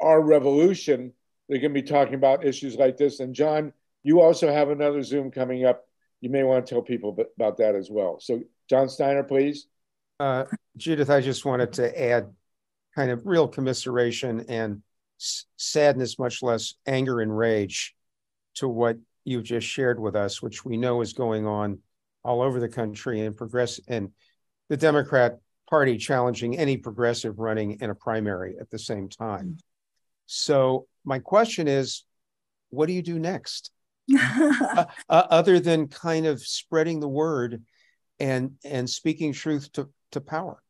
Our 0.01 0.21
Revolution. 0.21 1.13
They're 1.49 1.61
going 1.61 1.73
to 1.73 1.81
be 1.81 1.89
talking 1.89 2.15
about 2.15 2.45
issues 2.45 2.75
like 2.75 2.97
this. 2.97 3.21
And 3.21 3.35
John, 3.35 3.73
you 4.03 4.21
also 4.21 4.53
have 4.53 4.71
another 4.71 5.03
Zoom 5.03 5.31
coming 5.31 5.65
up. 5.65 5.85
You 6.21 6.31
may 6.31 6.43
want 6.43 6.67
to 6.67 6.75
tell 6.75 6.83
people 6.83 7.17
about 7.37 7.59
that 7.59 7.77
as 7.77 7.89
well. 7.89 8.19
So, 8.21 8.43
John 8.69 8.89
Steiner, 8.89 9.23
please. 9.23 9.69
Uh, 10.19 10.45
Judith, 10.77 11.09
I 11.09 11.21
just 11.21 11.45
wanted 11.45 11.73
to 11.75 12.03
add 12.03 12.33
kind 12.99 13.13
of 13.13 13.25
real 13.27 13.47
commiseration 13.47 14.45
and 14.49 14.83
sadness, 15.57 16.19
much 16.19 16.43
less 16.43 16.75
anger 16.85 17.21
and 17.21 17.37
rage, 17.39 17.95
to 18.57 18.67
what 18.67 18.97
you've 19.25 19.45
just 19.45 19.69
shared 19.69 20.01
with 20.01 20.17
us, 20.17 20.43
which 20.43 20.65
we 20.65 20.77
know 20.77 21.01
is 21.01 21.13
going 21.13 21.47
on 21.47 21.79
all 22.25 22.43
over 22.43 22.59
the 22.59 22.69
country 22.69 23.21
and 23.21 23.37
progress 23.37 23.79
and 23.87 24.11
the 24.69 24.77
Democrat 24.77 25.39
Party 25.71 25.97
challenging 25.97 26.59
any 26.59 26.77
progressive 26.77 27.39
running 27.39 27.79
in 27.81 27.89
a 27.89 27.95
primary 27.95 28.57
at 28.61 28.69
the 28.69 28.81
same 28.81 29.09
time. 29.09 29.59
So 30.27 30.89
my 31.05 31.21
question 31.21 31.69
is, 31.69 32.03
what 32.71 32.87
do 32.87 32.95
you 32.95 33.03
do 33.03 33.21
next? 33.21 33.71
uh, 34.21 34.87
uh, 35.09 35.23
other 35.31 35.61
than 35.61 35.87
kind 35.87 36.27
of 36.27 36.41
spreading 36.41 36.99
the 36.99 37.07
word 37.07 37.63
and 38.19 38.57
and 38.65 38.91
speaking 38.91 39.33
truth 39.33 39.71
to, 39.75 39.89
to 40.11 40.21
power. 40.21 40.61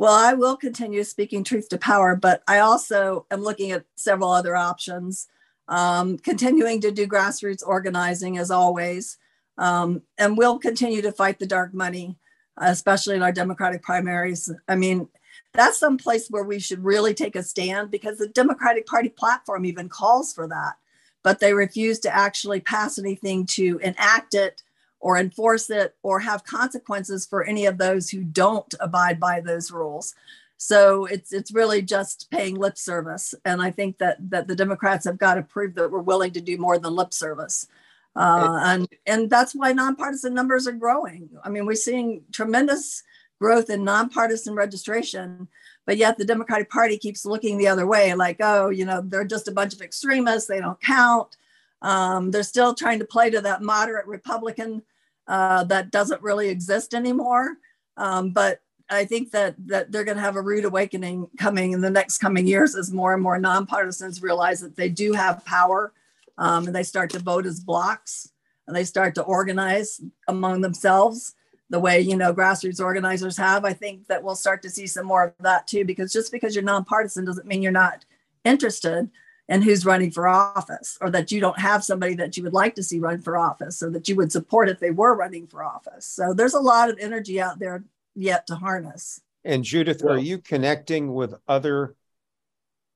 Well, 0.00 0.14
I 0.14 0.32
will 0.32 0.56
continue 0.56 1.04
speaking 1.04 1.44
truth 1.44 1.68
to 1.68 1.76
power, 1.76 2.16
but 2.16 2.42
I 2.48 2.60
also 2.60 3.26
am 3.30 3.42
looking 3.42 3.72
at 3.72 3.84
several 3.96 4.30
other 4.30 4.56
options. 4.56 5.28
Um, 5.68 6.16
continuing 6.16 6.80
to 6.80 6.90
do 6.90 7.06
grassroots 7.06 7.62
organizing 7.62 8.38
as 8.38 8.50
always, 8.50 9.18
um, 9.58 10.00
and 10.16 10.38
we'll 10.38 10.58
continue 10.58 11.02
to 11.02 11.12
fight 11.12 11.38
the 11.38 11.46
dark 11.46 11.74
money, 11.74 12.16
especially 12.56 13.14
in 13.14 13.22
our 13.22 13.30
Democratic 13.30 13.82
primaries. 13.82 14.50
I 14.66 14.74
mean, 14.74 15.06
that's 15.52 15.78
some 15.78 15.98
place 15.98 16.28
where 16.30 16.44
we 16.44 16.60
should 16.60 16.82
really 16.82 17.12
take 17.12 17.36
a 17.36 17.42
stand 17.42 17.90
because 17.90 18.16
the 18.16 18.28
Democratic 18.28 18.86
Party 18.86 19.10
platform 19.10 19.66
even 19.66 19.90
calls 19.90 20.32
for 20.32 20.48
that, 20.48 20.76
but 21.22 21.40
they 21.40 21.52
refuse 21.52 21.98
to 21.98 22.16
actually 22.16 22.60
pass 22.60 22.98
anything 22.98 23.44
to 23.48 23.78
enact 23.82 24.32
it 24.32 24.62
or 25.00 25.16
enforce 25.16 25.70
it 25.70 25.96
or 26.02 26.20
have 26.20 26.44
consequences 26.44 27.26
for 27.26 27.42
any 27.42 27.66
of 27.66 27.78
those 27.78 28.10
who 28.10 28.22
don't 28.22 28.72
abide 28.80 29.18
by 29.18 29.40
those 29.40 29.72
rules. 29.72 30.14
So 30.58 31.06
it's 31.06 31.32
it's 31.32 31.52
really 31.52 31.80
just 31.80 32.30
paying 32.30 32.54
lip 32.54 32.76
service, 32.76 33.34
and 33.46 33.62
I 33.62 33.70
think 33.70 33.96
that 33.96 34.18
that 34.30 34.46
the 34.46 34.54
Democrats 34.54 35.06
have 35.06 35.16
got 35.16 35.34
to 35.34 35.42
prove 35.42 35.74
that 35.74 35.90
we're 35.90 36.00
willing 36.00 36.32
to 36.32 36.40
do 36.42 36.58
more 36.58 36.78
than 36.78 36.94
lip 36.94 37.14
service, 37.14 37.66
uh, 38.14 38.60
and 38.62 38.86
and 39.06 39.30
that's 39.30 39.54
why 39.54 39.72
nonpartisan 39.72 40.34
numbers 40.34 40.68
are 40.68 40.72
growing. 40.72 41.30
I 41.42 41.48
mean, 41.48 41.64
we're 41.64 41.76
seeing 41.76 42.24
tremendous 42.30 43.02
growth 43.40 43.70
in 43.70 43.84
nonpartisan 43.84 44.54
registration, 44.54 45.48
but 45.86 45.96
yet 45.96 46.18
the 46.18 46.26
Democratic 46.26 46.68
Party 46.68 46.98
keeps 46.98 47.24
looking 47.24 47.56
the 47.56 47.68
other 47.68 47.86
way, 47.86 48.12
like 48.12 48.36
oh, 48.40 48.68
you 48.68 48.84
know, 48.84 49.00
they're 49.00 49.24
just 49.24 49.48
a 49.48 49.52
bunch 49.52 49.72
of 49.72 49.80
extremists, 49.80 50.46
they 50.46 50.60
don't 50.60 50.80
count. 50.82 51.38
Um, 51.80 52.30
they're 52.30 52.42
still 52.42 52.74
trying 52.74 52.98
to 52.98 53.06
play 53.06 53.30
to 53.30 53.40
that 53.40 53.62
moderate 53.62 54.06
Republican 54.06 54.82
uh, 55.30 55.62
that 55.62 55.92
doesn't 55.92 56.20
really 56.22 56.48
exist 56.48 56.92
anymore. 56.92 57.56
Um, 57.96 58.30
but 58.30 58.60
I 58.90 59.04
think 59.04 59.30
that 59.30 59.54
that 59.68 59.92
they're 59.92 60.04
going 60.04 60.16
to 60.16 60.22
have 60.22 60.34
a 60.34 60.42
rude 60.42 60.64
awakening 60.64 61.28
coming 61.38 61.70
in 61.70 61.80
the 61.80 61.88
next 61.88 62.18
coming 62.18 62.48
years 62.48 62.74
as 62.74 62.92
more 62.92 63.14
and 63.14 63.22
more 63.22 63.38
nonpartisans 63.38 64.22
realize 64.22 64.60
that 64.60 64.74
they 64.74 64.88
do 64.88 65.12
have 65.12 65.44
power, 65.44 65.92
um, 66.36 66.66
and 66.66 66.74
they 66.74 66.82
start 66.82 67.10
to 67.10 67.20
vote 67.20 67.46
as 67.46 67.60
blocks, 67.60 68.32
and 68.66 68.74
they 68.76 68.82
start 68.82 69.14
to 69.14 69.22
organize 69.22 70.00
among 70.26 70.60
themselves 70.60 71.36
the 71.70 71.78
way 71.78 72.00
you 72.00 72.16
know 72.16 72.34
grassroots 72.34 72.84
organizers 72.84 73.36
have. 73.36 73.64
I 73.64 73.72
think 73.72 74.08
that 74.08 74.24
we'll 74.24 74.34
start 74.34 74.62
to 74.62 74.70
see 74.70 74.88
some 74.88 75.06
more 75.06 75.26
of 75.26 75.34
that 75.44 75.68
too, 75.68 75.84
because 75.84 76.12
just 76.12 76.32
because 76.32 76.56
you're 76.56 76.64
nonpartisan 76.64 77.24
doesn't 77.24 77.46
mean 77.46 77.62
you're 77.62 77.70
not 77.70 78.04
interested 78.44 79.08
and 79.50 79.64
who's 79.64 79.84
running 79.84 80.12
for 80.12 80.28
office, 80.28 80.96
or 81.00 81.10
that 81.10 81.32
you 81.32 81.40
don't 81.40 81.58
have 81.58 81.82
somebody 81.82 82.14
that 82.14 82.36
you 82.36 82.42
would 82.44 82.52
like 82.52 82.76
to 82.76 82.84
see 82.84 83.00
run 83.00 83.20
for 83.20 83.36
office, 83.36 83.82
or 83.82 83.90
that 83.90 84.08
you 84.08 84.14
would 84.14 84.30
support 84.30 84.68
if 84.68 84.78
they 84.78 84.92
were 84.92 85.16
running 85.16 85.48
for 85.48 85.64
office. 85.64 86.06
So 86.06 86.32
there's 86.32 86.54
a 86.54 86.60
lot 86.60 86.88
of 86.88 86.98
energy 87.00 87.40
out 87.40 87.58
there 87.58 87.82
yet 88.14 88.46
to 88.46 88.54
harness. 88.54 89.20
And 89.44 89.64
Judith, 89.64 90.04
are 90.04 90.18
you 90.18 90.38
connecting 90.38 91.12
with 91.12 91.34
other 91.48 91.96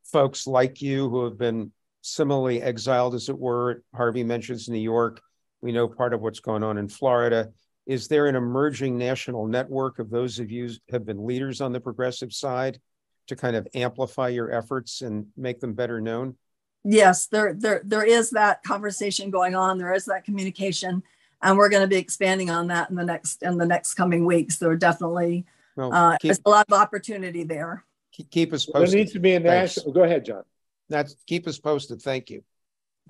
folks 0.04 0.46
like 0.46 0.80
you 0.80 1.10
who 1.10 1.24
have 1.24 1.36
been 1.36 1.72
similarly 2.02 2.62
exiled, 2.62 3.16
as 3.16 3.28
it 3.28 3.38
were? 3.38 3.82
Harvey 3.92 4.22
mentions 4.22 4.68
New 4.68 4.78
York. 4.78 5.20
We 5.60 5.72
know 5.72 5.88
part 5.88 6.14
of 6.14 6.20
what's 6.20 6.40
going 6.40 6.62
on 6.62 6.78
in 6.78 6.88
Florida. 6.88 7.50
Is 7.84 8.06
there 8.06 8.26
an 8.26 8.36
emerging 8.36 8.96
national 8.96 9.48
network 9.48 9.98
of 9.98 10.08
those 10.08 10.38
of 10.38 10.52
you 10.52 10.68
who 10.68 10.74
have 10.92 11.04
been 11.04 11.26
leaders 11.26 11.60
on 11.60 11.72
the 11.72 11.80
progressive 11.80 12.32
side 12.32 12.78
to 13.26 13.34
kind 13.34 13.56
of 13.56 13.66
amplify 13.74 14.28
your 14.28 14.52
efforts 14.52 15.00
and 15.02 15.26
make 15.36 15.58
them 15.58 15.72
better 15.72 16.00
known? 16.00 16.36
Yes, 16.84 17.26
there 17.26 17.54
there 17.54 17.80
there 17.84 18.04
is 18.04 18.30
that 18.30 18.62
conversation 18.62 19.30
going 19.30 19.54
on. 19.54 19.78
There 19.78 19.92
is 19.92 20.04
that 20.06 20.24
communication, 20.24 21.02
and 21.42 21.56
we're 21.56 21.68
going 21.68 21.82
to 21.82 21.88
be 21.88 21.96
expanding 21.96 22.50
on 22.50 22.68
that 22.68 22.90
in 22.90 22.96
the 22.96 23.04
next 23.04 23.42
in 23.42 23.58
the 23.58 23.66
next 23.66 23.94
coming 23.94 24.24
weeks. 24.24 24.58
There 24.58 24.70
are 24.70 24.76
definitely 24.76 25.46
well, 25.76 25.92
uh, 25.92 26.18
keep, 26.18 26.28
there's 26.28 26.40
a 26.44 26.50
lot 26.50 26.66
of 26.68 26.78
opportunity 26.78 27.44
there. 27.44 27.84
Keep 28.30 28.52
us 28.52 28.66
posted. 28.66 28.90
There 28.90 28.98
needs 28.98 29.12
to 29.12 29.20
be 29.20 29.34
a 29.34 29.40
national. 29.40 29.92
Go 29.92 30.04
ahead, 30.04 30.24
John. 30.24 30.44
That's 30.88 31.16
keep 31.26 31.48
us 31.48 31.58
posted. 31.58 32.00
Thank 32.00 32.30
you. 32.30 32.44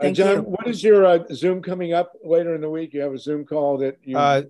Uh, 0.01 0.11
John, 0.11 0.37
you. 0.37 0.43
what 0.43 0.67
is 0.67 0.83
your 0.83 1.05
uh, 1.05 1.19
Zoom 1.33 1.63
coming 1.63 1.93
up 1.93 2.13
later 2.25 2.55
in 2.55 2.61
the 2.61 2.71
week? 2.71 2.95
You 2.95 3.03
have 3.03 3.13
a 3.13 3.19
Zoom 3.19 3.45
call 3.45 3.79
that 3.79 3.99
you. 4.03 4.17
Uh, 4.17 4.43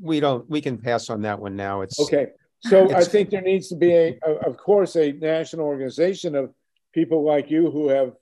we 0.00 0.20
don't. 0.20 0.48
We 0.50 0.60
can 0.60 0.78
pass 0.78 1.10
on 1.10 1.22
that 1.22 1.38
one 1.38 1.56
now. 1.56 1.82
It's 1.82 2.00
okay. 2.00 2.28
So 2.60 2.84
it's, 2.90 2.94
I 2.94 3.04
think 3.04 3.30
there 3.30 3.40
needs 3.40 3.68
to 3.68 3.76
be 3.76 3.92
a, 3.92 4.18
a, 4.26 4.32
of 4.46 4.56
course, 4.56 4.96
a 4.96 5.12
national 5.12 5.66
organization 5.66 6.34
of 6.34 6.52
people 6.92 7.24
like 7.24 7.50
you 7.50 7.70
who 7.70 7.88
have 7.88 8.14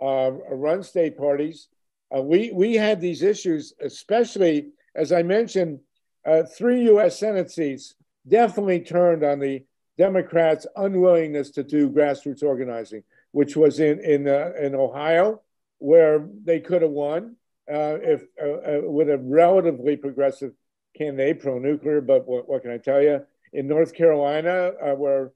uh, 0.00 0.30
run 0.50 0.82
state 0.82 1.16
parties. 1.16 1.68
Uh, 2.14 2.22
we 2.22 2.50
we 2.52 2.74
had 2.74 3.00
these 3.00 3.22
issues, 3.22 3.72
especially 3.80 4.70
as 4.94 5.12
I 5.12 5.22
mentioned, 5.22 5.80
uh, 6.26 6.42
three 6.42 6.84
U.S. 6.84 7.18
Senate 7.18 7.50
seats 7.50 7.94
definitely 8.26 8.80
turned 8.80 9.24
on 9.24 9.38
the 9.38 9.64
Democrats' 9.96 10.66
unwillingness 10.76 11.50
to 11.52 11.62
do 11.62 11.90
grassroots 11.90 12.42
organizing, 12.42 13.02
which 13.32 13.56
was 13.56 13.80
in 13.80 14.00
in 14.00 14.26
uh, 14.26 14.52
in 14.60 14.74
Ohio, 14.74 15.42
where 15.78 16.26
they 16.44 16.60
could 16.60 16.82
have 16.82 16.90
won 16.90 17.36
uh, 17.70 17.98
if 18.02 18.22
uh, 18.42 18.88
with 18.90 19.10
a 19.10 19.18
relatively 19.18 19.96
progressive 19.96 20.52
candidate, 20.96 21.40
pro-nuclear. 21.40 22.00
But 22.00 22.26
what, 22.26 22.48
what, 22.48 22.62
can 22.62 22.72
I 22.72 22.78
tell 22.78 23.02
you? 23.02 23.24
In 23.52 23.66
North 23.66 23.94
Carolina, 23.94 24.72
where 24.96 25.32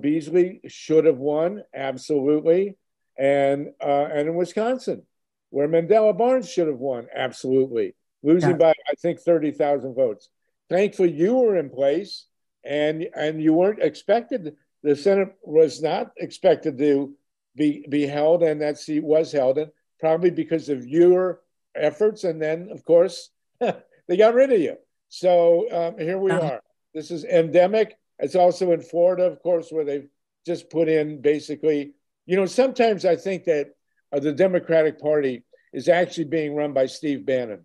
Beasley 0.00 0.60
should 0.66 1.04
have 1.04 1.18
won, 1.18 1.62
absolutely 1.74 2.76
and 3.18 3.72
uh, 3.82 4.08
and 4.12 4.28
in 4.28 4.34
Wisconsin, 4.34 5.02
where 5.50 5.68
Mandela 5.68 6.16
Barnes 6.16 6.50
should 6.50 6.68
have 6.68 6.78
won, 6.78 7.08
absolutely 7.14 7.94
losing 8.22 8.50
yeah. 8.50 8.56
by 8.56 8.74
I 8.90 8.94
think 9.00 9.20
thirty 9.20 9.50
thousand 9.50 9.94
votes. 9.94 10.28
Thankfully, 10.68 11.12
you 11.12 11.36
were 11.36 11.56
in 11.56 11.70
place, 11.70 12.26
and 12.64 13.06
and 13.14 13.42
you 13.42 13.52
weren't 13.52 13.82
expected. 13.82 14.56
The 14.82 14.96
Senate 14.96 15.34
was 15.42 15.82
not 15.82 16.12
expected 16.16 16.78
to 16.78 17.14
be 17.54 17.86
be 17.88 18.06
held, 18.06 18.42
and 18.42 18.60
that 18.60 18.78
seat 18.78 19.02
was 19.02 19.32
held, 19.32 19.58
and 19.58 19.70
probably 20.00 20.30
because 20.30 20.68
of 20.68 20.86
your 20.86 21.40
efforts. 21.74 22.24
And 22.24 22.40
then, 22.40 22.68
of 22.70 22.84
course, 22.84 23.30
they 23.60 24.16
got 24.16 24.34
rid 24.34 24.52
of 24.52 24.60
you. 24.60 24.76
So 25.08 25.66
um, 25.70 25.98
here 25.98 26.18
we 26.18 26.32
uh-huh. 26.32 26.46
are. 26.46 26.62
This 26.94 27.10
is 27.10 27.24
endemic. 27.24 27.96
It's 28.18 28.34
also 28.34 28.72
in 28.72 28.80
Florida, 28.80 29.24
of 29.24 29.40
course, 29.42 29.70
where 29.70 29.84
they've 29.84 30.08
just 30.46 30.70
put 30.70 30.88
in 30.88 31.20
basically 31.20 31.92
you 32.26 32.36
know, 32.36 32.46
sometimes 32.46 33.04
I 33.04 33.16
think 33.16 33.44
that 33.44 33.70
uh, 34.12 34.20
the 34.20 34.32
Democratic 34.32 35.00
Party 35.00 35.44
is 35.72 35.88
actually 35.88 36.24
being 36.24 36.54
run 36.54 36.72
by 36.72 36.86
Steve 36.86 37.24
Bannon. 37.24 37.64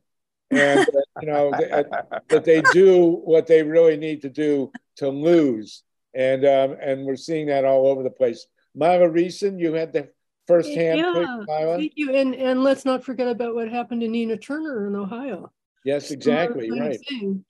And, 0.51 0.81
uh, 0.81 1.01
you 1.21 1.27
know, 1.27 1.51
that 1.51 2.43
they 2.43 2.61
do 2.73 3.21
what 3.23 3.47
they 3.47 3.63
really 3.63 3.95
need 3.97 4.21
to 4.23 4.29
do 4.29 4.71
to 4.97 5.09
lose. 5.09 5.83
And, 6.13 6.45
um, 6.45 6.75
and 6.81 7.05
we're 7.05 7.15
seeing 7.15 7.47
that 7.47 7.63
all 7.63 7.87
over 7.87 8.03
the 8.03 8.09
place. 8.09 8.45
Myla 8.75 9.07
Reson, 9.09 9.59
you 9.59 9.73
had 9.73 9.93
the 9.93 10.09
firsthand. 10.47 10.99
Yeah, 10.99 11.43
thank 11.47 11.93
you. 11.95 12.13
And, 12.13 12.35
and 12.35 12.63
let's 12.63 12.83
not 12.83 13.03
forget 13.03 13.29
about 13.29 13.55
what 13.55 13.69
happened 13.69 14.01
to 14.01 14.09
Nina 14.09 14.35
Turner 14.35 14.87
in 14.87 14.95
Ohio. 14.95 15.51
Yes, 15.85 16.11
exactly. 16.11 16.69
Right. 16.69 16.99
Thing. 17.07 17.45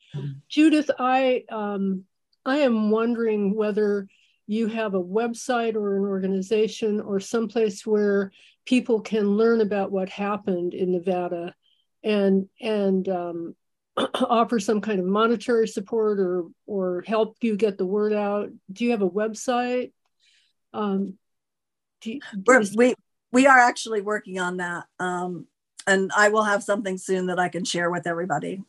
Judith, 0.47 0.91
I, 0.99 1.43
um, 1.51 2.05
I 2.45 2.59
am 2.59 2.91
wondering 2.91 3.55
whether 3.55 4.07
you 4.47 4.67
have 4.67 4.93
a 4.93 5.03
website 5.03 5.75
or 5.75 5.97
an 5.97 6.03
organization 6.03 6.99
or 6.99 7.19
someplace 7.19 7.85
where 7.85 8.31
people 8.65 9.01
can 9.01 9.37
learn 9.37 9.61
about 9.61 9.91
what 9.91 10.09
happened 10.09 10.73
in 10.73 10.91
Nevada 10.91 11.55
and 12.03 12.47
and 12.59 13.07
um, 13.09 13.55
offer 13.97 14.59
some 14.59 14.81
kind 14.81 14.99
of 14.99 15.05
monetary 15.05 15.67
support 15.67 16.19
or 16.19 16.45
or 16.65 17.03
help 17.05 17.37
you 17.41 17.55
get 17.55 17.77
the 17.77 17.85
word 17.85 18.13
out. 18.13 18.49
Do 18.71 18.85
you 18.85 18.91
have 18.91 19.01
a 19.01 19.09
website? 19.09 19.91
Um, 20.73 21.17
you, 22.03 22.19
we 22.75 22.95
we 23.31 23.47
are 23.47 23.59
actually 23.59 24.01
working 24.01 24.39
on 24.39 24.57
that, 24.57 24.85
um, 24.99 25.47
and 25.87 26.11
I 26.15 26.29
will 26.29 26.43
have 26.43 26.63
something 26.63 26.97
soon 26.97 27.27
that 27.27 27.39
I 27.39 27.49
can 27.49 27.63
share 27.63 27.91
with 27.91 28.07
everybody. 28.07 28.63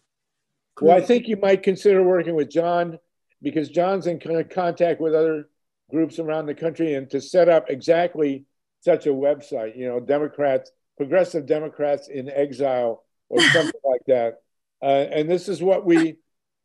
Well, 0.80 0.96
I 0.96 1.00
think 1.00 1.28
you 1.28 1.36
might 1.36 1.62
consider 1.62 2.02
working 2.02 2.34
with 2.34 2.50
John 2.50 2.98
because 3.42 3.68
John's 3.68 4.06
in 4.06 4.20
contact 4.50 5.00
with 5.00 5.14
other 5.14 5.48
groups 5.92 6.18
around 6.18 6.46
the 6.46 6.54
country 6.54 6.94
and 6.94 7.08
to 7.10 7.20
set 7.20 7.48
up 7.48 7.66
exactly 7.68 8.44
such 8.80 9.06
a 9.06 9.10
website, 9.10 9.76
you 9.76 9.86
know, 9.86 10.00
Democrats, 10.00 10.72
progressive 10.96 11.46
Democrats 11.46 12.08
in 12.08 12.28
exile 12.28 13.04
or 13.28 13.40
something 13.52 13.80
like 13.84 14.02
that. 14.06 14.38
Uh, 14.82 15.06
and 15.12 15.30
this 15.30 15.48
is 15.48 15.62
what 15.62 15.86
we 15.86 16.16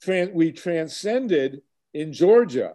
tran- 0.04 0.34
we 0.34 0.52
transcended 0.52 1.62
in 1.94 2.14
Georgia 2.14 2.74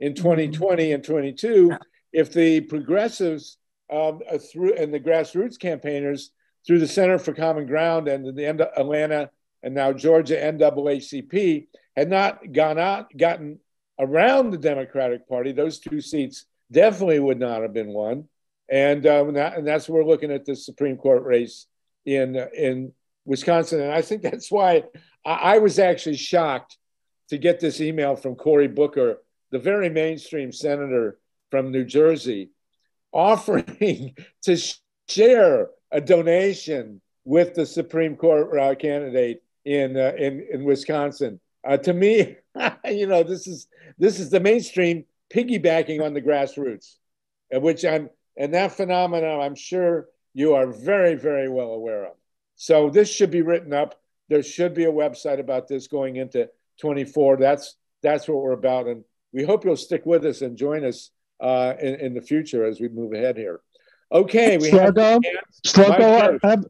in 0.00 0.14
2020 0.14 0.84
mm-hmm. 0.84 0.94
and 0.94 1.04
22. 1.04 1.72
If 2.12 2.32
the 2.32 2.60
progressives 2.62 3.56
um, 3.90 4.20
uh, 4.30 4.38
through 4.38 4.74
and 4.74 4.92
the 4.92 5.00
grassroots 5.00 5.58
campaigners 5.58 6.30
through 6.66 6.80
the 6.80 6.88
Center 6.88 7.18
for 7.18 7.32
Common 7.32 7.66
Ground 7.66 8.08
and 8.08 8.36
the 8.36 8.46
Atlanta 8.76 9.30
and 9.62 9.74
now 9.74 9.92
Georgia 9.92 10.36
NAACP 10.36 11.66
had 11.96 12.08
not 12.08 12.52
gone 12.52 12.78
out, 12.78 13.16
gotten 13.16 13.58
around 14.02 14.50
the 14.50 14.58
Democratic 14.58 15.28
Party, 15.28 15.52
those 15.52 15.78
two 15.78 16.00
seats 16.00 16.46
definitely 16.70 17.20
would 17.20 17.38
not 17.38 17.62
have 17.62 17.72
been 17.72 17.92
won. 17.92 18.28
and 18.68 19.06
and, 19.06 19.36
that, 19.36 19.56
and 19.56 19.66
that's 19.66 19.88
we're 19.88 20.04
looking 20.04 20.32
at 20.32 20.44
the 20.44 20.56
Supreme 20.56 20.96
Court 20.96 21.22
race 21.22 21.66
in 22.04 22.36
in 22.54 22.92
Wisconsin, 23.24 23.80
and 23.80 23.92
I 23.92 24.02
think 24.02 24.22
that's 24.22 24.50
why 24.50 24.84
I, 25.24 25.32
I 25.54 25.58
was 25.58 25.78
actually 25.78 26.16
shocked 26.16 26.76
to 27.28 27.38
get 27.38 27.60
this 27.60 27.80
email 27.80 28.16
from 28.16 28.34
Cory 28.34 28.68
Booker, 28.68 29.18
the 29.50 29.58
very 29.58 29.88
mainstream 29.88 30.52
senator 30.52 31.18
from 31.50 31.70
New 31.70 31.84
Jersey, 31.84 32.50
offering 33.12 34.16
to 34.42 34.56
share 35.08 35.68
a 35.92 36.00
donation 36.00 37.00
with 37.24 37.54
the 37.54 37.66
Supreme 37.66 38.16
Court 38.16 38.58
uh, 38.58 38.74
candidate 38.74 39.42
in 39.64 39.96
uh, 39.96 40.12
in 40.18 40.46
in 40.52 40.64
Wisconsin. 40.64 41.40
Uh, 41.66 41.76
to 41.76 41.92
me, 41.92 42.36
you 42.84 43.06
know, 43.06 43.22
this 43.22 43.46
is 43.46 43.68
this 43.98 44.18
is 44.18 44.30
the 44.30 44.40
mainstream 44.40 45.04
piggybacking 45.32 46.04
on 46.04 46.14
the 46.14 46.22
grassroots, 46.22 46.96
which 47.52 47.84
I'm 47.84 48.10
and 48.36 48.54
that 48.54 48.72
phenomenon 48.72 49.40
I'm 49.40 49.54
sure 49.54 50.08
you 50.34 50.54
are 50.54 50.66
very 50.66 51.14
very 51.14 51.48
well 51.48 51.70
aware 51.70 52.06
of. 52.06 52.14
So 52.56 52.90
this 52.90 53.10
should 53.12 53.30
be 53.30 53.42
written 53.42 53.72
up. 53.72 54.00
There 54.28 54.42
should 54.42 54.74
be 54.74 54.84
a 54.84 54.92
website 54.92 55.40
about 55.40 55.68
this 55.68 55.88
going 55.88 56.16
into 56.16 56.48
24. 56.80 57.36
That's 57.36 57.76
that's 58.02 58.28
what 58.28 58.42
we're 58.42 58.52
about, 58.52 58.86
and 58.86 59.04
we 59.32 59.44
hope 59.44 59.64
you'll 59.64 59.76
stick 59.76 60.04
with 60.04 60.24
us 60.24 60.42
and 60.42 60.56
join 60.56 60.84
us 60.84 61.10
uh, 61.40 61.74
in, 61.80 61.94
in 61.96 62.14
the 62.14 62.20
future 62.20 62.64
as 62.64 62.80
we 62.80 62.88
move 62.88 63.12
ahead 63.12 63.36
here. 63.36 63.60
Okay, 64.10 64.58
we 64.58 64.70
Sluggo, 64.70 65.12
have 65.12 65.22
Sluggo, 65.66 66.38
I 66.42 66.48
have, 66.48 66.66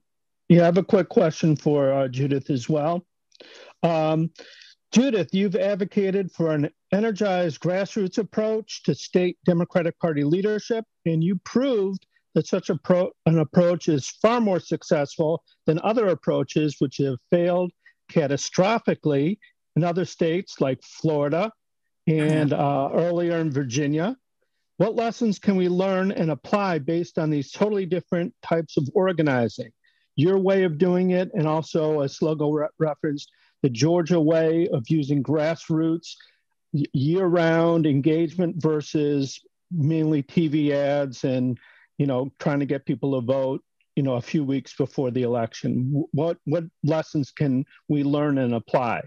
yeah, 0.49 0.63
I 0.63 0.65
have 0.67 0.79
a 0.79 0.85
quick 0.85 1.09
question 1.09 1.57
for 1.57 1.93
uh, 1.93 2.09
Judith 2.09 2.51
as 2.51 2.69
well. 2.69 3.05
Um, 3.83 4.31
Judith, 4.93 5.31
you've 5.33 5.57
advocated 5.57 6.31
for 6.31 6.53
an 6.53 6.69
energized 6.93 7.61
grassroots 7.61 8.19
approach 8.19 8.83
to 8.83 8.95
state 8.95 9.39
Democratic 9.47 9.99
Party 9.99 10.23
leadership, 10.23 10.85
and 11.07 11.25
you 11.25 11.41
proved 11.45 12.07
that 12.35 12.47
such 12.47 12.71
pro- 12.85 13.11
an 13.25 13.39
approach 13.39 13.89
is 13.89 14.09
far 14.09 14.39
more 14.39 14.61
successful 14.61 15.43
than 15.65 15.79
other 15.83 16.09
approaches 16.09 16.77
which 16.79 16.99
have 16.99 17.17
failed 17.31 17.73
catastrophically 18.11 19.39
in 19.77 19.85
other 19.85 20.05
states 20.05 20.61
like 20.61 20.83
Florida 20.83 21.51
and 22.07 22.53
uh, 22.53 22.91
earlier 22.93 23.39
in 23.39 23.51
Virginia. 23.51 24.15
What 24.77 24.95
lessons 24.95 25.39
can 25.39 25.57
we 25.57 25.69
learn 25.71 26.13
and 26.13 26.31
apply 26.31 26.81
based 26.81 27.19
on 27.19 27.31
these 27.31 27.51
totally 27.51 27.87
different 27.87 28.35
types 28.43 28.77
of 28.77 28.91
organizing? 28.93 29.71
Your 30.17 30.39
way 30.39 30.65
of 30.65 30.77
doing 30.77 31.13
it, 31.13 31.31
and 31.33 31.47
also, 31.47 32.01
as 32.01 32.19
Sluggo 32.19 32.53
re- 32.53 32.69
referenced, 32.79 33.31
the 33.63 33.71
Georgia 33.71 34.21
way 34.21 34.69
of 34.69 34.89
using 34.89 35.23
grassroots 35.23 36.15
year 36.73 37.27
round 37.27 37.87
engagement 37.87 38.57
versus 38.61 39.41
mainly 39.71 40.23
TV 40.23 40.71
ads 40.71 41.25
and 41.25 41.59
you 41.99 42.07
know 42.07 42.33
trying 42.39 42.61
to 42.61 42.67
get 42.67 42.87
people 42.87 43.21
to 43.21 43.27
vote 43.27 43.63
you 43.97 44.03
know 44.03 44.15
a 44.15 44.23
few 44.23 44.43
weeks 44.45 44.75
before 44.75 45.11
the 45.11 45.23
election 45.23 46.05
what 46.13 46.39
what 46.45 46.65
lessons 46.83 47.31
can 47.31 47.65
we 47.89 48.03
learn 48.03 48.39
and 48.39 48.55
apply 48.55 49.03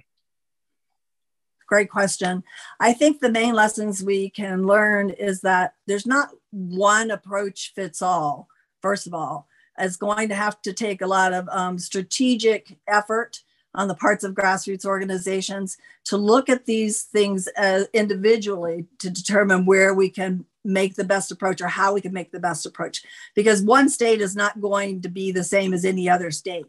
great 1.68 1.90
question. 1.90 2.44
I 2.80 2.94
think 2.94 3.20
the 3.20 3.32
main 3.32 3.54
lessons 3.54 4.04
we 4.04 4.30
can 4.30 4.66
learn 4.66 5.10
is 5.10 5.42
that 5.42 5.74
there's 5.88 6.06
not 6.06 6.30
one 6.52 7.12
approach 7.12 7.74
fits 7.74 8.02
all, 8.02 8.48
first 8.82 9.08
of 9.08 9.14
all. 9.14 9.48
It's 9.78 9.98
going 9.98 10.30
to 10.30 10.36
have 10.36 10.62
to 10.62 10.74
take 10.74 11.02
a 11.02 11.08
lot 11.08 11.34
of 11.34 11.50
um, 11.50 11.78
strategic 11.78 12.78
effort 12.88 13.42
on 13.76 13.88
the 13.88 13.96
parts 13.96 14.24
of 14.24 14.34
grassroots 14.34 14.86
organizations 14.86 15.78
to 16.06 16.18
look 16.18 16.50
at 16.50 16.66
these 16.66 17.04
things 17.04 17.48
as 17.50 17.88
individually 17.94 18.86
to 19.00 19.10
determine 19.10 19.66
where 19.66 19.94
we 19.94 20.10
can 20.10 20.46
make 20.64 20.96
the 20.96 21.04
best 21.04 21.32
approach 21.32 21.62
or 21.62 21.68
how 21.68 21.94
we 21.94 22.02
can 22.02 22.14
make 22.14 22.32
the 22.32 22.40
best 22.40 22.66
approach 22.66 23.04
because 23.36 23.62
one 23.62 23.88
state 23.88 24.20
is 24.20 24.36
not 24.36 24.60
going 24.60 25.02
to 25.02 25.10
be 25.10 25.32
the 25.32 25.44
same 25.44 25.74
as 25.74 25.86
any 25.86 26.10
other 26.10 26.32
state 26.32 26.66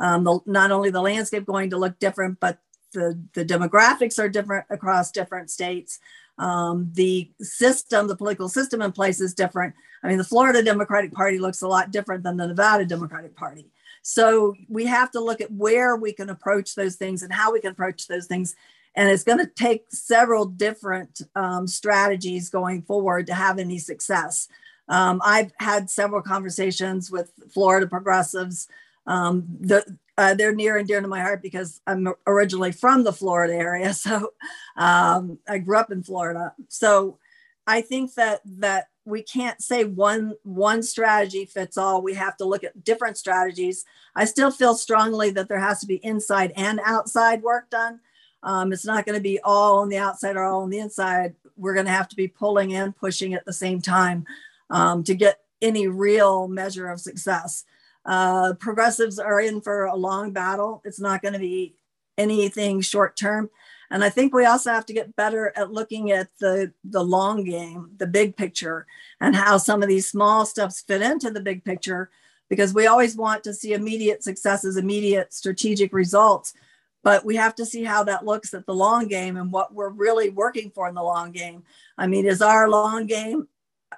um, 0.00 0.24
the, 0.24 0.38
not 0.44 0.70
only 0.70 0.90
the 0.90 1.00
landscape 1.00 1.46
going 1.46 1.70
to 1.70 1.78
look 1.78 1.98
different 1.98 2.38
but 2.40 2.58
the, 2.92 3.20
the 3.34 3.44
demographics 3.44 4.18
are 4.18 4.28
different 4.28 4.66
across 4.70 5.10
different 5.10 5.50
states. 5.50 5.98
Um, 6.38 6.90
the 6.94 7.30
system, 7.40 8.06
the 8.06 8.16
political 8.16 8.48
system 8.48 8.80
in 8.82 8.92
place 8.92 9.20
is 9.20 9.34
different. 9.34 9.74
I 10.02 10.08
mean, 10.08 10.18
the 10.18 10.24
Florida 10.24 10.62
Democratic 10.62 11.12
Party 11.12 11.38
looks 11.38 11.62
a 11.62 11.68
lot 11.68 11.90
different 11.90 12.22
than 12.22 12.36
the 12.36 12.46
Nevada 12.46 12.84
Democratic 12.84 13.34
Party. 13.34 13.66
So 14.02 14.54
we 14.68 14.86
have 14.86 15.10
to 15.12 15.20
look 15.20 15.40
at 15.40 15.52
where 15.52 15.96
we 15.96 16.12
can 16.12 16.30
approach 16.30 16.74
those 16.74 16.96
things 16.96 17.22
and 17.22 17.32
how 17.32 17.52
we 17.52 17.60
can 17.60 17.72
approach 17.72 18.06
those 18.06 18.26
things. 18.26 18.54
And 18.94 19.08
it's 19.08 19.24
going 19.24 19.38
to 19.38 19.46
take 19.46 19.84
several 19.90 20.46
different 20.46 21.20
um, 21.34 21.66
strategies 21.66 22.50
going 22.50 22.82
forward 22.82 23.26
to 23.28 23.34
have 23.34 23.58
any 23.58 23.78
success. 23.78 24.48
Um, 24.88 25.20
I've 25.24 25.52
had 25.58 25.90
several 25.90 26.22
conversations 26.22 27.10
with 27.10 27.30
Florida 27.52 27.86
progressives. 27.86 28.68
Um, 29.06 29.44
the, 29.60 29.84
uh, 30.16 30.34
they're 30.34 30.54
near 30.54 30.76
and 30.76 30.88
dear 30.88 31.00
to 31.00 31.08
my 31.08 31.20
heart 31.20 31.42
because 31.42 31.80
I'm 31.86 32.08
originally 32.26 32.72
from 32.72 33.04
the 33.04 33.12
Florida 33.12 33.54
area. 33.54 33.94
So 33.94 34.32
um, 34.76 35.38
I 35.48 35.58
grew 35.58 35.76
up 35.76 35.92
in 35.92 36.02
Florida. 36.02 36.54
So 36.68 37.18
I 37.66 37.82
think 37.82 38.14
that 38.14 38.40
that 38.58 38.88
we 39.08 39.22
can't 39.22 39.60
say 39.62 39.84
one 39.84 40.34
one 40.42 40.82
strategy 40.82 41.46
fits 41.46 41.76
all. 41.78 42.02
We 42.02 42.14
have 42.14 42.36
to 42.36 42.44
look 42.44 42.62
at 42.62 42.84
different 42.84 43.16
strategies. 43.16 43.84
I 44.14 44.24
still 44.26 44.50
feel 44.50 44.74
strongly 44.74 45.30
that 45.30 45.48
there 45.48 45.58
has 45.58 45.80
to 45.80 45.86
be 45.86 46.04
inside 46.04 46.52
and 46.56 46.80
outside 46.84 47.42
work 47.42 47.70
done. 47.70 48.00
Um, 48.42 48.72
it's 48.72 48.84
not 48.84 49.04
going 49.04 49.18
to 49.18 49.22
be 49.22 49.40
all 49.42 49.78
on 49.80 49.88
the 49.88 49.98
outside 49.98 50.36
or 50.36 50.44
all 50.44 50.62
on 50.62 50.70
the 50.70 50.78
inside. 50.78 51.34
We're 51.56 51.74
going 51.74 51.86
to 51.86 51.92
have 51.92 52.08
to 52.10 52.16
be 52.16 52.28
pulling 52.28 52.74
and 52.74 52.94
pushing 52.94 53.34
at 53.34 53.44
the 53.44 53.52
same 53.52 53.80
time 53.80 54.26
um, 54.70 55.02
to 55.04 55.14
get 55.14 55.40
any 55.60 55.88
real 55.88 56.46
measure 56.46 56.88
of 56.88 57.00
success. 57.00 57.64
Uh, 58.04 58.54
progressives 58.54 59.18
are 59.18 59.40
in 59.40 59.60
for 59.60 59.86
a 59.86 59.96
long 59.96 60.32
battle. 60.32 60.82
It's 60.84 61.00
not 61.00 61.20
going 61.20 61.34
to 61.34 61.40
be 61.40 61.74
anything 62.16 62.80
short 62.80 63.16
term. 63.16 63.50
And 63.90 64.04
I 64.04 64.10
think 64.10 64.34
we 64.34 64.44
also 64.44 64.70
have 64.70 64.86
to 64.86 64.92
get 64.92 65.16
better 65.16 65.52
at 65.56 65.72
looking 65.72 66.10
at 66.10 66.28
the, 66.40 66.72
the 66.84 67.02
long 67.02 67.44
game, 67.44 67.90
the 67.96 68.06
big 68.06 68.36
picture, 68.36 68.86
and 69.20 69.34
how 69.34 69.56
some 69.56 69.82
of 69.82 69.88
these 69.88 70.08
small 70.08 70.44
steps 70.44 70.82
fit 70.82 71.02
into 71.02 71.30
the 71.30 71.40
big 71.40 71.64
picture, 71.64 72.10
because 72.50 72.74
we 72.74 72.86
always 72.86 73.16
want 73.16 73.44
to 73.44 73.54
see 73.54 73.72
immediate 73.72 74.22
successes, 74.22 74.76
immediate 74.76 75.32
strategic 75.32 75.92
results. 75.92 76.52
But 77.02 77.24
we 77.24 77.36
have 77.36 77.54
to 77.54 77.64
see 77.64 77.84
how 77.84 78.04
that 78.04 78.26
looks 78.26 78.52
at 78.52 78.66
the 78.66 78.74
long 78.74 79.08
game 79.08 79.36
and 79.36 79.52
what 79.52 79.72
we're 79.72 79.88
really 79.88 80.30
working 80.30 80.70
for 80.70 80.88
in 80.88 80.94
the 80.94 81.02
long 81.02 81.32
game. 81.32 81.62
I 81.96 82.06
mean, 82.06 82.26
is 82.26 82.42
our 82.42 82.68
long 82.68 83.06
game 83.06 83.48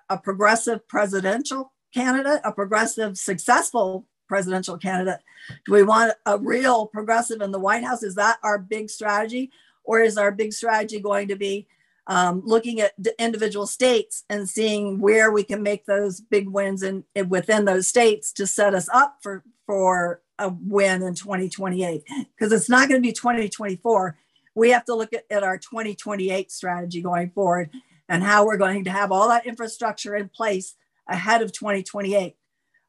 a 0.08 0.18
progressive 0.18 0.86
presidential 0.86 1.72
candidate, 1.92 2.40
a 2.44 2.52
progressive, 2.52 3.18
successful 3.18 4.06
presidential 4.28 4.78
candidate? 4.78 5.20
Do 5.66 5.72
we 5.72 5.82
want 5.82 6.12
a 6.26 6.38
real 6.38 6.86
progressive 6.86 7.40
in 7.40 7.50
the 7.50 7.58
White 7.58 7.82
House? 7.82 8.04
Is 8.04 8.14
that 8.14 8.38
our 8.44 8.58
big 8.58 8.90
strategy? 8.90 9.50
Or 9.84 10.00
is 10.00 10.16
our 10.16 10.30
big 10.30 10.52
strategy 10.52 11.00
going 11.00 11.28
to 11.28 11.36
be 11.36 11.66
um, 12.06 12.42
looking 12.44 12.80
at 12.80 12.92
individual 13.18 13.66
states 13.66 14.24
and 14.28 14.48
seeing 14.48 15.00
where 15.00 15.30
we 15.30 15.44
can 15.44 15.62
make 15.62 15.86
those 15.86 16.20
big 16.20 16.48
wins 16.48 16.82
in, 16.82 17.04
in, 17.14 17.28
within 17.28 17.64
those 17.64 17.86
states 17.86 18.32
to 18.34 18.46
set 18.46 18.74
us 18.74 18.88
up 18.92 19.18
for, 19.22 19.44
for 19.66 20.22
a 20.38 20.48
win 20.48 21.02
in 21.02 21.14
2028? 21.14 22.02
Because 22.36 22.52
it's 22.52 22.68
not 22.68 22.88
going 22.88 23.00
to 23.00 23.06
be 23.06 23.12
2024. 23.12 24.18
We 24.54 24.70
have 24.70 24.84
to 24.86 24.94
look 24.94 25.12
at, 25.12 25.24
at 25.30 25.42
our 25.42 25.58
2028 25.58 26.50
strategy 26.50 27.00
going 27.00 27.30
forward 27.30 27.70
and 28.08 28.24
how 28.24 28.44
we're 28.44 28.56
going 28.56 28.84
to 28.84 28.90
have 28.90 29.12
all 29.12 29.28
that 29.28 29.46
infrastructure 29.46 30.16
in 30.16 30.28
place 30.28 30.74
ahead 31.08 31.42
of 31.42 31.52
2028 31.52 32.36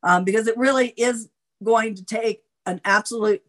um, 0.04 0.24
because 0.24 0.48
it 0.48 0.58
really 0.58 0.90
is 0.98 1.30
going 1.64 1.96
to 1.96 2.06
take 2.06 2.42
an 2.66 2.82
absolute 2.86 3.44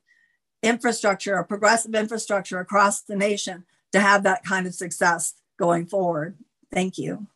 infrastructure, 0.62 1.34
a 1.34 1.44
progressive 1.44 1.94
infrastructure 1.94 2.58
across 2.60 3.02
the 3.02 3.16
nation 3.16 3.64
to 3.92 4.00
have 4.00 4.22
that 4.22 4.44
kind 4.44 4.66
of 4.66 4.74
success 4.74 5.34
going 5.58 5.86
forward. 5.86 6.36
Thank 6.72 6.98
you. 6.98 7.26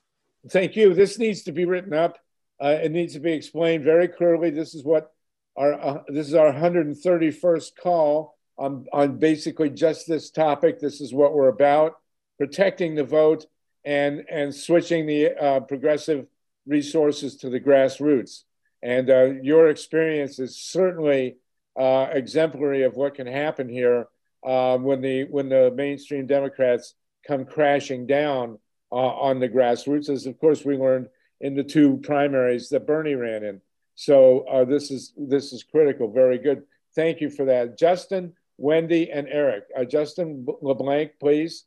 Thank 0.48 0.76
you. 0.76 0.94
This 0.94 1.18
needs 1.18 1.42
to 1.42 1.52
be 1.52 1.64
written 1.64 1.92
up. 1.92 2.18
Uh, 2.62 2.78
it 2.82 2.92
needs 2.92 3.12
to 3.12 3.20
be 3.20 3.32
explained 3.32 3.84
very 3.84 4.08
clearly. 4.08 4.50
This 4.50 4.74
is 4.74 4.84
what 4.84 5.12
our 5.56 5.74
uh, 5.74 6.02
this 6.08 6.28
is 6.28 6.34
our 6.34 6.52
131st 6.52 7.72
call 7.82 8.36
on 8.56 8.86
on 8.92 9.18
basically 9.18 9.70
just 9.70 10.06
this 10.06 10.30
topic. 10.30 10.78
This 10.78 11.00
is 11.00 11.12
what 11.12 11.34
we're 11.34 11.48
about: 11.48 11.96
protecting 12.38 12.94
the 12.94 13.04
vote 13.04 13.46
and 13.84 14.24
and 14.30 14.54
switching 14.54 15.06
the 15.06 15.30
uh, 15.32 15.60
progressive 15.60 16.26
resources 16.66 17.36
to 17.36 17.50
the 17.50 17.60
grassroots. 17.60 18.42
And 18.82 19.10
uh, 19.10 19.32
your 19.42 19.68
experience 19.68 20.38
is 20.38 20.56
certainly 20.56 21.36
uh, 21.78 22.08
exemplary 22.12 22.82
of 22.82 22.94
what 22.94 23.14
can 23.14 23.26
happen 23.26 23.68
here 23.68 24.08
uh, 24.44 24.78
when 24.78 25.00
the 25.00 25.24
when 25.24 25.48
the 25.48 25.70
mainstream 25.74 26.26
Democrats 26.26 26.94
come 27.26 27.44
crashing 27.44 28.06
down 28.06 28.58
uh, 28.92 28.94
on 28.94 29.40
the 29.40 29.48
grassroots, 29.48 30.08
as 30.08 30.26
of 30.26 30.38
course 30.38 30.64
we 30.64 30.76
learned 30.76 31.08
in 31.40 31.54
the 31.54 31.64
two 31.64 31.98
primaries 31.98 32.68
that 32.68 32.86
Bernie 32.86 33.14
ran 33.14 33.44
in. 33.44 33.60
So 33.94 34.40
uh, 34.50 34.64
this 34.64 34.90
is 34.90 35.12
this 35.16 35.52
is 35.52 35.62
critical. 35.62 36.12
Very 36.12 36.38
good. 36.38 36.62
Thank 36.94 37.20
you 37.20 37.28
for 37.28 37.44
that, 37.46 37.78
Justin, 37.78 38.32
Wendi, 38.60 39.10
and 39.12 39.28
Eric. 39.28 39.64
Uh, 39.76 39.84
Justin 39.84 40.46
LeBlanc, 40.62 41.12
please. 41.20 41.64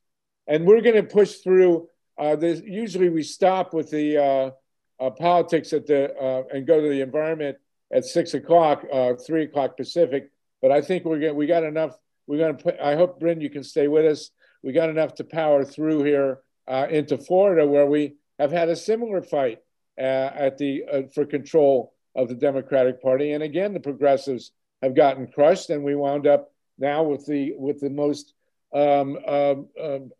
And 0.47 0.66
we're 0.66 0.82
going 0.82 0.95
to 0.95 1.03
push 1.03 1.36
through. 1.36 1.88
this, 2.18 2.62
usually 2.66 3.10
we 3.10 3.22
stop 3.22 3.74
with 3.74 3.91
the 3.91 4.51
uh, 4.99 5.10
politics 5.12 5.74
at 5.74 5.88
the 5.88 6.14
uh, 6.16 6.43
and 6.51 6.68
go 6.68 6.82
to 6.82 6.89
the 6.89 7.01
environment 7.01 7.57
at 7.92 8.06
six 8.06 8.34
o'clock, 8.34 8.86
uh, 8.92 9.14
three 9.16 9.44
o'clock 9.44 9.78
Pacific. 9.78 10.30
But 10.62 10.72
I 10.72 10.82
think 10.82 11.06
we're 11.06 11.20
gonna, 11.20 11.34
we 11.34 11.48
got 11.48 11.64
enough. 11.64 11.98
We're 12.28 12.40
gonna 12.40 12.56
put. 12.56 12.80
I 12.80 12.96
hope 12.96 13.20
Brynn, 13.20 13.42
you 13.42 13.50
can 13.50 13.64
stay 13.64 13.88
with 13.88 14.06
us. 14.06 14.32
We 14.64 14.74
got 14.74 14.90
enough 14.90 15.16
to 15.16 15.24
power 15.24 15.64
through 15.64 16.04
here 16.04 16.40
uh, 16.68 16.88
into 16.90 17.18
Florida, 17.18 17.66
where 17.66 17.86
we 17.86 18.16
have 18.38 18.52
had 18.52 18.70
a 18.70 18.76
similar 18.76 19.22
fight 19.22 19.60
uh, 19.98 20.02
at 20.02 20.58
the 20.58 20.84
uh, 20.92 21.02
for 21.14 21.26
control 21.26 21.94
of 22.16 22.28
the 22.28 22.36
Democratic 22.36 23.02
Party, 23.02 23.34
and 23.34 23.44
again 23.44 23.74
the 23.74 23.80
progressives 23.80 24.52
have 24.82 24.96
gotten 24.96 25.28
crushed, 25.28 25.70
and 25.70 25.84
we 25.84 25.96
wound 25.96 26.28
up 26.28 26.52
now 26.78 27.04
with 27.04 27.26
the 27.26 27.54
with 27.58 27.80
the 27.80 27.90
most 27.90 28.34
um, 28.74 29.18
um, 29.28 29.68
um, 29.82 30.12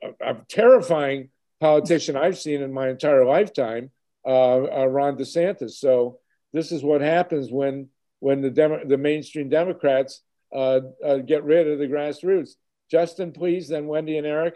terrifying 0.50 1.30
politician 1.60 2.16
I've 2.16 2.38
seen 2.38 2.62
in 2.62 2.74
my 2.74 2.90
entire 2.90 3.26
lifetime, 3.26 3.92
uh, 4.26 4.30
uh, 4.64 4.86
Ron 4.86 5.18
DeSantis. 5.18 5.72
So 5.72 6.20
this 6.54 6.72
is 6.72 6.84
what 6.84 7.02
happens 7.02 7.52
when 7.52 7.90
when 8.20 8.42
the 8.42 8.50
Demo- 8.50 8.86
the 8.86 8.98
mainstream 8.98 9.50
Democrats 9.50 10.22
uh, 10.54 10.82
uh, 11.06 11.18
get 11.18 11.44
rid 11.44 11.68
of 11.68 11.80
the 11.80 11.88
grassroots. 11.88 12.52
Justin, 12.90 13.32
please, 13.32 13.70
then 13.70 13.86
Wendi 13.86 14.18
and 14.18 14.26
Eric. 14.26 14.56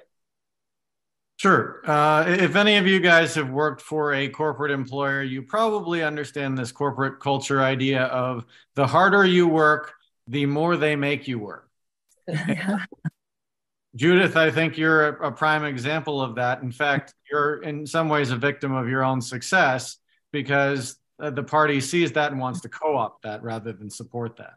Sure. 1.38 1.82
Uh, 1.86 2.26
if 2.28 2.56
any 2.56 2.78
of 2.78 2.88
you 2.88 3.00
guys 3.00 3.36
have 3.36 3.50
worked 3.50 3.82
for 3.82 4.14
a 4.14 4.30
corporate 4.30 4.72
employer, 4.72 5.22
you 5.24 5.42
probably 5.42 6.04
understand 6.04 6.58
this 6.58 6.72
corporate 6.72 7.20
culture 7.20 7.62
idea 7.62 8.04
of 8.04 8.46
the 8.76 8.88
harder 8.88 9.26
you 9.26 9.48
work, 9.48 9.94
the 10.28 10.46
more 10.46 10.78
they 10.78 10.96
make 10.96 11.28
you 11.28 11.40
work. 11.40 11.70
Judith, 13.96 14.38
I 14.38 14.50
think 14.50 14.78
you're 14.78 15.10
a, 15.10 15.28
a, 15.28 15.32
prime 15.32 15.66
example 15.66 16.22
of 16.22 16.36
that. 16.36 16.64
In 16.64 16.72
fact, 16.72 17.14
you're 17.30 17.62
in 17.62 17.86
some 17.86 18.10
ways 18.10 18.32
a 18.32 18.36
victim 18.36 18.74
of 18.74 18.88
your 18.88 19.04
own 19.04 19.22
success 19.22 19.98
because 20.32 20.96
uh, 21.20 21.30
the 21.30 21.44
party 21.44 21.80
sees 21.80 22.12
that 22.14 22.32
and 22.32 22.40
wants 22.40 22.62
to 22.62 22.70
co 22.70 22.98
opt 22.98 23.24
that 23.24 23.44
rather 23.44 23.74
than 23.74 23.90
support 23.90 24.38
that. 24.38 24.56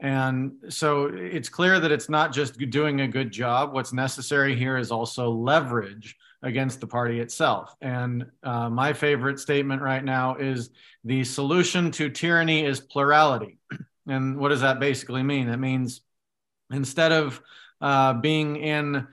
And 0.00 0.52
so 0.68 1.06
it's 1.06 1.48
clear 1.48 1.78
that 1.78 1.92
it's 1.92 2.08
not 2.08 2.32
just 2.32 2.58
doing 2.70 3.00
a 3.00 3.08
good 3.08 3.30
job. 3.30 3.72
What's 3.72 3.92
necessary 3.92 4.56
here 4.56 4.76
is 4.76 4.90
also 4.90 5.30
leverage 5.30 6.16
against 6.42 6.80
the 6.80 6.86
party 6.86 7.20
itself. 7.20 7.74
And 7.80 8.26
uh, 8.42 8.68
my 8.68 8.92
favorite 8.92 9.38
statement 9.38 9.80
right 9.80 10.04
now 10.04 10.34
is 10.34 10.70
the 11.04 11.24
solution 11.24 11.90
to 11.92 12.10
tyranny 12.10 12.64
is 12.66 12.80
plurality. 12.80 13.58
And 14.06 14.36
what 14.36 14.50
does 14.50 14.60
that 14.60 14.80
basically 14.80 15.22
mean? 15.22 15.48
It 15.48 15.56
means 15.56 16.02
instead 16.70 17.12
of 17.12 17.40
uh, 17.80 18.14
being 18.14 18.56
in 18.56 19.06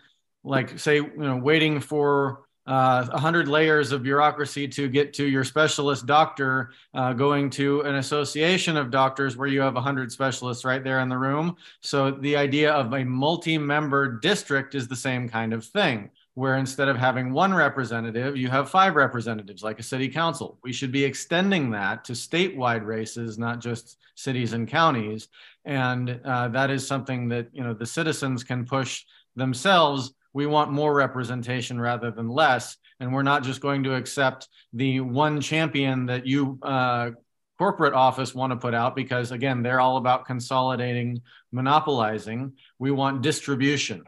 like 0.44 0.80
say 0.80 0.96
you 0.96 1.12
know 1.16 1.38
waiting 1.38 1.80
for 1.80 2.42
uh, 2.68 3.06
100 3.08 3.48
layers 3.48 3.92
of 3.92 4.04
bureaucracy 4.04 4.68
to 4.68 4.88
get 4.88 5.14
to 5.14 5.26
your 5.26 5.44
specialist 5.44 6.06
doctor, 6.06 6.72
uh, 6.94 7.14
going 7.14 7.50
to 7.50 7.82
an 7.82 7.96
association 7.96 8.78
of 8.78 8.92
doctors 8.92 9.38
where 9.38 9.48
you 9.48 9.62
have 9.62 9.74
100 9.74 10.12
specialists 10.12 10.64
right 10.64 10.84
there 10.84 11.00
in 11.00 11.10
the 11.10 11.18
room. 11.18 11.56
So 11.82 12.12
the 12.12 12.36
idea 12.36 12.72
of 12.72 12.94
a 12.94 13.04
multi-member 13.04 14.20
district 14.20 14.76
is 14.76 14.88
the 14.88 14.96
same 14.96 15.28
kind 15.28 15.54
of 15.54 15.66
thing, 15.66 16.10
where 16.36 16.58
instead 16.58 16.88
of 16.88 16.98
having 16.98 17.34
one 17.34 17.54
representative, 17.54 18.38
you 18.38 18.48
have 18.50 18.70
five 18.70 18.96
representatives 18.96 19.64
like 19.64 19.80
a 19.80 19.84
city 19.84 20.08
council. 20.08 20.60
We 20.64 20.74
should 20.74 20.92
be 20.92 21.04
extending 21.04 21.72
that 21.72 22.04
to 22.06 22.14
statewide 22.14 22.86
races, 22.86 23.38
not 23.38 23.60
just 23.60 23.98
cities 24.16 24.54
and 24.54 24.68
counties 24.68 25.30
and 25.66 26.20
uh, 26.26 26.48
that 26.50 26.70
is 26.70 26.88
something 26.88 27.30
that 27.30 27.48
you 27.54 27.64
know 27.64 27.74
the 27.74 27.86
citizens 27.86 28.44
can 28.44 28.66
push 28.66 29.04
themselves 29.36 30.14
we 30.34 30.46
want 30.46 30.72
more 30.72 30.94
representation 30.94 31.80
rather 31.80 32.12
than 32.12 32.30
less. 32.30 32.78
And 33.00 33.14
we're 33.14 33.24
not 33.24 33.44
just 33.44 33.62
going 33.62 33.84
to 33.84 33.96
accept 33.96 34.48
the 34.74 35.00
one 35.00 35.42
champion 35.42 36.06
that 36.06 36.26
you 36.26 36.60
uh, 36.62 37.12
corporate 37.58 37.94
office 37.94 38.34
want 38.34 38.52
to 38.52 38.58
put 38.58 38.74
out 38.74 38.96
because 38.96 39.32
again 39.32 39.62
they're 39.62 39.80
all 39.80 39.98
about 39.98 40.26
consolidating 40.26 41.22
monopolizing. 41.52 42.54
We 42.80 42.92
want 42.92 43.22
distribution 43.22 44.04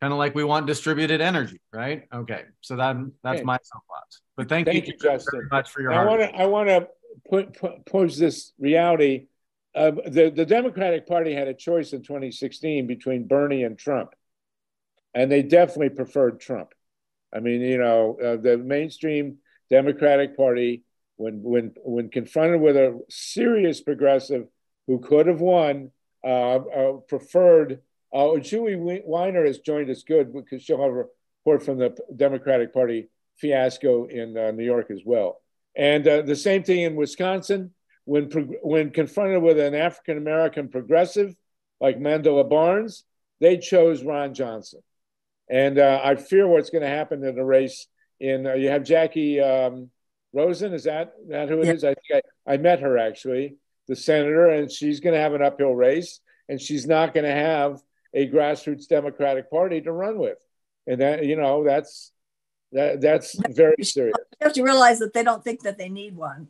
kind 0.00 0.12
of 0.12 0.18
like 0.18 0.34
we 0.34 0.42
want 0.42 0.66
distributed 0.66 1.20
energy 1.20 1.60
right? 1.72 2.02
Okay. 2.12 2.42
So 2.60 2.76
that 2.76 2.96
that's 3.22 3.36
okay. 3.36 3.44
my 3.44 3.58
soapbox 3.62 4.22
but 4.36 4.48
thank, 4.48 4.66
thank 4.66 4.86
you, 4.86 4.94
you 4.94 4.98
Justin. 4.98 5.30
very 5.32 5.48
much 5.50 5.70
for 5.70 5.80
your 5.80 5.92
i 5.92 6.04
want 6.04 6.20
to 6.20 6.34
i 6.34 6.46
want 6.46 6.68
to 6.68 6.88
put, 7.28 7.56
put 7.56 7.86
pose 7.86 8.18
this 8.18 8.52
reality 8.58 9.26
uh, 9.74 9.92
the, 10.06 10.30
the 10.34 10.44
Democratic 10.44 11.06
Party 11.06 11.32
had 11.32 11.48
a 11.48 11.54
choice 11.54 11.92
in 11.92 12.02
2016 12.02 12.86
between 12.86 13.26
Bernie 13.26 13.64
and 13.64 13.78
Trump, 13.78 14.14
and 15.14 15.30
they 15.30 15.42
definitely 15.42 15.90
preferred 15.90 16.40
Trump. 16.40 16.72
I 17.34 17.40
mean, 17.40 17.60
you 17.60 17.78
know, 17.78 18.18
uh, 18.22 18.36
the 18.36 18.58
mainstream 18.58 19.38
Democratic 19.70 20.36
Party, 20.36 20.84
when 21.16 21.42
when 21.42 21.72
when 21.82 22.08
confronted 22.08 22.60
with 22.60 22.76
a 22.76 23.00
serious 23.08 23.80
progressive 23.80 24.46
who 24.86 24.98
could 24.98 25.26
have 25.26 25.40
won, 25.40 25.90
uh, 26.24 26.56
uh 26.56 26.92
preferred. 27.08 27.80
Uh, 28.12 28.36
Julie 28.38 28.76
Wiener 28.76 29.46
has 29.46 29.60
joined 29.60 29.88
us 29.88 30.02
good 30.02 30.34
because 30.34 30.62
she'll 30.62 30.82
have 30.82 30.90
a 30.90 31.04
report 31.44 31.64
from 31.64 31.78
the 31.78 31.96
Democratic 32.14 32.74
Party 32.74 33.08
fiasco 33.36 34.04
in 34.04 34.36
uh, 34.36 34.50
New 34.50 34.64
York 34.64 34.90
as 34.90 35.00
well. 35.04 35.40
And 35.74 36.06
uh, 36.06 36.22
the 36.22 36.36
same 36.36 36.62
thing 36.62 36.80
in 36.80 36.94
Wisconsin 36.94 37.72
when, 38.04 38.24
when 38.62 38.90
confronted 38.90 39.42
with 39.42 39.58
an 39.58 39.74
African 39.74 40.18
American 40.18 40.68
progressive 40.68 41.34
like 41.80 41.98
Mandela 41.98 42.48
Barnes, 42.48 43.04
they 43.40 43.58
chose 43.58 44.04
Ron 44.04 44.34
Johnson. 44.34 44.80
And 45.52 45.78
uh, 45.78 46.00
I 46.02 46.14
fear 46.14 46.48
what's 46.48 46.70
going 46.70 46.82
to 46.82 46.88
happen 46.88 47.22
in 47.22 47.34
the 47.36 47.44
race. 47.44 47.86
In 48.20 48.46
uh, 48.46 48.54
you 48.54 48.70
have 48.70 48.84
Jackie 48.84 49.38
um, 49.38 49.90
Rosen, 50.32 50.72
is 50.72 50.84
that 50.84 51.12
that 51.28 51.50
who 51.50 51.60
it 51.60 51.66
yeah. 51.66 51.72
is? 51.72 51.84
I 51.84 51.94
think 51.94 52.24
I, 52.46 52.54
I 52.54 52.56
met 52.56 52.80
her 52.80 52.96
actually, 52.96 53.56
the 53.86 53.94
senator, 53.94 54.48
and 54.48 54.72
she's 54.72 55.00
going 55.00 55.14
to 55.14 55.20
have 55.20 55.34
an 55.34 55.42
uphill 55.42 55.74
race, 55.74 56.20
and 56.48 56.58
she's 56.58 56.86
not 56.86 57.12
going 57.12 57.26
to 57.26 57.34
have 57.34 57.82
a 58.14 58.30
grassroots 58.30 58.88
Democratic 58.88 59.50
Party 59.50 59.82
to 59.82 59.92
run 59.92 60.18
with, 60.18 60.38
and 60.86 61.02
that 61.02 61.26
you 61.26 61.36
know 61.36 61.64
that's 61.64 62.12
that 62.72 63.02
that's 63.02 63.36
very 63.50 63.84
serious. 63.84 64.14
You 64.40 64.46
have 64.46 64.54
to 64.54 64.62
realize 64.62 65.00
that 65.00 65.12
they 65.12 65.22
don't 65.22 65.44
think 65.44 65.64
that 65.64 65.76
they 65.76 65.90
need 65.90 66.16
one. 66.16 66.48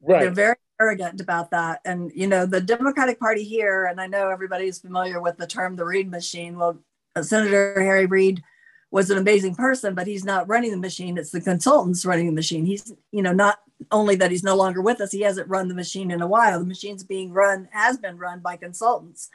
Right. 0.00 0.20
They're 0.20 0.30
very 0.30 0.56
arrogant 0.80 1.20
about 1.20 1.50
that. 1.50 1.80
And, 1.84 2.12
you 2.14 2.26
know, 2.28 2.46
the 2.46 2.60
Democratic 2.60 3.18
Party 3.18 3.42
here, 3.42 3.86
and 3.86 4.00
I 4.00 4.06
know 4.06 4.30
everybody's 4.30 4.78
familiar 4.78 5.20
with 5.20 5.36
the 5.36 5.46
term 5.46 5.74
the 5.74 5.84
Reid 5.84 6.08
machine. 6.08 6.56
Well, 6.56 6.78
Senator 7.22 7.80
Harry 7.80 8.06
Reid 8.06 8.42
was 8.90 9.10
an 9.10 9.18
amazing 9.18 9.54
person, 9.54 9.94
but 9.94 10.06
he's 10.06 10.24
not 10.24 10.48
running 10.48 10.70
the 10.70 10.76
machine. 10.76 11.18
It's 11.18 11.30
the 11.30 11.40
consultants 11.40 12.06
running 12.06 12.26
the 12.26 12.32
machine. 12.32 12.64
He's, 12.64 12.92
you 13.12 13.22
know, 13.22 13.32
not 13.32 13.60
only 13.90 14.16
that 14.16 14.30
he's 14.30 14.42
no 14.42 14.56
longer 14.56 14.80
with 14.80 15.00
us, 15.00 15.12
he 15.12 15.20
hasn't 15.20 15.48
run 15.48 15.68
the 15.68 15.74
machine 15.74 16.10
in 16.10 16.22
a 16.22 16.26
while. 16.26 16.58
The 16.58 16.64
machine's 16.64 17.04
being 17.04 17.32
run, 17.32 17.68
has 17.72 17.98
been 17.98 18.18
run 18.18 18.40
by 18.40 18.56
consultants. 18.56 19.28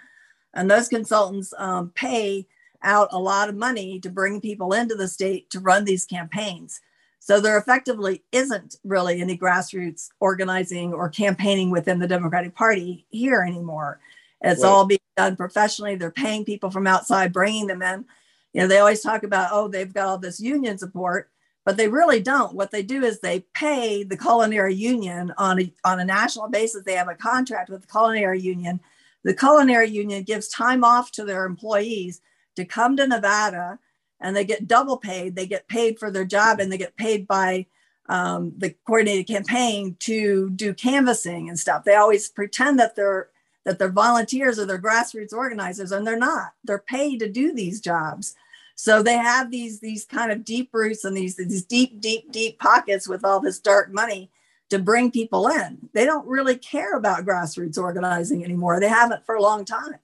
And 0.53 0.69
those 0.69 0.87
consultants 0.87 1.53
um, 1.57 1.91
pay 1.95 2.47
out 2.81 3.09
a 3.11 3.19
lot 3.19 3.49
of 3.49 3.55
money 3.55 3.99
to 3.99 4.09
bring 4.09 4.41
people 4.41 4.73
into 4.73 4.95
the 4.95 5.07
state 5.07 5.49
to 5.51 5.59
run 5.59 5.85
these 5.85 6.05
campaigns. 6.05 6.81
So 7.19 7.39
there 7.39 7.57
effectively 7.57 8.21
isn't 8.33 8.75
really 8.83 9.21
any 9.21 9.37
grassroots 9.37 10.09
organizing 10.19 10.93
or 10.93 11.07
campaigning 11.07 11.71
within 11.71 11.99
the 11.99 12.07
Democratic 12.07 12.53
Party 12.53 13.05
here 13.09 13.43
anymore. 13.47 13.99
It's 14.43 14.61
right. 14.61 14.69
all 14.69 14.85
being 14.85 14.99
done 15.15 15.35
professionally. 15.35 15.95
They're 15.95 16.11
paying 16.11 16.45
people 16.45 16.69
from 16.69 16.85
outside, 16.85 17.31
bringing 17.31 17.67
them 17.67 17.81
in. 17.81 18.05
You 18.53 18.61
know, 18.61 18.67
they 18.67 18.79
always 18.79 19.01
talk 19.01 19.23
about, 19.23 19.49
oh, 19.51 19.67
they've 19.67 19.93
got 19.93 20.07
all 20.07 20.17
this 20.17 20.39
union 20.39 20.77
support, 20.77 21.31
but 21.65 21.77
they 21.77 21.87
really 21.87 22.19
don't. 22.19 22.53
What 22.53 22.69
they 22.71 22.83
do 22.83 23.03
is 23.03 23.19
they 23.19 23.45
pay 23.53 24.03
the 24.03 24.17
culinary 24.17 24.75
union 24.75 25.33
on 25.37 25.61
a, 25.61 25.73
on 25.85 25.99
a 25.99 26.05
national 26.05 26.49
basis. 26.49 26.83
They 26.83 26.93
have 26.93 27.07
a 27.07 27.15
contract 27.15 27.69
with 27.69 27.81
the 27.81 27.87
culinary 27.87 28.39
union. 28.39 28.79
The 29.23 29.33
culinary 29.33 29.89
union 29.89 30.23
gives 30.23 30.49
time 30.49 30.83
off 30.83 31.11
to 31.11 31.23
their 31.23 31.45
employees 31.45 32.21
to 32.57 32.65
come 32.65 32.97
to 32.97 33.07
Nevada 33.07 33.79
and 34.19 34.35
they 34.35 34.45
get 34.45 34.67
double 34.67 34.97
paid. 34.97 35.35
They 35.35 35.47
get 35.47 35.67
paid 35.67 35.97
for 35.97 36.11
their 36.11 36.25
job 36.25 36.59
and 36.59 36.71
they 36.71 36.77
get 36.77 36.95
paid 36.97 37.27
by 37.27 37.65
um, 38.09 38.53
the 38.57 38.75
coordinated 38.85 39.27
campaign 39.27 39.95
to 39.99 40.49
do 40.51 40.73
canvassing 40.73 41.49
and 41.49 41.57
stuff. 41.57 41.85
They 41.85 41.95
always 41.95 42.29
pretend 42.29 42.79
that 42.79 42.95
they're 42.95 43.29
that 43.65 43.79
they're 43.79 43.89
volunteers 43.89 44.59
or 44.59 44.65
they're 44.65 44.79
grassroots 44.79 45.33
organizers, 45.33 45.91
and 45.91 46.05
they're 46.05 46.17
not. 46.17 46.53
They're 46.63 46.79
paid 46.79 47.19
to 47.19 47.29
do 47.29 47.53
these 47.53 47.79
jobs. 47.79 48.35
So 48.75 49.03
they 49.03 49.17
have 49.17 49.51
these 49.51 49.79
these 49.79 50.05
kind 50.05 50.31
of 50.31 50.43
deep 50.43 50.69
roots 50.73 51.05
and 51.05 51.15
these 51.15 51.35
these 51.35 51.63
deep 51.63 52.01
deep 52.01 52.31
deep 52.31 52.59
pockets 52.59 53.07
with 53.07 53.23
all 53.23 53.39
this 53.39 53.59
dark 53.59 53.91
money 53.91 54.31
to 54.69 54.79
bring 54.79 55.11
people 55.11 55.47
in. 55.47 55.89
They 55.93 56.05
don't 56.05 56.27
really 56.27 56.55
care 56.55 56.97
about 56.97 57.25
grassroots 57.25 57.77
organizing 57.77 58.43
anymore. 58.43 58.79
They 58.79 58.89
haven't 58.89 59.25
for 59.25 59.35
a 59.35 59.41
long 59.41 59.65
time. 59.65 59.99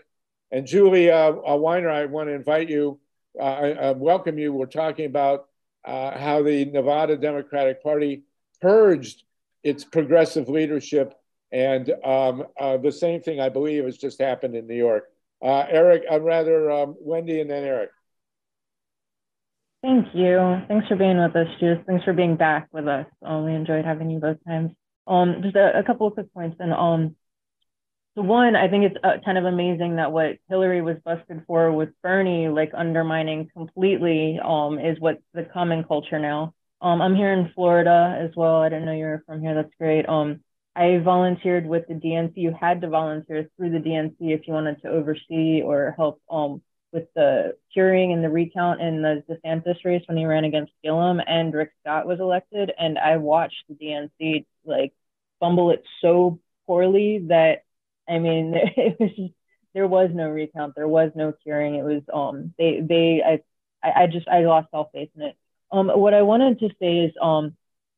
and 0.52 0.66
Julie 0.66 1.12
uh, 1.12 1.34
uh, 1.34 1.56
Wiener. 1.56 1.90
I 1.90 2.06
want 2.06 2.30
to 2.30 2.34
invite 2.34 2.70
you. 2.70 3.00
Uh, 3.40 3.44
I, 3.44 3.70
I 3.70 3.92
welcome 3.92 4.40
you. 4.40 4.52
We're 4.54 4.66
talking 4.66 5.06
about 5.06 5.50
uh, 5.86 6.18
how 6.18 6.42
the 6.42 6.66
Nevada 6.66 7.16
Democratic 7.18 7.84
Party 7.84 8.24
purged 8.60 9.24
its 9.64 9.84
progressive 9.84 10.50
leadership 10.50 11.14
and 11.52 11.92
um, 12.04 12.46
uh, 12.60 12.78
the 12.78 12.92
same 12.92 13.22
thing, 13.22 13.40
I 13.42 13.50
believe, 13.50 13.84
has 13.84 13.98
just 13.98 14.22
happened 14.22 14.56
in 14.56 14.68
New 14.68 14.76
York. 14.76 15.10
Uh, 15.44 15.66
Eric, 15.70 16.04
I'd 16.10 16.24
rather 16.24 16.72
um, 16.72 16.96
Wendi 17.06 17.42
and 17.42 17.50
then 17.50 17.66
Eric. 17.66 17.90
Thank 19.82 20.08
you. 20.14 20.62
Thanks 20.68 20.88
for 20.88 20.96
being 20.96 21.18
with 21.18 21.36
us, 21.36 21.48
Judith. 21.60 21.86
Thanks 21.88 22.04
for 22.04 22.14
being 22.14 22.36
back 22.36 22.68
with 22.72 22.88
us. 22.88 23.08
Um, 23.26 23.46
we 23.46 23.54
enjoyed 23.54 23.84
having 23.84 24.12
you 24.12 24.20
both 24.20 24.38
times. 24.46 24.72
Um, 25.08 25.42
just 25.42 25.56
a, 25.56 25.80
a 25.80 25.84
couple 25.84 26.06
of 26.08 26.14
quick 26.14 26.32
points. 26.34 26.58
And 26.60 26.72
um, 26.72 27.16
so 28.16 28.22
one, 28.22 28.56
I 28.56 28.68
think 28.68 28.84
it's 28.84 28.98
uh, 29.04 29.24
kind 29.26 29.40
of 29.40 29.46
amazing 29.46 29.96
that 29.96 30.12
what 30.12 30.38
Hillary 30.50 30.84
was 30.84 30.98
busted 31.04 31.44
for 31.48 31.72
with 31.72 31.90
Bernie, 32.04 32.48
like 32.48 32.72
undermining 32.76 33.50
completely, 33.54 34.40
um, 34.44 34.78
is 34.78 35.00
what 35.00 35.18
the 35.34 35.48
common 35.52 35.84
culture 35.84 36.20
now. 36.20 36.54
Um, 36.82 37.02
I'm 37.02 37.16
here 37.16 37.34
in 37.34 37.52
Florida 37.56 38.18
as 38.22 38.36
well. 38.36 38.58
I 38.58 38.70
didn't 38.70 38.86
know 38.86 38.94
you 38.94 39.06
were 39.06 39.24
from 39.26 39.42
here. 39.42 39.56
That's 39.56 39.74
great. 39.80 40.08
Um, 40.08 40.42
I 40.76 41.00
volunteered 41.00 41.66
with 41.66 41.88
the 41.88 41.96
DNC. 41.96 42.34
You 42.36 42.56
had 42.60 42.82
to 42.82 42.88
volunteer 42.88 43.50
through 43.58 43.72
the 43.72 43.78
DNC 43.80 44.16
if 44.20 44.48
you 44.48 44.54
wanted 44.54 44.82
to 44.84 44.90
oversee 44.90 45.62
or 45.64 45.96
help 45.98 46.22
um, 46.30 46.62
with 46.92 47.08
the 47.16 47.56
curing 47.74 48.12
and 48.12 48.24
the 48.24 48.30
recount 48.30 48.82
in 48.82 49.02
the 49.02 49.24
DeSantis 49.30 49.84
race 49.86 50.04
when 50.08 50.18
he 50.18 50.26
ran 50.26 50.44
against 50.44 50.74
Gillum 50.84 51.22
and 51.26 51.54
Rick 51.54 51.72
Scott 51.82 52.08
was 52.08 52.20
elected. 52.20 52.72
And 52.78 52.98
I 52.98 53.18
watched 53.18 53.64
the 53.70 53.76
DNC 53.76 54.46
like 54.66 54.94
fumble 55.40 55.72
it 55.72 55.84
so 56.02 56.40
poorly 56.68 57.26
that 57.30 57.64
I 58.08 58.20
mean 58.20 58.54
it 58.56 59.00
was 59.00 59.10
just, 59.12 59.34
there 59.74 59.88
was 59.88 60.10
no 60.14 60.30
recount, 60.30 60.76
there 60.76 60.88
was 60.88 61.12
no 61.16 61.34
curing. 61.44 61.76
It 61.76 61.84
was 61.84 62.04
um 62.14 62.54
they 62.58 62.82
they 62.82 63.24
I 63.24 63.42
I 64.04 64.08
just 64.08 64.28
I 64.28 64.42
lost 64.42 64.68
all 64.74 64.90
faith 64.94 65.10
in 65.16 65.22
it. 65.24 65.38
Um, 65.72 65.88
what 65.88 66.14
I 66.14 66.24
wanted 66.24 66.60
to 66.60 66.70
say 66.80 67.00
is 67.00 67.14
um 67.22 67.56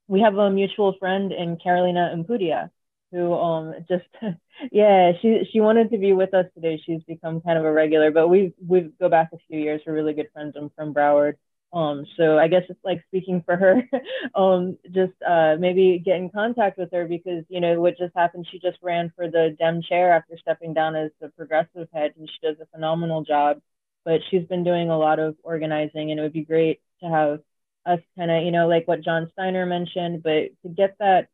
we 0.07 0.21
have 0.21 0.37
a 0.37 0.49
mutual 0.49 0.93
friend 0.99 1.31
in 1.31 1.57
Carolina 1.57 2.13
Ampudia 2.15 2.69
who 3.14 3.34
um 3.34 3.76
just 3.88 4.05
yeah 4.72 5.14
she 5.22 5.47
she 5.51 5.61
wanted 5.61 5.91
to 5.91 5.97
be 5.97 6.14
with 6.14 6.34
us 6.34 6.47
today. 6.55 6.82
She's 6.86 7.03
become 7.03 7.41
kind 7.41 7.57
of 7.59 7.66
a 7.66 7.72
regular 7.72 8.11
but 8.11 8.28
we 8.28 8.53
we 8.66 8.91
go 8.99 9.09
back 9.09 9.30
a 9.34 9.38
few 9.47 9.59
years. 9.59 9.82
We're 9.86 9.93
really 9.93 10.14
good 10.14 10.30
friends. 10.34 10.55
I'm 10.57 10.72
from 10.76 10.93
broward. 10.93 11.36
Um 11.74 12.05
so 12.18 12.38
i 12.38 12.47
guess 12.47 12.64
it's 12.70 12.84
like 12.84 13.03
speaking 13.07 13.41
for 13.45 13.55
her 13.55 13.82
um 14.36 14.78
just 14.91 15.14
uh 15.28 15.55
maybe 15.59 15.99
get 16.05 16.18
in 16.18 16.30
contact 16.30 16.78
with 16.78 16.91
her 16.91 17.05
because 17.07 17.45
you 17.49 17.61
know 17.61 17.80
what 17.82 17.97
just 17.97 18.16
happened 18.16 18.47
she 18.51 18.59
just 18.59 18.78
ran 18.84 19.11
for 19.16 19.28
the 19.30 19.55
dem 19.57 19.82
chair 19.82 20.14
after 20.14 20.38
stepping 20.38 20.74
down 20.76 20.95
as 20.95 21.09
the 21.20 21.30
progressive 21.30 21.88
head 21.93 22.14
and 22.18 22.30
she 22.30 22.47
does 22.47 22.57
a 22.61 22.68
phenomenal 22.68 23.24
job 23.24 23.59
but 24.05 24.22
she's 24.30 24.45
been 24.47 24.64
doing 24.64 24.89
a 24.89 24.97
lot 24.97 25.20
of 25.20 25.36
organizing 25.43 26.11
and 26.11 26.20
it 26.20 26.24
would 26.24 26.34
be 26.34 26.45
great 26.45 26.82
to 27.01 27.09
have 27.09 27.39
us 27.86 27.99
kind 28.18 28.32
of, 28.32 28.43
you 28.43 28.51
know, 28.51 28.68
like 28.68 28.88
what 28.88 29.03
John 29.03 29.30
Steiner 29.34 29.66
mentioned, 29.66 30.24
but 30.24 30.51
to 30.64 30.70
get 30.76 30.95
that, 30.99 31.28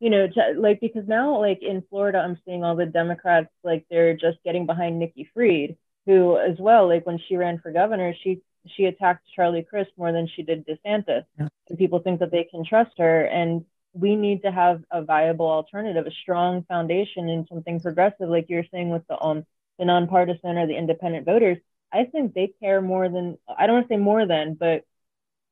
you 0.00 0.08
know, 0.08 0.26
to, 0.26 0.54
like 0.56 0.80
because 0.80 1.06
now, 1.06 1.38
like 1.38 1.62
in 1.62 1.84
Florida, 1.88 2.18
I'm 2.18 2.38
seeing 2.44 2.64
all 2.64 2.74
the 2.74 2.86
Democrats 2.86 3.50
like 3.62 3.84
they're 3.90 4.16
just 4.16 4.38
getting 4.44 4.66
behind 4.66 4.98
Nikki 4.98 5.30
Fried, 5.34 5.76
who 6.06 6.38
as 6.38 6.58
well, 6.58 6.88
like 6.88 7.06
when 7.06 7.20
she 7.28 7.36
ran 7.36 7.58
for 7.58 7.70
governor, 7.70 8.14
she 8.22 8.40
she 8.66 8.86
attacked 8.86 9.26
Charlie 9.36 9.62
Crist 9.62 9.90
more 9.96 10.10
than 10.12 10.26
she 10.26 10.42
did 10.42 10.66
DeSantis, 10.66 11.24
yeah. 11.38 11.48
and 11.68 11.78
people 11.78 12.00
think 12.00 12.20
that 12.20 12.30
they 12.30 12.44
can 12.44 12.64
trust 12.64 12.92
her. 12.98 13.24
And 13.24 13.64
we 13.92 14.16
need 14.16 14.42
to 14.42 14.50
have 14.50 14.82
a 14.90 15.02
viable 15.02 15.50
alternative, 15.50 16.06
a 16.06 16.10
strong 16.22 16.64
foundation, 16.64 17.28
and 17.28 17.46
something 17.48 17.80
progressive, 17.80 18.28
like 18.28 18.46
you're 18.48 18.64
saying 18.72 18.88
with 18.88 19.06
the 19.06 19.20
um 19.20 19.44
the 19.78 19.84
nonpartisan 19.84 20.56
or 20.56 20.66
the 20.66 20.76
independent 20.76 21.26
voters. 21.26 21.58
I 21.92 22.04
think 22.04 22.32
they 22.32 22.54
care 22.60 22.80
more 22.80 23.08
than 23.10 23.36
I 23.48 23.66
don't 23.66 23.76
want 23.76 23.88
to 23.88 23.94
say 23.94 23.98
more 23.98 24.26
than, 24.26 24.54
but 24.54 24.84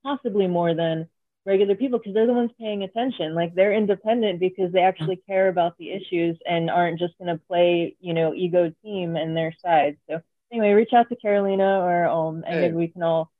possibly 0.03 0.47
more 0.47 0.75
than 0.75 1.09
regular 1.49 1.75
people 1.75 1.99
because 1.99 2.15
they're 2.15 2.27
the 2.27 2.33
ones 2.33 2.51
paying 2.61 2.83
attention. 2.83 3.35
Like 3.35 3.55
they're 3.55 3.73
independent 3.73 4.39
because 4.39 4.71
they 4.71 4.83
actually 4.83 5.17
care 5.27 5.49
about 5.49 5.77
the 5.79 5.91
issues 5.91 6.37
and 6.47 6.71
aren't 6.71 6.99
just 6.99 7.17
going 7.19 7.35
to 7.35 7.43
play, 7.49 7.97
you 8.01 8.13
know, 8.13 8.35
ego 8.35 8.73
team 8.85 9.17
and 9.17 9.37
their 9.37 9.55
side. 9.65 9.97
So 10.09 10.21
anyway, 10.53 10.73
reach 10.73 10.93
out 10.93 11.09
to 11.09 11.17
Carolina 11.17 11.81
or 11.81 12.07
um, 12.07 12.45
and 12.47 12.55
hey. 12.55 12.61
maybe 12.61 12.75
we 12.75 12.89
can 12.89 13.03
all 13.03 13.33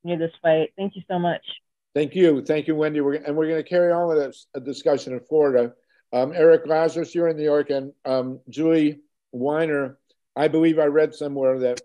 continue 0.00 0.24
this 0.24 0.34
fight. 0.40 0.72
Thank 0.76 0.94
you 0.94 1.02
so 1.10 1.18
much. 1.18 1.42
Thank 1.94 2.14
you, 2.14 2.42
thank 2.42 2.68
you, 2.68 2.74
Wendi. 2.74 3.02
We're, 3.02 3.14
and 3.14 3.36
we're 3.36 3.48
going 3.48 3.62
to 3.62 3.68
carry 3.68 3.90
on 3.90 4.06
with 4.08 4.18
this, 4.18 4.46
a 4.54 4.60
discussion 4.60 5.14
in 5.14 5.20
Florida. 5.20 5.72
Um, 6.12 6.32
Eric 6.34 6.66
Lazarus, 6.66 7.14
you're 7.14 7.28
in 7.28 7.36
New 7.36 7.42
York, 7.42 7.70
and 7.70 7.92
um, 8.04 8.40
Julie 8.48 9.00
Wiener. 9.32 9.98
I 10.36 10.48
believe 10.48 10.78
I 10.78 10.84
read 10.84 11.14
somewhere 11.14 11.58
that 11.60 11.80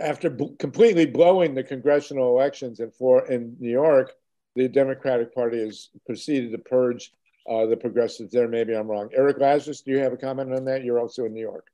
after 0.00 0.30
b- 0.30 0.54
completely 0.58 1.06
blowing 1.06 1.54
the 1.54 1.62
congressional 1.62 2.28
elections 2.36 2.80
in 2.80 2.90
for 2.90 3.26
in 3.30 3.56
New 3.58 3.70
York, 3.70 4.12
the 4.56 4.68
Democratic 4.68 5.34
Party 5.34 5.60
has 5.60 5.90
proceeded 6.06 6.52
to 6.52 6.58
purge 6.58 7.12
uh, 7.48 7.66
the 7.66 7.76
progressives 7.76 8.32
there. 8.32 8.48
Maybe 8.48 8.74
I'm 8.74 8.88
wrong. 8.88 9.10
Eric 9.14 9.38
Lazarus, 9.38 9.82
do 9.82 9.92
you 9.92 9.98
have 9.98 10.12
a 10.12 10.16
comment 10.16 10.54
on 10.54 10.64
that? 10.66 10.84
You're 10.84 10.98
also 10.98 11.24
in 11.24 11.34
New 11.34 11.40
York. 11.40 11.66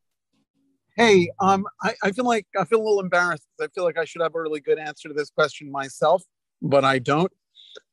Hey, 0.97 1.31
um, 1.41 1.65
I, 1.83 1.95
I 2.03 2.13
feel 2.13 2.27
like 2.27 2.47
I 2.59 2.65
feel 2.65 2.79
a 2.79 2.85
little 2.85 3.01
embarrassed. 3.01 3.47
I 3.61 3.69
feel 3.69 3.85
like 3.85 3.97
I 3.97 4.05
should 4.05 4.23
have 4.23 4.35
a 4.35 4.41
really 4.41 4.61
good 4.61 4.79
answer 4.79 5.09
to 5.09 5.15
this 5.15 5.31
question 5.31 5.71
myself, 5.71 6.23
but 6.61 6.85
I 6.85 6.99
don't. 6.99 7.33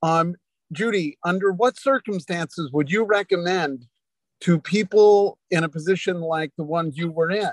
Um, 0.02 0.36
Judy, 0.72 1.18
under 1.24 1.52
what 1.52 1.80
circumstances 1.80 2.72
would 2.74 2.92
you 2.92 3.04
recommend 3.04 3.86
to 4.42 4.60
people 4.60 5.38
in 5.52 5.64
a 5.64 5.70
position 5.70 6.20
like 6.20 6.52
the 6.58 6.64
one 6.64 6.92
you 6.94 7.12
were 7.12 7.32
in 7.32 7.52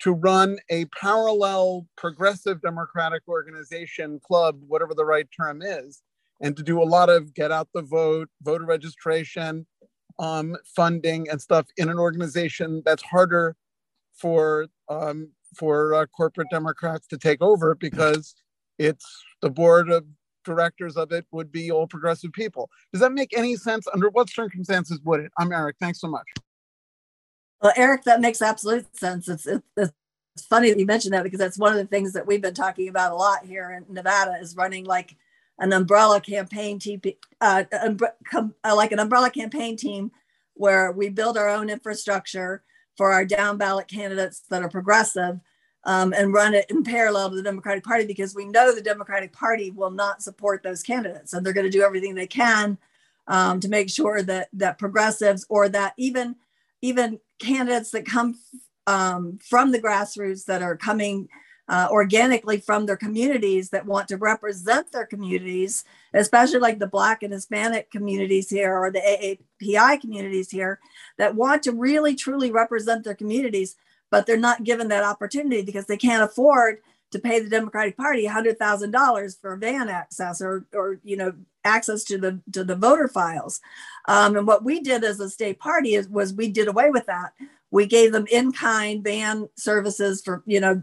to 0.00 0.12
run 0.12 0.58
a 0.70 0.86
parallel 0.86 1.86
progressive 1.96 2.60
democratic 2.62 3.22
organization 3.28 4.20
club, 4.26 4.58
whatever 4.66 4.94
the 4.94 5.04
right 5.04 5.28
term 5.36 5.62
is, 5.62 6.02
and 6.40 6.56
to 6.56 6.62
do 6.62 6.82
a 6.82 6.84
lot 6.84 7.08
of 7.08 7.34
get 7.34 7.52
out 7.52 7.68
the 7.74 7.82
vote, 7.82 8.28
voter 8.42 8.64
registration, 8.64 9.66
um, 10.18 10.56
funding, 10.64 11.28
and 11.28 11.40
stuff 11.40 11.66
in 11.76 11.88
an 11.88 11.98
organization 11.98 12.82
that's 12.84 13.02
harder 13.02 13.56
for 14.14 14.66
um, 14.88 15.30
for 15.56 15.94
uh, 15.94 16.06
corporate 16.06 16.48
Democrats 16.50 17.06
to 17.08 17.18
take 17.18 17.42
over 17.42 17.74
because 17.74 18.34
it's 18.78 19.06
the 19.42 19.50
board 19.50 19.90
of 19.90 20.04
directors 20.44 20.96
of 20.96 21.12
it 21.12 21.26
would 21.32 21.52
be 21.52 21.70
all 21.70 21.86
progressive 21.86 22.32
people. 22.32 22.70
Does 22.92 23.00
that 23.02 23.12
make 23.12 23.36
any 23.36 23.56
sense? 23.56 23.86
Under 23.92 24.08
what 24.08 24.30
circumstances 24.30 24.98
would 25.04 25.20
it? 25.20 25.32
I'm 25.38 25.52
Eric. 25.52 25.76
Thanks 25.80 26.00
so 26.00 26.08
much. 26.08 26.26
Well, 27.62 27.72
Eric, 27.76 28.04
that 28.04 28.20
makes 28.20 28.40
absolute 28.40 28.96
sense. 28.96 29.28
It's, 29.28 29.46
it's, 29.46 29.62
it's 29.76 30.46
funny 30.46 30.70
that 30.70 30.78
you 30.78 30.86
mentioned 30.86 31.14
that 31.14 31.24
because 31.24 31.38
that's 31.38 31.58
one 31.58 31.72
of 31.72 31.78
the 31.78 31.86
things 31.86 32.12
that 32.14 32.26
we've 32.26 32.40
been 32.40 32.54
talking 32.54 32.88
about 32.88 33.12
a 33.12 33.16
lot 33.16 33.44
here 33.44 33.70
in 33.70 33.92
Nevada 33.92 34.36
is 34.40 34.56
running 34.56 34.84
like 34.84 35.16
an 35.58 35.72
umbrella 35.72 36.20
campaign 36.20 36.78
team, 36.78 37.00
uh, 37.40 37.64
uh, 37.72 38.74
like 38.74 38.92
an 38.92 38.98
umbrella 38.98 39.30
campaign 39.30 39.76
team 39.76 40.10
where 40.54 40.92
we 40.92 41.10
build 41.10 41.36
our 41.36 41.48
own 41.48 41.68
infrastructure 41.68 42.62
for 42.96 43.12
our 43.12 43.24
down 43.24 43.58
ballot 43.58 43.88
candidates 43.88 44.42
that 44.48 44.62
are 44.62 44.68
progressive 44.68 45.40
um, 45.84 46.12
and 46.14 46.32
run 46.32 46.54
it 46.54 46.66
in 46.70 46.82
parallel 46.82 47.30
to 47.30 47.36
the 47.36 47.42
Democratic 47.42 47.84
Party 47.84 48.06
because 48.06 48.34
we 48.34 48.44
know 48.46 48.74
the 48.74 48.80
Democratic 48.80 49.32
Party 49.32 49.70
will 49.70 49.90
not 49.90 50.22
support 50.22 50.62
those 50.62 50.82
candidates 50.82 51.32
and 51.32 51.44
they're 51.44 51.52
going 51.52 51.66
to 51.66 51.70
do 51.70 51.82
everything 51.82 52.14
they 52.14 52.26
can 52.26 52.76
um, 53.26 53.60
to 53.60 53.68
make 53.68 53.90
sure 53.90 54.22
that 54.22 54.48
that 54.52 54.78
progressives 54.78 55.46
or 55.48 55.68
that 55.68 55.94
even 55.96 56.36
even 56.82 57.20
candidates 57.38 57.90
that 57.90 58.06
come 58.06 58.38
um, 58.86 59.38
from 59.42 59.72
the 59.72 59.80
grassroots 59.80 60.44
that 60.46 60.62
are 60.62 60.76
coming 60.76 61.28
uh, 61.68 61.86
organically 61.88 62.58
from 62.58 62.84
their 62.84 62.96
communities 62.96 63.70
that 63.70 63.86
want 63.86 64.08
to 64.08 64.16
represent 64.16 64.90
their 64.90 65.06
communities, 65.06 65.84
especially 66.14 66.58
like 66.58 66.80
the 66.80 66.86
Black 66.86 67.22
and 67.22 67.32
Hispanic 67.32 67.92
communities 67.92 68.50
here 68.50 68.76
or 68.76 68.90
the 68.90 69.38
AAPI 69.62 70.00
communities 70.00 70.50
here 70.50 70.80
that 71.16 71.36
want 71.36 71.62
to 71.62 71.72
really 71.72 72.16
truly 72.16 72.50
represent 72.50 73.04
their 73.04 73.14
communities, 73.14 73.76
but 74.10 74.26
they're 74.26 74.36
not 74.36 74.64
given 74.64 74.88
that 74.88 75.04
opportunity 75.04 75.62
because 75.62 75.86
they 75.86 75.96
can't 75.96 76.24
afford 76.24 76.78
to 77.10 77.18
pay 77.18 77.40
the 77.40 77.50
Democratic 77.50 77.96
Party 77.96 78.26
$100,000 78.26 79.40
for 79.40 79.56
van 79.56 79.88
access 79.88 80.40
or, 80.40 80.64
or, 80.72 81.00
you 81.02 81.16
know, 81.16 81.32
access 81.64 82.04
to 82.04 82.18
the 82.18 82.40
to 82.52 82.64
the 82.64 82.76
voter 82.76 83.08
files. 83.08 83.60
Um, 84.08 84.36
and 84.36 84.46
what 84.46 84.64
we 84.64 84.80
did 84.80 85.04
as 85.04 85.20
a 85.20 85.28
state 85.28 85.58
party 85.58 85.94
is, 85.94 86.08
was 86.08 86.32
we 86.32 86.48
did 86.48 86.68
away 86.68 86.90
with 86.90 87.06
that. 87.06 87.32
We 87.70 87.86
gave 87.86 88.12
them 88.12 88.26
in-kind 88.30 89.04
van 89.04 89.48
services 89.56 90.22
for, 90.22 90.42
you 90.46 90.60
know, 90.60 90.82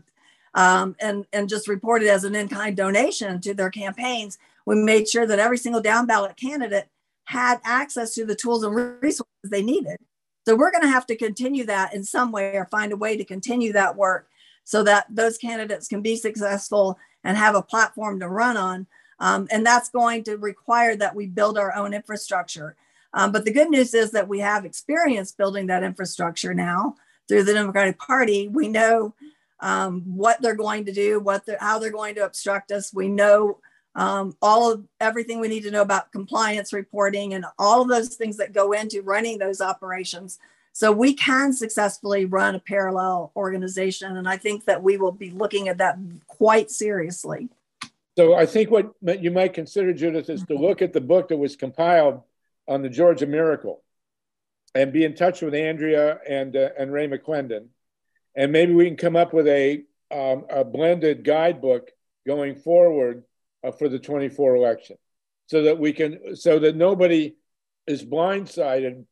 um, 0.54 0.96
and, 1.00 1.26
and 1.34 1.50
just 1.50 1.68
report 1.68 2.04
it 2.04 2.08
as 2.08 2.24
an 2.24 2.36
in 2.36 2.48
kind 2.48 2.76
donation 2.76 3.42
to 3.42 3.54
their 3.54 3.70
campaigns. 3.70 4.38
We 4.66 4.76
made 4.76 5.08
sure 5.08 5.26
that 5.26 5.40
every 5.40 5.58
single 5.58 5.82
down 5.82 6.06
ballot 6.08 6.36
candidate 6.38 6.88
had 7.26 7.60
access 7.64 8.14
to 8.16 8.26
the 8.26 8.36
tools 8.36 8.64
and 8.64 8.74
resources 9.02 9.28
they 9.44 9.62
needed. 9.62 9.98
So 10.46 10.56
we're 10.56 10.72
going 10.72 10.84
to 10.84 10.90
have 10.90 11.06
to 11.08 11.16
continue 11.16 11.66
that 11.66 11.94
in 11.94 12.04
some 12.06 12.32
way 12.32 12.56
or 12.56 12.66
find 12.66 12.94
a 12.94 12.98
way 12.98 13.18
to 13.18 13.26
continue 13.26 13.74
that 13.74 13.98
work 13.98 14.30
so 14.68 14.84
that 14.84 15.06
those 15.10 15.38
candidates 15.38 15.88
can 15.88 16.02
be 16.02 16.18
successful 16.18 17.00
and 17.24 17.38
have 17.38 17.56
a 17.56 17.62
platform 17.62 18.20
to 18.20 18.28
run 18.28 18.58
on. 18.58 18.86
Um, 19.18 19.48
and 19.50 19.66
that's 19.66 19.88
going 19.88 20.26
to 20.26 20.36
require 20.36 20.94
that 20.98 21.16
we 21.16 21.26
build 21.26 21.58
our 21.58 21.74
own 21.74 21.94
infrastructure. 21.94 22.76
Um, 23.14 23.32
but 23.32 23.46
the 23.46 23.54
good 23.54 23.70
news 23.70 23.94
is 23.94 24.12
that 24.12 24.28
we 24.28 24.40
have 24.40 24.66
experience 24.66 25.32
building 25.32 25.68
that 25.68 25.84
infrastructure 25.84 26.54
now 26.54 26.96
through 27.30 27.44
the 27.44 27.54
Democratic 27.54 27.98
Party. 27.98 28.50
We 28.50 28.68
know 28.68 29.16
um, 29.62 30.02
what 30.02 30.42
they're 30.42 30.54
going 30.54 30.84
to 30.84 30.92
do, 30.92 31.22
what 31.22 31.46
they're, 31.46 31.58
how 31.62 31.80
they're 31.80 31.90
going 31.90 32.16
to 32.16 32.26
obstruct 32.26 32.70
us. 32.74 32.94
We 32.94 33.08
know 33.08 33.60
um, 33.96 34.36
all 34.42 34.70
of 34.70 34.84
everything 35.00 35.40
we 35.40 35.48
need 35.48 35.64
to 35.64 35.72
know 35.72 35.82
about 35.82 36.12
compliance 36.12 36.74
reporting 36.74 37.36
and 37.36 37.46
all 37.58 37.84
of 37.84 37.88
those 37.88 38.16
things 38.16 38.36
that 38.36 38.52
go 38.52 38.74
into 38.74 39.02
running 39.02 39.38
those 39.38 39.62
operations. 39.62 40.40
So 40.78 40.92
we 40.92 41.16
can 41.16 41.54
successfully 41.54 42.26
run 42.26 42.54
a 42.54 42.60
parallel 42.60 43.32
organization. 43.36 44.16
And 44.16 44.30
I 44.30 44.38
think 44.38 44.66
that 44.66 44.84
we 44.84 44.98
will 44.98 45.12
be 45.12 45.32
looking 45.32 45.70
at 45.70 45.80
that 45.80 45.98
quite 46.28 46.70
seriously. 46.70 47.50
So 48.16 48.36
I 48.36 48.46
think 48.46 48.70
what 48.70 48.94
you 49.24 49.32
might 49.32 49.56
consider, 49.56 49.92
Judith, 49.92 50.30
is 50.30 50.44
to 50.44 50.54
look 50.54 50.84
at 50.84 50.94
the 50.94 51.02
book 51.02 51.30
that 51.30 51.38
was 51.38 51.56
compiled 51.56 52.22
on 52.68 52.84
the 52.84 52.90
Georgia 52.90 53.26
Miracle 53.26 53.82
and 54.76 54.94
be 54.94 55.04
in 55.04 55.16
touch 55.16 55.42
with 55.42 55.56
Andrea 55.56 56.20
and, 56.30 56.56
uh, 56.56 56.70
and 56.78 56.94
Ray 56.94 57.08
McClendon. 57.08 57.70
And 58.36 58.52
maybe 58.52 58.74
we 58.74 58.86
can 58.86 58.98
come 58.98 59.16
up 59.16 59.34
with 59.34 59.48
a, 59.48 59.82
um, 60.12 60.46
a 60.48 60.64
blended 60.64 61.24
guidebook 61.24 61.90
going 62.28 62.54
forward 62.54 63.24
uh, 63.64 63.72
for 63.72 63.90
the 63.90 63.98
24 63.98 64.56
election 64.56 64.98
so 65.48 65.64
that 65.64 65.80
we 65.80 65.92
can, 65.92 66.36
so 66.36 66.60
that 66.60 66.76
nobody 66.76 67.36
is 67.88 68.06
blindsided 68.06 69.06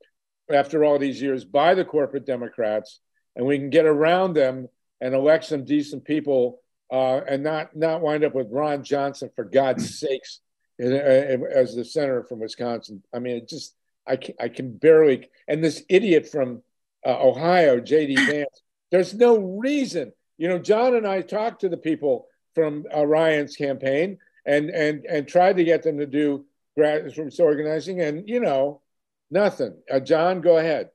after 0.50 0.84
all 0.84 1.00
these 1.00 1.22
years 1.22 1.44
by 1.44 1.74
the 1.74 1.86
corporate 1.86 2.26
Democrats 2.26 3.00
and 3.36 3.46
we 3.46 3.58
can 3.58 3.70
get 3.70 3.86
around 3.86 4.34
them 4.34 4.68
and 5.02 5.14
elect 5.14 5.46
some 5.46 5.66
decent 5.66 6.06
people 6.06 6.62
uh, 6.92 7.22
and 7.28 7.44
not, 7.44 7.76
not 7.76 8.02
wind 8.02 8.24
up 8.24 8.36
with 8.36 8.52
Ron 8.52 8.84
Johnson, 8.84 9.30
for 9.36 9.44
God's 9.44 10.00
sakes, 10.00 10.40
as 10.80 11.76
the 11.76 11.86
senator 11.86 12.24
from 12.24 12.40
Wisconsin. 12.40 13.02
I 13.14 13.20
mean, 13.20 13.38
it 13.38 13.50
just 13.50 13.76
I 14.08 14.18
can, 14.18 14.36
I 14.40 14.50
can 14.50 14.78
barely. 14.78 15.30
And 15.48 15.64
this 15.64 15.84
idiot 15.90 16.30
from 16.30 16.62
uh, 17.06 17.18
Ohio, 17.20 17.80
J.D. 17.80 18.16
Vance. 18.26 18.62
There's 18.92 19.14
no 19.14 19.38
reason. 19.38 20.14
You 20.38 20.48
know, 20.48 20.60
John 20.60 20.96
and 20.96 21.08
I 21.08 21.22
talked 21.22 21.62
to 21.62 21.70
the 21.70 21.78
people 21.78 22.28
from 22.54 22.86
uh, 22.96 23.06
Ryan's 23.06 23.56
campaign 23.56 24.18
and 24.46 24.70
and 24.70 25.06
and 25.06 25.28
tried 25.28 25.58
to 25.58 25.64
get 25.64 25.84
them 25.84 25.98
to 25.98 26.06
do 26.06 26.46
grassroots 26.78 27.40
organizing, 27.40 28.02
and 28.02 28.28
you 28.28 28.40
know, 28.40 28.82
nothing. 29.30 29.76
Uh, 29.92 30.00
John, 30.00 30.42
go 30.42 30.58
ahead. 30.58 30.90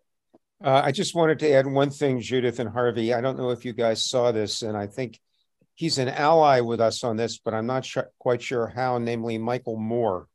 Uh, 0.62 0.82
I 0.84 0.92
just 0.92 1.14
wanted 1.14 1.38
to 1.40 1.50
add 1.52 1.66
one 1.66 1.90
thing, 1.90 2.20
Judith 2.20 2.58
and 2.58 2.68
Harvey. 2.68 3.14
I 3.14 3.20
don't 3.20 3.38
know 3.38 3.50
if 3.50 3.64
you 3.64 3.72
guys 3.72 4.04
saw 4.04 4.30
this, 4.30 4.62
and 4.62 4.76
I 4.76 4.86
think 4.86 5.18
he's 5.74 5.96
an 5.96 6.08
ally 6.08 6.60
with 6.60 6.80
us 6.80 7.02
on 7.02 7.16
this, 7.16 7.38
but 7.38 7.54
I'm 7.54 7.66
not 7.66 7.86
sure, 7.86 8.10
quite 8.18 8.42
sure 8.42 8.66
how, 8.66 8.98
namely 8.98 9.38
Michael 9.38 9.78
Moore. 9.78 10.28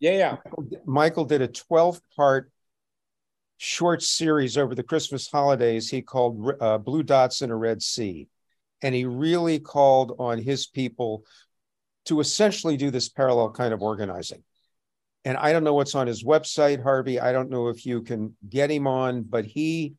Yeah, 0.00 0.12
yeah. 0.12 0.36
Michael 0.84 1.24
did 1.24 1.42
a 1.42 1.48
12 1.48 2.00
part 2.16 2.50
short 3.58 4.02
series 4.02 4.56
over 4.56 4.74
the 4.74 4.82
Christmas 4.82 5.28
holidays 5.28 5.88
he 5.88 6.02
called 6.02 6.52
uh, 6.60 6.78
Blue 6.78 7.02
Dots 7.02 7.42
in 7.42 7.50
a 7.50 7.56
Red 7.56 7.82
Sea. 7.82 8.28
And 8.82 8.94
he 8.94 9.04
really 9.04 9.58
called 9.58 10.14
on 10.18 10.38
his 10.38 10.66
people 10.66 11.24
to 12.06 12.20
essentially 12.20 12.76
do 12.76 12.90
this 12.90 13.08
parallel 13.08 13.50
kind 13.50 13.74
of 13.74 13.82
organizing. 13.82 14.42
And 15.28 15.36
I 15.36 15.52
don't 15.52 15.62
know 15.62 15.74
what's 15.74 15.94
on 15.94 16.06
his 16.06 16.24
website, 16.24 16.82
Harvey. 16.82 17.20
I 17.20 17.32
don't 17.32 17.50
know 17.50 17.68
if 17.68 17.84
you 17.84 18.00
can 18.00 18.34
get 18.48 18.70
him 18.70 18.86
on, 18.86 19.24
but 19.24 19.44
he 19.44 19.92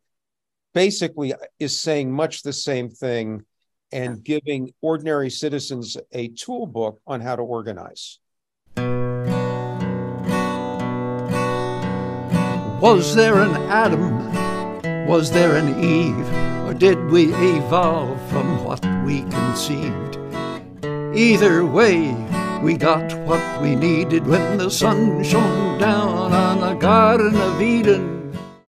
basically 0.74 1.36
is 1.60 1.80
saying 1.80 2.12
much 2.12 2.42
the 2.42 2.52
same 2.52 2.90
thing 2.90 3.46
and 3.92 4.24
giving 4.24 4.74
ordinary 4.82 5.30
citizens 5.30 5.98
a 6.14 6.30
tool 6.30 6.66
book 6.66 7.00
on 7.06 7.22
how 7.22 7.36
to 7.36 7.44
organize. 7.44 8.18
Was 12.82 13.14
there 13.14 13.38
an 13.38 13.56
Adam? 13.70 15.06
Was 15.08 15.30
there 15.30 15.58
an 15.58 15.80
Eve? 15.80 16.28
Or 16.68 16.74
did 16.74 16.98
we 17.12 17.36
evolve 17.36 18.20
from 18.32 18.64
what 18.64 18.84
we 19.06 19.22
conceived? 19.22 20.18
Either 21.16 21.68
way, 21.68 22.16
we 22.62 22.76
got 22.76 23.14
what 23.26 23.62
we 23.62 23.76
needed 23.76 24.28
when 24.28 24.58
the 24.58 24.70
sun 24.70 25.24
shone 25.24 25.80
down 25.80 26.34
on 26.34 26.60
the 26.60 26.74
Garden 26.74 27.36
of 27.36 27.62
Eden. 27.62 28.19